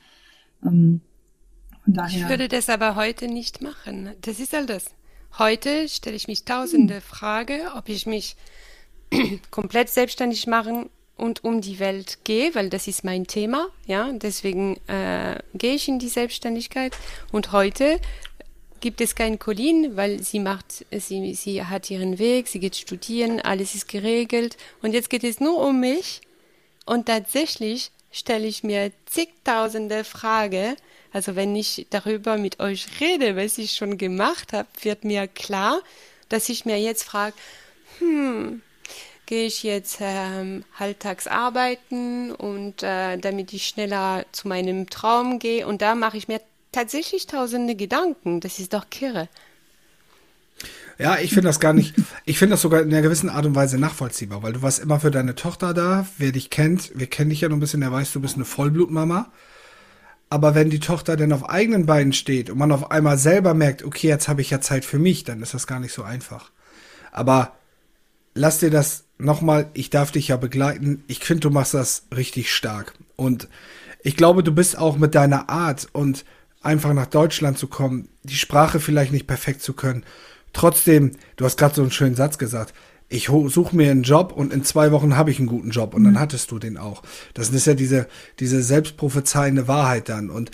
Ähm, 0.65 1.01
von 1.85 1.95
daher. 1.95 2.21
Ich 2.21 2.29
würde 2.29 2.49
das 2.49 2.69
aber 2.69 2.97
heute 2.97 3.29
nicht 3.29 3.63
machen. 3.63 4.11
Das 4.23 4.41
ist 4.41 4.55
all 4.55 4.67
das. 4.67 4.87
Heute 5.39 5.89
stelle 5.89 6.17
ich 6.17 6.29
mich 6.29 6.45
tausende 6.45 6.97
mhm. 6.97 7.01
Frage, 7.01 7.61
ob 7.77 7.89
ich 7.89 8.07
mich 8.07 8.37
komplett 9.51 9.89
selbstständig 9.89 10.47
machen 10.47 10.91
und 11.17 11.45
um 11.45 11.61
die 11.61 11.79
Welt 11.79 12.19
gehe, 12.25 12.55
weil 12.55 12.69
das 12.69 12.89
ist 12.89 13.05
mein 13.05 13.27
Thema, 13.27 13.69
ja, 13.87 14.11
deswegen 14.13 14.77
äh, 14.89 15.39
gehe 15.55 15.75
ich 15.75 15.89
in 15.89 15.99
die 15.99 16.09
Selbstständigkeit 16.09 16.97
und 17.31 17.53
heute 17.53 18.01
gibt 18.83 19.01
es 19.01 19.15
kein 19.15 19.39
Colin, 19.39 19.97
weil 19.97 20.23
sie 20.23 20.41
macht, 20.41 20.85
sie, 20.91 21.35
sie 21.35 21.65
hat 21.65 21.89
ihren 21.89 22.19
Weg, 22.19 22.49
sie 22.49 22.61
geht 22.61 22.77
studieren, 22.77 23.41
alles 23.41 23.75
ist 23.75 23.89
geregelt. 23.89 24.59
Und 24.83 24.93
jetzt 24.93 25.09
geht 25.09 25.25
es 25.25 25.41
nur 25.41 25.59
um 25.59 25.81
mich. 25.81 26.21
Und 26.85 27.07
tatsächlich 27.07 27.93
stelle 28.11 28.47
ich 28.47 28.63
mir 28.63 28.91
zigtausende 29.07 30.05
Fragen. 30.05 30.77
Also 31.13 31.37
wenn 31.37 31.55
ich 31.57 31.87
darüber 31.91 32.37
mit 32.37 32.61
euch 32.61 32.87
rede, 33.01 33.37
was 33.37 33.57
ich 33.57 33.73
schon 33.73 33.97
gemacht 33.97 34.53
habe, 34.53 34.69
wird 34.83 35.05
mir 35.05 35.29
klar, 35.29 35.81
dass 36.29 36.49
ich 36.49 36.65
mir 36.65 36.79
jetzt 36.81 37.05
frage, 37.05 37.37
hm, 37.99 38.63
gehe 39.27 39.47
ich 39.47 39.63
jetzt 39.63 39.99
ähm, 40.01 40.65
halbtags 40.79 41.29
arbeiten 41.29 42.33
und 42.33 42.83
äh, 42.83 43.17
damit 43.17 43.53
ich 43.53 43.69
schneller 43.69 44.25
zu 44.33 44.49
meinem 44.49 44.91
Traum 44.91 45.39
gehe? 45.39 45.67
Und 45.67 45.83
da 45.83 45.95
mache 45.95 46.17
ich 46.17 46.27
mir 46.27 46.41
tatsächlich 46.73 47.27
tausende 47.27 47.75
Gedanken. 47.75 48.41
Das 48.41 48.59
ist 48.59 48.73
doch 48.73 48.91
kirre. 48.91 49.29
Ja, 50.99 51.19
ich 51.19 51.31
finde 51.31 51.49
das 51.49 51.61
gar 51.61 51.73
nicht, 51.73 51.95
ich 52.25 52.39
finde 52.39 52.55
das 52.55 52.63
sogar 52.63 52.83
in 52.83 52.93
einer 52.93 53.03
gewissen 53.03 53.31
Art 53.31 53.47
und 53.47 53.55
Weise 53.55 53.79
nachvollziehbar, 53.79 54.43
weil 54.43 54.53
du 54.53 54.63
warst 54.63 54.79
immer 54.79 55.01
für 55.01 55.11
deine 55.11 55.35
Tochter 55.35 55.75
da. 55.75 56.07
Wer 56.19 56.33
dich 56.33 56.51
kennt, 56.51 56.93
wir 56.95 57.07
kennen 57.07 57.31
dich 57.31 57.41
ja 57.41 57.49
noch 57.49 57.57
ein 57.57 57.61
bisschen, 57.61 57.81
der 57.81 57.93
weiß, 57.93 58.13
du 58.13 58.21
bist 58.21 58.37
eine 58.37 58.45
Vollblutmama. 58.45 59.31
Aber 60.29 60.55
wenn 60.55 60.71
die 60.71 60.81
Tochter 60.81 61.17
dann 61.17 61.33
auf 61.33 61.49
eigenen 61.49 61.87
Beinen 61.87 62.13
steht 62.13 62.51
und 62.51 62.59
man 62.59 62.73
auf 62.73 62.91
einmal 62.91 63.19
selber 63.19 63.53
merkt, 63.53 63.83
okay, 63.85 64.09
jetzt 64.09 64.29
habe 64.29 64.41
ich 64.41 64.51
ja 64.51 64.61
Zeit 64.61 64.85
für 64.85 64.99
mich, 64.99 65.25
dann 65.25 65.43
ist 65.43 65.55
das 65.55 65.67
gar 65.67 65.81
nicht 65.81 65.93
so 65.93 66.03
einfach. 66.05 66.51
Aber 67.11 67.53
lass 68.35 68.59
dir 68.59 68.71
das 68.71 69.05
nochmal, 69.19 69.69
ich 69.75 69.91
darf 69.91 70.11
dich 70.11 70.29
ja 70.29 70.37
begleiten. 70.37 71.05
Ich 71.07 71.19
finde, 71.21 71.41
du 71.41 71.51
machst 71.51 71.75
das 71.75 72.05
richtig 72.15 72.53
stark. 72.53 72.95
Und 73.17 73.49
ich 74.03 74.17
glaube, 74.17 74.43
du 74.43 74.53
bist 74.53 74.79
auch 74.79 74.97
mit 74.97 75.15
deiner 75.15 75.51
Art 75.51 75.89
und 75.93 76.25
einfach 76.63 76.93
nach 76.95 77.07
Deutschland 77.07 77.59
zu 77.59 77.67
kommen, 77.67 78.09
die 78.23 78.35
Sprache 78.35 78.81
vielleicht 78.81 79.13
nicht 79.13 79.27
perfekt 79.27 79.63
zu 79.63 79.73
können. 79.73 80.05
Trotzdem, 80.53 81.13
du 81.37 81.45
hast 81.45 81.59
gerade 81.59 81.75
so 81.75 81.83
einen 81.83 81.91
schönen 81.91 82.15
Satz 82.15 82.39
gesagt. 82.39 82.75
Ich 83.09 83.27
suche 83.27 83.77
mir 83.77 83.91
einen 83.91 84.05
Job 84.05 84.33
und 84.33 84.53
in 84.53 84.65
zwei 84.65 84.91
Wochen 84.91 85.17
habe 85.17 85.31
ich 85.31 85.39
einen 85.39 85.49
guten 85.49 85.71
Job 85.71 85.95
und 85.95 86.05
dann 86.05 86.15
mhm. 86.15 86.21
hattest 86.21 86.51
du 86.51 86.59
den 86.59 86.79
auch. 86.79 87.03
Das 87.35 87.51
ist 87.51 87.67
ja 87.67 87.75
diese, 87.75 88.07
diese 88.41 88.63
selbstprophezeiende 88.63 89.69
Wahrheit 89.69 90.09
dann. 90.09 90.31
Und 90.31 90.51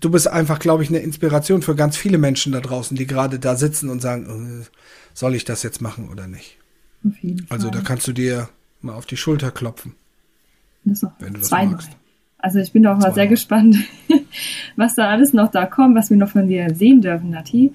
du 0.00 0.10
bist 0.10 0.28
einfach, 0.28 0.58
glaube 0.58 0.82
ich, 0.82 0.88
eine 0.88 0.98
Inspiration 0.98 1.62
für 1.62 1.74
ganz 1.74 1.96
viele 1.96 2.18
Menschen 2.18 2.52
da 2.52 2.60
draußen, 2.60 2.96
die 2.96 3.06
gerade 3.06 3.38
da 3.38 3.56
sitzen 3.56 3.88
und 3.88 4.00
sagen, 4.00 4.62
äh, 4.62 4.64
soll 5.14 5.34
ich 5.34 5.44
das 5.44 5.64
jetzt 5.64 5.80
machen 5.80 6.08
oder 6.10 6.28
nicht? 6.28 6.58
Auf 7.06 7.16
jeden 7.20 7.46
Fall. 7.46 7.56
Also 7.56 7.70
da 7.70 7.80
kannst 7.80 8.06
du 8.06 8.12
dir 8.12 8.48
mal 8.80 8.94
auf 8.94 9.06
die 9.06 9.16
Schulter 9.16 9.50
klopfen. 9.50 9.94
Das 10.84 11.02
auch 11.02 11.10
wenn 11.18 11.34
du 11.34 11.40
das 11.40 11.48
zweimal. 11.48 11.78
Also 12.38 12.60
ich 12.60 12.72
bin 12.72 12.86
auch 12.86 12.98
mal 12.98 13.12
sehr 13.12 13.26
gespannt, 13.26 13.76
was 14.76 14.94
da 14.94 15.08
alles 15.08 15.32
noch 15.32 15.50
da 15.50 15.66
kommt, 15.66 15.96
was 15.96 16.10
wir 16.10 16.16
noch 16.16 16.30
von 16.30 16.46
dir 16.46 16.72
sehen 16.74 17.00
dürfen, 17.00 17.30
Nati. 17.30 17.72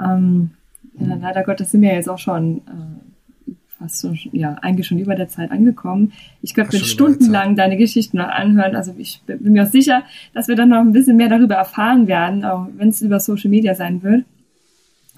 Ähm, 0.00 0.50
ja, 0.98 1.16
leider 1.20 1.42
Gottes 1.42 1.72
sind 1.72 1.82
wir 1.82 1.92
jetzt 1.92 2.08
auch 2.08 2.18
schon 2.18 2.58
äh, 2.58 3.52
fast 3.78 3.98
so, 3.98 4.14
ja, 4.32 4.56
eigentlich 4.62 4.86
schon 4.86 4.98
über 4.98 5.16
der 5.16 5.28
Zeit 5.28 5.50
angekommen. 5.50 6.12
Ich 6.42 6.54
könnte 6.54 6.76
mir 6.76 6.84
stundenlang 6.84 7.56
deine 7.56 7.76
Geschichten 7.76 8.18
noch 8.18 8.28
anhören. 8.28 8.76
Also 8.76 8.94
ich 8.98 9.20
bin 9.26 9.52
mir 9.52 9.64
auch 9.64 9.70
sicher, 9.70 10.04
dass 10.32 10.46
wir 10.46 10.54
dann 10.54 10.68
noch 10.68 10.80
ein 10.80 10.92
bisschen 10.92 11.16
mehr 11.16 11.28
darüber 11.28 11.56
erfahren 11.56 12.06
werden, 12.06 12.44
auch 12.44 12.68
wenn 12.76 12.90
es 12.90 13.02
über 13.02 13.18
Social 13.18 13.50
Media 13.50 13.74
sein 13.74 14.02
wird. 14.02 14.24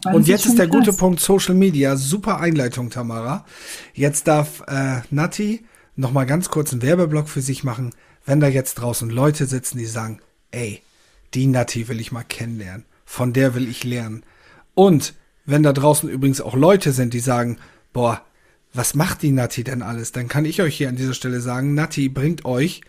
Und 0.05 0.29
jetzt 0.29 0.47
ist 0.47 0.59
der 0.59 0.69
krass. 0.69 0.87
gute 0.87 0.93
Punkt 0.97 1.21
Social 1.21 1.55
Media. 1.55 1.97
Super 1.97 2.41
Einleitung, 2.41 2.91
Tamara. 2.91 3.45
Jetzt 3.95 4.29
darf 4.29 4.63
äh, 4.69 5.01
Nati 5.11 5.65
noch 5.97 6.13
mal 6.13 6.25
ganz 6.27 6.49
kurz 6.49 6.73
einen 6.73 6.83
Werbeblock 6.83 7.29
für 7.29 7.41
sich 7.41 7.65
machen. 7.65 7.91
Wenn 8.27 8.41
da 8.41 8.49
jetzt 8.49 8.75
draußen 8.75 9.09
Leute 9.09 9.47
sitzen, 9.47 9.79
die 9.79 9.87
sagen, 9.87 10.21
ey, 10.51 10.83
die 11.33 11.47
Nati 11.47 11.89
will 11.89 12.01
ich 12.01 12.13
mal 12.13 12.25
kennenlernen. 12.25 12.85
Von 13.05 13.33
der 13.33 13.55
will 13.55 13.69
ich 13.69 13.85
lernen. 13.85 14.25
Und 14.75 15.15
wenn 15.45 15.63
da 15.63 15.73
draußen 15.73 16.09
übrigens 16.09 16.41
auch 16.41 16.57
Leute 16.57 16.93
sind, 16.93 17.15
die 17.15 17.21
sagen, 17.21 17.59
boah, 17.93 18.21
was 18.75 18.95
macht 18.95 19.23
die 19.23 19.31
Nati 19.31 19.65
denn 19.65 19.81
alles? 19.81 20.13
Dann 20.13 20.29
kann 20.29 20.45
ich 20.45 20.61
euch 20.61 20.77
hier 20.77 20.89
an 20.89 20.97
dieser 20.97 21.15
Stelle 21.15 21.41
sagen, 21.41 21.75
Nati 21.75 22.09
bringt 22.09 22.45
euch 22.45 22.83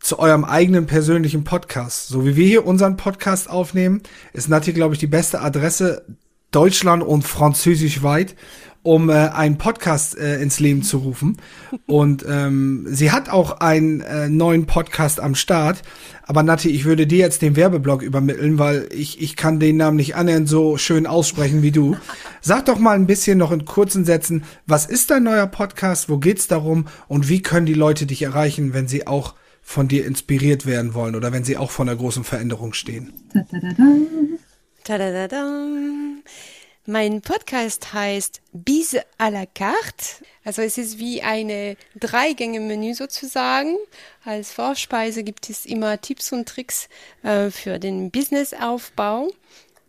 zu 0.00 0.18
eurem 0.18 0.44
eigenen 0.44 0.86
persönlichen 0.86 1.44
Podcast. 1.44 2.08
So 2.08 2.26
wie 2.26 2.34
wir 2.34 2.46
hier 2.46 2.66
unseren 2.66 2.96
Podcast 2.96 3.48
aufnehmen, 3.48 4.02
ist 4.32 4.48
Nati, 4.48 4.72
glaube 4.72 4.94
ich, 4.94 5.00
die 5.00 5.06
beste 5.06 5.40
Adresse 5.40 6.04
Deutschland 6.50 7.02
und 7.02 7.22
Französisch 7.22 8.02
weit, 8.02 8.34
um 8.82 9.10
äh, 9.10 9.12
einen 9.12 9.58
Podcast 9.58 10.16
äh, 10.16 10.40
ins 10.40 10.58
Leben 10.58 10.82
zu 10.82 10.98
rufen. 10.98 11.36
Und 11.86 12.24
ähm, 12.28 12.86
sie 12.88 13.12
hat 13.12 13.28
auch 13.28 13.60
einen 13.60 14.00
äh, 14.00 14.28
neuen 14.28 14.66
Podcast 14.66 15.20
am 15.20 15.34
Start. 15.34 15.82
Aber 16.24 16.42
Nati, 16.42 16.70
ich 16.70 16.84
würde 16.84 17.06
dir 17.06 17.18
jetzt 17.18 17.42
den 17.42 17.56
Werbeblock 17.56 18.02
übermitteln, 18.02 18.58
weil 18.58 18.88
ich, 18.92 19.20
ich 19.20 19.36
kann 19.36 19.60
den 19.60 19.76
Namen 19.76 19.96
nicht 19.96 20.16
annähernd 20.16 20.48
so 20.48 20.78
schön 20.78 21.06
aussprechen 21.06 21.62
wie 21.62 21.72
du. 21.72 21.96
Sag 22.40 22.66
doch 22.66 22.78
mal 22.78 22.94
ein 22.96 23.06
bisschen 23.06 23.36
noch 23.36 23.52
in 23.52 23.64
kurzen 23.64 24.04
Sätzen, 24.04 24.44
was 24.66 24.86
ist 24.86 25.10
dein 25.10 25.24
neuer 25.24 25.46
Podcast, 25.46 26.08
wo 26.08 26.18
geht's 26.18 26.46
darum 26.46 26.86
und 27.08 27.28
wie 27.28 27.42
können 27.42 27.66
die 27.66 27.74
Leute 27.74 28.06
dich 28.06 28.22
erreichen, 28.22 28.72
wenn 28.72 28.88
sie 28.88 29.06
auch 29.06 29.34
von 29.60 29.88
dir 29.88 30.06
inspiriert 30.06 30.64
werden 30.66 30.94
wollen 30.94 31.14
oder 31.14 31.32
wenn 31.32 31.44
sie 31.44 31.56
auch 31.56 31.70
vor 31.70 31.84
einer 31.84 31.96
großen 31.96 32.24
Veränderung 32.24 32.72
stehen. 32.72 33.12
Da, 33.34 33.40
da, 33.50 33.58
da, 33.60 33.84
da. 34.98 34.98
Da, 34.98 35.12
da, 35.12 35.28
da, 35.28 36.22
Mein 36.86 37.20
Podcast 37.20 37.92
heißt 37.92 38.40
Bise 38.52 39.04
à 39.18 39.30
la 39.30 39.46
carte. 39.46 40.24
Also 40.44 40.62
es 40.62 40.78
ist 40.78 40.98
wie 40.98 41.22
eine 41.22 41.76
Dreigänge-Menü 41.94 42.94
sozusagen. 42.94 43.76
Als 44.24 44.50
Vorspeise 44.52 45.22
gibt 45.22 45.48
es 45.48 45.66
immer 45.66 46.00
Tipps 46.00 46.32
und 46.32 46.48
Tricks 46.48 46.88
äh, 47.22 47.50
für 47.50 47.78
den 47.78 48.10
Businessaufbau 48.10 49.28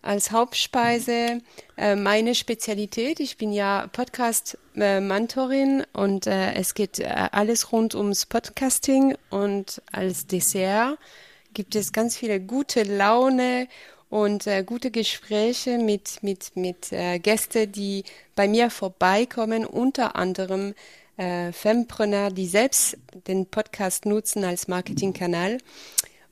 als 0.04 0.32
Hauptspeise 0.32 1.42
äh, 1.78 1.96
meine 1.96 2.36
Spezialität. 2.36 3.20
Ich 3.20 3.38
bin 3.38 3.52
ja 3.52 3.88
Podcast-Mentorin 3.92 5.84
und 5.94 6.28
äh, 6.28 6.54
es 6.54 6.74
geht 6.76 7.00
äh, 7.00 7.06
alles 7.32 7.72
rund 7.72 7.96
ums 7.96 8.26
Podcasting 8.26 9.16
und 9.30 9.82
als 9.92 10.28
Dessert 10.28 10.98
gibt 11.54 11.76
es 11.76 11.92
ganz 11.92 12.18
viele 12.18 12.40
gute 12.40 12.84
Laune 12.84 13.68
und 14.12 14.46
äh, 14.46 14.64
gute 14.64 14.92
Gespräche 14.92 15.78
mit, 15.78 16.22
mit, 16.22 16.52
mit 16.56 16.92
äh, 16.92 17.18
Gästen, 17.18 17.72
die 17.72 18.04
bei 18.36 18.46
mir 18.46 18.70
vorbeikommen, 18.70 19.66
unter 19.66 20.18
anderem 20.18 20.74
äh, 21.16 21.54
Fempreneur, 21.54 22.30
die 22.30 22.46
selbst 22.46 22.98
den 23.28 23.46
Podcast 23.46 24.06
nutzen 24.06 24.44
als 24.44 24.68
Marketingkanal. 24.68 25.60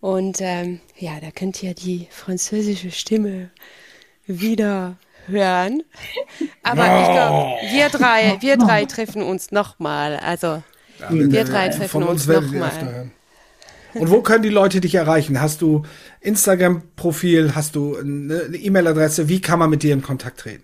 Und 0.02 0.40
ähm, 0.42 0.82
ja, 0.98 1.22
da 1.22 1.32
könnt 1.32 1.64
ihr 1.64 1.74
die 1.74 2.08
französische 2.12 2.92
Stimme 2.92 3.50
wieder 4.26 4.98
hören. 5.28 5.82
Aber 6.64 6.84
ich 6.84 7.08
glaube, 7.08 7.62
wir 7.72 7.88
drei, 7.88 8.38
wir 8.42 8.58
drei 8.58 8.84
treffen 8.86 9.24
uns 9.24 9.52
nochmal. 9.52 10.18
Also 10.18 10.64
ja, 11.00 11.08
wir, 11.12 11.46
drei 11.46 11.70
treffen 11.70 12.04
uns, 12.04 12.28
uns 12.28 12.52
nochmal. 12.52 13.10
Und 13.94 14.10
wo 14.10 14.22
können 14.22 14.44
die 14.44 14.50
Leute 14.50 14.82
dich 14.82 14.96
erreichen? 14.96 15.42
Hast 15.42 15.62
du 15.62 15.84
Instagram-Profil? 16.22 17.56
Hast 17.56 17.76
du 17.76 17.98
eine 17.98 18.56
E-Mail-Adresse? 18.56 19.30
Wie 19.30 19.42
kann 19.42 19.60
man 19.60 19.70
mit 19.70 19.84
dir 19.84 19.94
in 19.94 20.02
Kontakt 20.02 20.42
treten? 20.42 20.64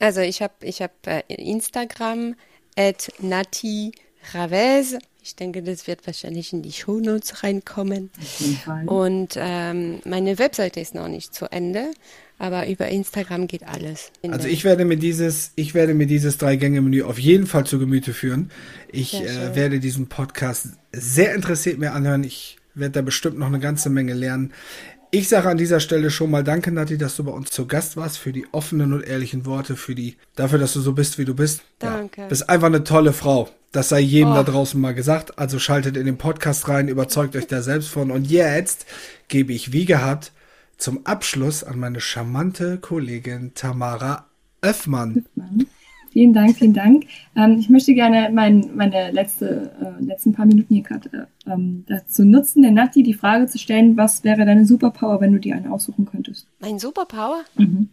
Also 0.00 0.20
ich 0.20 0.42
habe 0.42 0.54
ich 0.62 0.82
hab 0.82 1.06
äh, 1.06 1.22
Instagram 1.28 2.34
at 2.76 3.12
Nati 3.18 3.92
Ravez. 4.32 4.96
Ich 5.22 5.36
denke, 5.36 5.62
das 5.62 5.86
wird 5.86 6.06
wahrscheinlich 6.06 6.52
in 6.52 6.62
die 6.62 6.72
Shownotes 6.72 7.42
reinkommen. 7.42 8.10
Auf 8.18 8.40
jeden 8.40 8.56
Fall. 8.56 8.88
Und 8.88 9.34
ähm, 9.36 10.00
meine 10.04 10.38
Webseite 10.38 10.80
ist 10.80 10.94
noch 10.94 11.08
nicht 11.08 11.34
zu 11.34 11.50
Ende, 11.52 11.92
aber 12.40 12.66
über 12.68 12.88
Instagram 12.88 13.46
geht 13.46 13.62
alles. 13.64 14.10
Also 14.28 14.48
ich 14.48 14.64
werde 14.64 14.86
mir 14.86 14.96
dieses, 14.96 15.52
ich 15.56 15.74
werde 15.74 15.92
mir 15.92 16.06
dieses 16.06 16.38
Drei-Gänge-Menü 16.38 17.02
auf 17.02 17.18
jeden 17.18 17.46
Fall 17.46 17.66
zu 17.66 17.78
Gemüte 17.78 18.14
führen. 18.14 18.50
Ich 18.90 19.14
äh, 19.14 19.54
werde 19.54 19.78
diesen 19.78 20.08
Podcast 20.08 20.70
sehr 20.90 21.34
interessiert 21.34 21.78
mir 21.78 21.92
anhören. 21.92 22.24
Ich 22.24 22.56
werde 22.74 22.92
da 22.92 23.02
bestimmt 23.02 23.38
noch 23.38 23.48
eine 23.48 23.60
ganze 23.60 23.90
Menge 23.90 24.14
lernen. 24.14 24.52
Ich 25.10 25.28
sage 25.28 25.50
an 25.50 25.58
dieser 25.58 25.80
Stelle 25.80 26.10
schon 26.10 26.30
mal 26.30 26.42
danke, 26.42 26.72
Nati, 26.72 26.96
dass 26.96 27.16
du 27.16 27.24
bei 27.24 27.32
uns 27.32 27.50
zu 27.50 27.66
Gast 27.66 27.96
warst, 27.98 28.16
für 28.16 28.32
die 28.32 28.46
offenen 28.52 28.94
und 28.94 29.02
ehrlichen 29.02 29.44
Worte, 29.44 29.76
für 29.76 29.94
die, 29.94 30.16
dafür, 30.34 30.58
dass 30.58 30.72
du 30.72 30.80
so 30.80 30.94
bist, 30.94 31.18
wie 31.18 31.24
du 31.26 31.34
bist. 31.34 31.60
Danke. 31.78 32.22
Ja, 32.22 32.26
bist 32.28 32.48
einfach 32.48 32.68
eine 32.68 32.84
tolle 32.84 33.12
Frau. 33.12 33.50
Das 33.72 33.90
sei 33.90 34.00
jedem 34.00 34.32
Oh. 34.32 34.34
da 34.36 34.44
draußen 34.44 34.80
mal 34.80 34.94
gesagt. 34.94 35.38
Also 35.38 35.58
schaltet 35.58 35.96
in 35.98 36.06
den 36.06 36.16
Podcast 36.16 36.68
rein, 36.68 36.88
überzeugt 36.88 37.36
euch 37.36 37.46
da 37.48 37.60
selbst 37.60 37.88
von. 37.88 38.10
Und 38.10 38.30
jetzt 38.30 38.86
gebe 39.28 39.52
ich, 39.52 39.72
wie 39.72 39.84
gehabt, 39.84 40.32
zum 40.80 41.06
Abschluss 41.06 41.62
an 41.62 41.78
meine 41.78 42.00
charmante 42.00 42.78
Kollegin 42.78 43.52
Tamara 43.54 44.26
Öffmann. 44.62 45.26
Vielen 46.10 46.32
Dank, 46.32 46.56
vielen 46.56 46.74
Dank. 46.74 47.06
Ähm, 47.36 47.58
ich 47.60 47.70
möchte 47.70 47.94
gerne 47.94 48.30
mein, 48.32 48.70
meine 48.74 49.12
letzte, 49.12 49.70
äh, 49.80 50.02
letzten 50.04 50.32
paar 50.32 50.44
Minuten 50.46 50.74
hier 50.74 50.82
gerade 50.82 51.28
äh, 51.46 51.50
ähm, 51.50 51.84
dazu 51.86 52.24
nutzen, 52.24 52.62
der 52.62 52.72
Nati 52.72 53.04
die 53.04 53.14
Frage 53.14 53.46
zu 53.46 53.58
stellen, 53.58 53.96
was 53.96 54.24
wäre 54.24 54.44
deine 54.44 54.66
Superpower, 54.66 55.20
wenn 55.20 55.32
du 55.32 55.38
dir 55.38 55.54
eine 55.54 55.70
aussuchen 55.70 56.06
könntest? 56.06 56.48
Mein 56.58 56.80
Superpower? 56.80 57.44
Mhm. 57.54 57.90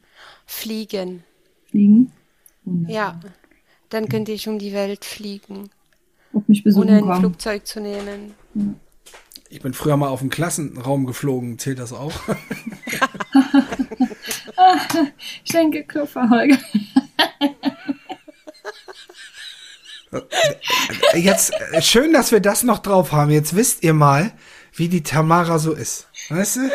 Fliegen. 0.48 1.24
Fliegen? 1.66 2.12
Wunderbar. 2.66 2.96
Ja. 2.96 3.20
Dann 3.90 4.10
könnte 4.10 4.32
ich 4.32 4.50
um 4.50 4.58
die 4.58 4.74
Welt 4.74 5.06
fliegen, 5.06 5.70
Und 6.34 6.50
mich 6.50 6.64
besuchen 6.64 6.90
ohne 6.90 6.98
ein 6.98 7.04
kommen. 7.04 7.20
Flugzeug 7.20 7.68
zu 7.68 7.80
nehmen. 7.80 8.34
Ich 9.50 9.62
bin 9.62 9.74
früher 9.74 9.96
mal 9.96 10.10
auf 10.10 10.20
den 10.20 10.30
Klassenraum 10.30 11.06
geflogen. 11.06 11.58
Zählt 11.58 11.80
das 11.80 11.94
auch? 11.94 12.14
Schenkelklopfer, 15.50 16.30
Holger. 16.30 16.58
Jetzt, 21.16 21.54
äh, 21.72 21.82
schön, 21.82 22.14
dass 22.14 22.32
wir 22.32 22.40
das 22.40 22.64
noch 22.64 22.80
drauf 22.80 23.12
haben. 23.12 23.32
Jetzt 23.32 23.56
wisst 23.56 23.84
ihr 23.84 23.94
mal, 23.94 24.32
wie 24.74 24.90
die 24.90 25.04
Tamara 25.04 25.60
so 25.60 25.74
ist. 25.74 26.08
Weißt 26.30 26.58
du? 26.58 26.70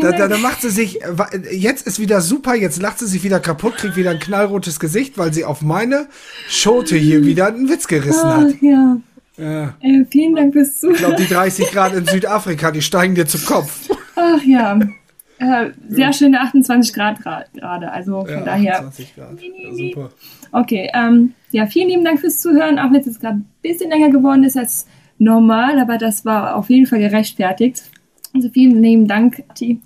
Da, 0.00 0.12
da, 0.12 0.28
da 0.28 0.38
macht 0.38 0.62
sie 0.62 0.70
sich, 0.70 1.02
äh, 1.02 1.08
jetzt 1.52 1.86
ist 1.86 1.98
wieder 1.98 2.20
super, 2.20 2.54
jetzt 2.54 2.80
lacht 2.80 2.98
sie 2.98 3.06
sich 3.06 3.22
wieder 3.22 3.40
kaputt, 3.40 3.76
kriegt 3.76 3.96
wieder 3.96 4.10
ein 4.10 4.18
knallrotes 4.18 4.80
Gesicht, 4.80 5.16
weil 5.16 5.32
sie 5.32 5.44
auf 5.44 5.62
meine 5.62 6.08
Schote 6.48 6.96
hier 6.96 7.24
wieder 7.24 7.46
einen 7.46 7.68
Witz 7.68 7.86
gerissen 7.86 8.28
hat. 8.28 8.54
ja. 8.60 8.98
Ja. 9.36 9.74
Äh, 9.80 10.04
vielen 10.10 10.34
Dank 10.34 10.52
fürs 10.54 10.68
Ich 10.74 10.80
Zuhören. 10.80 10.96
glaube, 10.96 11.16
die 11.16 11.26
30 11.28 11.70
Grad 11.70 11.94
in 11.94 12.06
Südafrika, 12.06 12.70
die 12.70 12.82
steigen 12.82 13.14
dir 13.14 13.26
zu 13.26 13.38
Kopf. 13.44 13.88
Ach 14.16 14.42
ja. 14.44 14.78
Äh, 15.38 15.70
sehr 15.90 16.12
schöne 16.14 16.40
28 16.40 16.94
Grad 16.94 17.18
gra- 17.20 17.44
gerade. 17.54 17.92
Also 17.92 18.20
von 18.24 18.30
Ja, 18.30 18.40
daher. 18.40 18.74
28 18.76 19.14
Grad. 19.14 19.38
Ja, 19.42 19.74
super. 19.74 20.08
Okay, 20.52 20.90
ähm, 20.94 21.34
ja, 21.50 21.66
vielen 21.66 21.88
lieben 21.88 22.04
Dank 22.04 22.20
fürs 22.20 22.40
Zuhören, 22.40 22.78
auch 22.78 22.90
wenn 22.90 23.00
es 23.00 23.06
jetzt 23.06 23.20
gerade 23.20 23.36
ein 23.38 23.48
bisschen 23.60 23.90
länger 23.90 24.08
geworden 24.10 24.44
ist 24.44 24.56
als 24.56 24.86
normal, 25.18 25.78
aber 25.78 25.98
das 25.98 26.24
war 26.24 26.56
auf 26.56 26.70
jeden 26.70 26.86
Fall 26.86 27.00
gerechtfertigt. 27.00 27.82
Also 28.34 28.48
vielen 28.50 28.82
lieben 28.82 29.06
Dank, 29.08 29.42
Ati. 29.50 29.80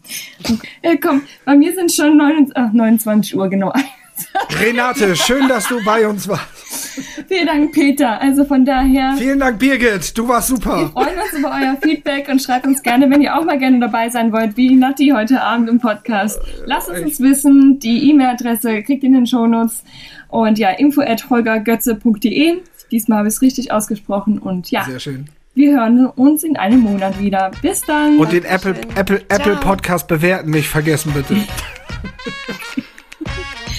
Äh, 0.82 0.96
komm, 0.98 1.22
bei 1.44 1.56
mir 1.56 1.72
sind 1.74 1.90
schon 1.92 2.16
29, 2.16 2.56
ach, 2.56 2.72
29 2.72 3.36
Uhr, 3.36 3.48
genau. 3.48 3.72
Renate, 4.60 5.16
schön, 5.16 5.48
dass 5.48 5.66
du 5.68 5.82
bei 5.84 6.06
uns 6.06 6.28
warst. 6.28 6.89
Vielen 7.28 7.46
Dank, 7.46 7.72
Peter. 7.72 8.20
Also 8.20 8.44
von 8.44 8.64
daher 8.64 9.14
Vielen 9.16 9.38
Dank, 9.38 9.58
Birgit. 9.58 10.16
Du 10.16 10.28
warst 10.28 10.48
super. 10.48 10.90
freuen 10.92 11.14
wir 11.16 11.22
uns 11.22 11.32
über 11.38 11.50
euer 11.50 11.76
Feedback 11.82 12.28
und 12.28 12.40
schreibt 12.42 12.66
uns 12.66 12.82
gerne, 12.82 13.10
wenn 13.10 13.20
ihr 13.20 13.36
auch 13.36 13.44
mal 13.44 13.58
gerne 13.58 13.80
dabei 13.80 14.08
sein 14.08 14.32
wollt, 14.32 14.56
wie 14.56 14.74
Nati 14.74 15.12
heute 15.14 15.40
Abend 15.42 15.68
im 15.68 15.80
Podcast. 15.80 16.40
Lasst 16.66 16.88
es 16.88 17.02
uns 17.02 17.20
wissen. 17.20 17.78
Die 17.78 18.10
E-Mail-Adresse 18.10 18.82
kriegt 18.82 19.02
ihr 19.02 19.08
in 19.08 19.14
den 19.14 19.26
Shownotes. 19.26 19.84
Und 20.28 20.58
ja, 20.58 20.70
info 20.70 21.00
at 21.02 21.28
holgergötze.de. 21.28 22.58
Diesmal 22.90 23.18
habe 23.18 23.28
ich 23.28 23.34
es 23.34 23.42
richtig 23.42 23.72
ausgesprochen. 23.72 24.38
Und 24.38 24.70
ja, 24.70 24.84
Sehr 24.84 25.00
schön. 25.00 25.26
wir 25.54 25.72
hören 25.72 26.06
uns 26.06 26.42
in 26.44 26.56
einem 26.56 26.80
Monat 26.80 27.20
wieder. 27.20 27.50
Bis 27.62 27.82
dann. 27.82 28.18
Und 28.18 28.32
den 28.32 28.44
Apple. 28.44 28.74
Apple, 28.96 29.20
Apple 29.28 29.54
Ciao. 29.54 29.60
Podcast 29.60 30.08
bewerten 30.08 30.50
nicht 30.50 30.68
vergessen, 30.68 31.12
bitte. 31.12 31.36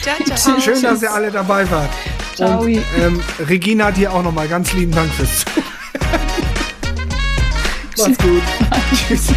Ciao, 0.02 0.16
ciao. 0.36 0.60
Schön, 0.60 0.82
dass 0.82 1.02
ihr 1.02 1.12
alle 1.14 1.32
dabei 1.32 1.70
wart. 1.70 1.90
Ciao. 2.42 2.62
Und 2.62 2.82
ähm, 2.98 3.22
Regina, 3.48 3.92
dir 3.92 4.12
auch 4.12 4.24
nochmal 4.24 4.48
ganz 4.48 4.74
lieben 4.74 4.92
Dank 4.92 5.12
fürs 5.14 5.46
Zuhören. 5.46 5.72
Macht's 7.98 8.18
gut. 8.18 8.42
Tschüss. 9.08 9.28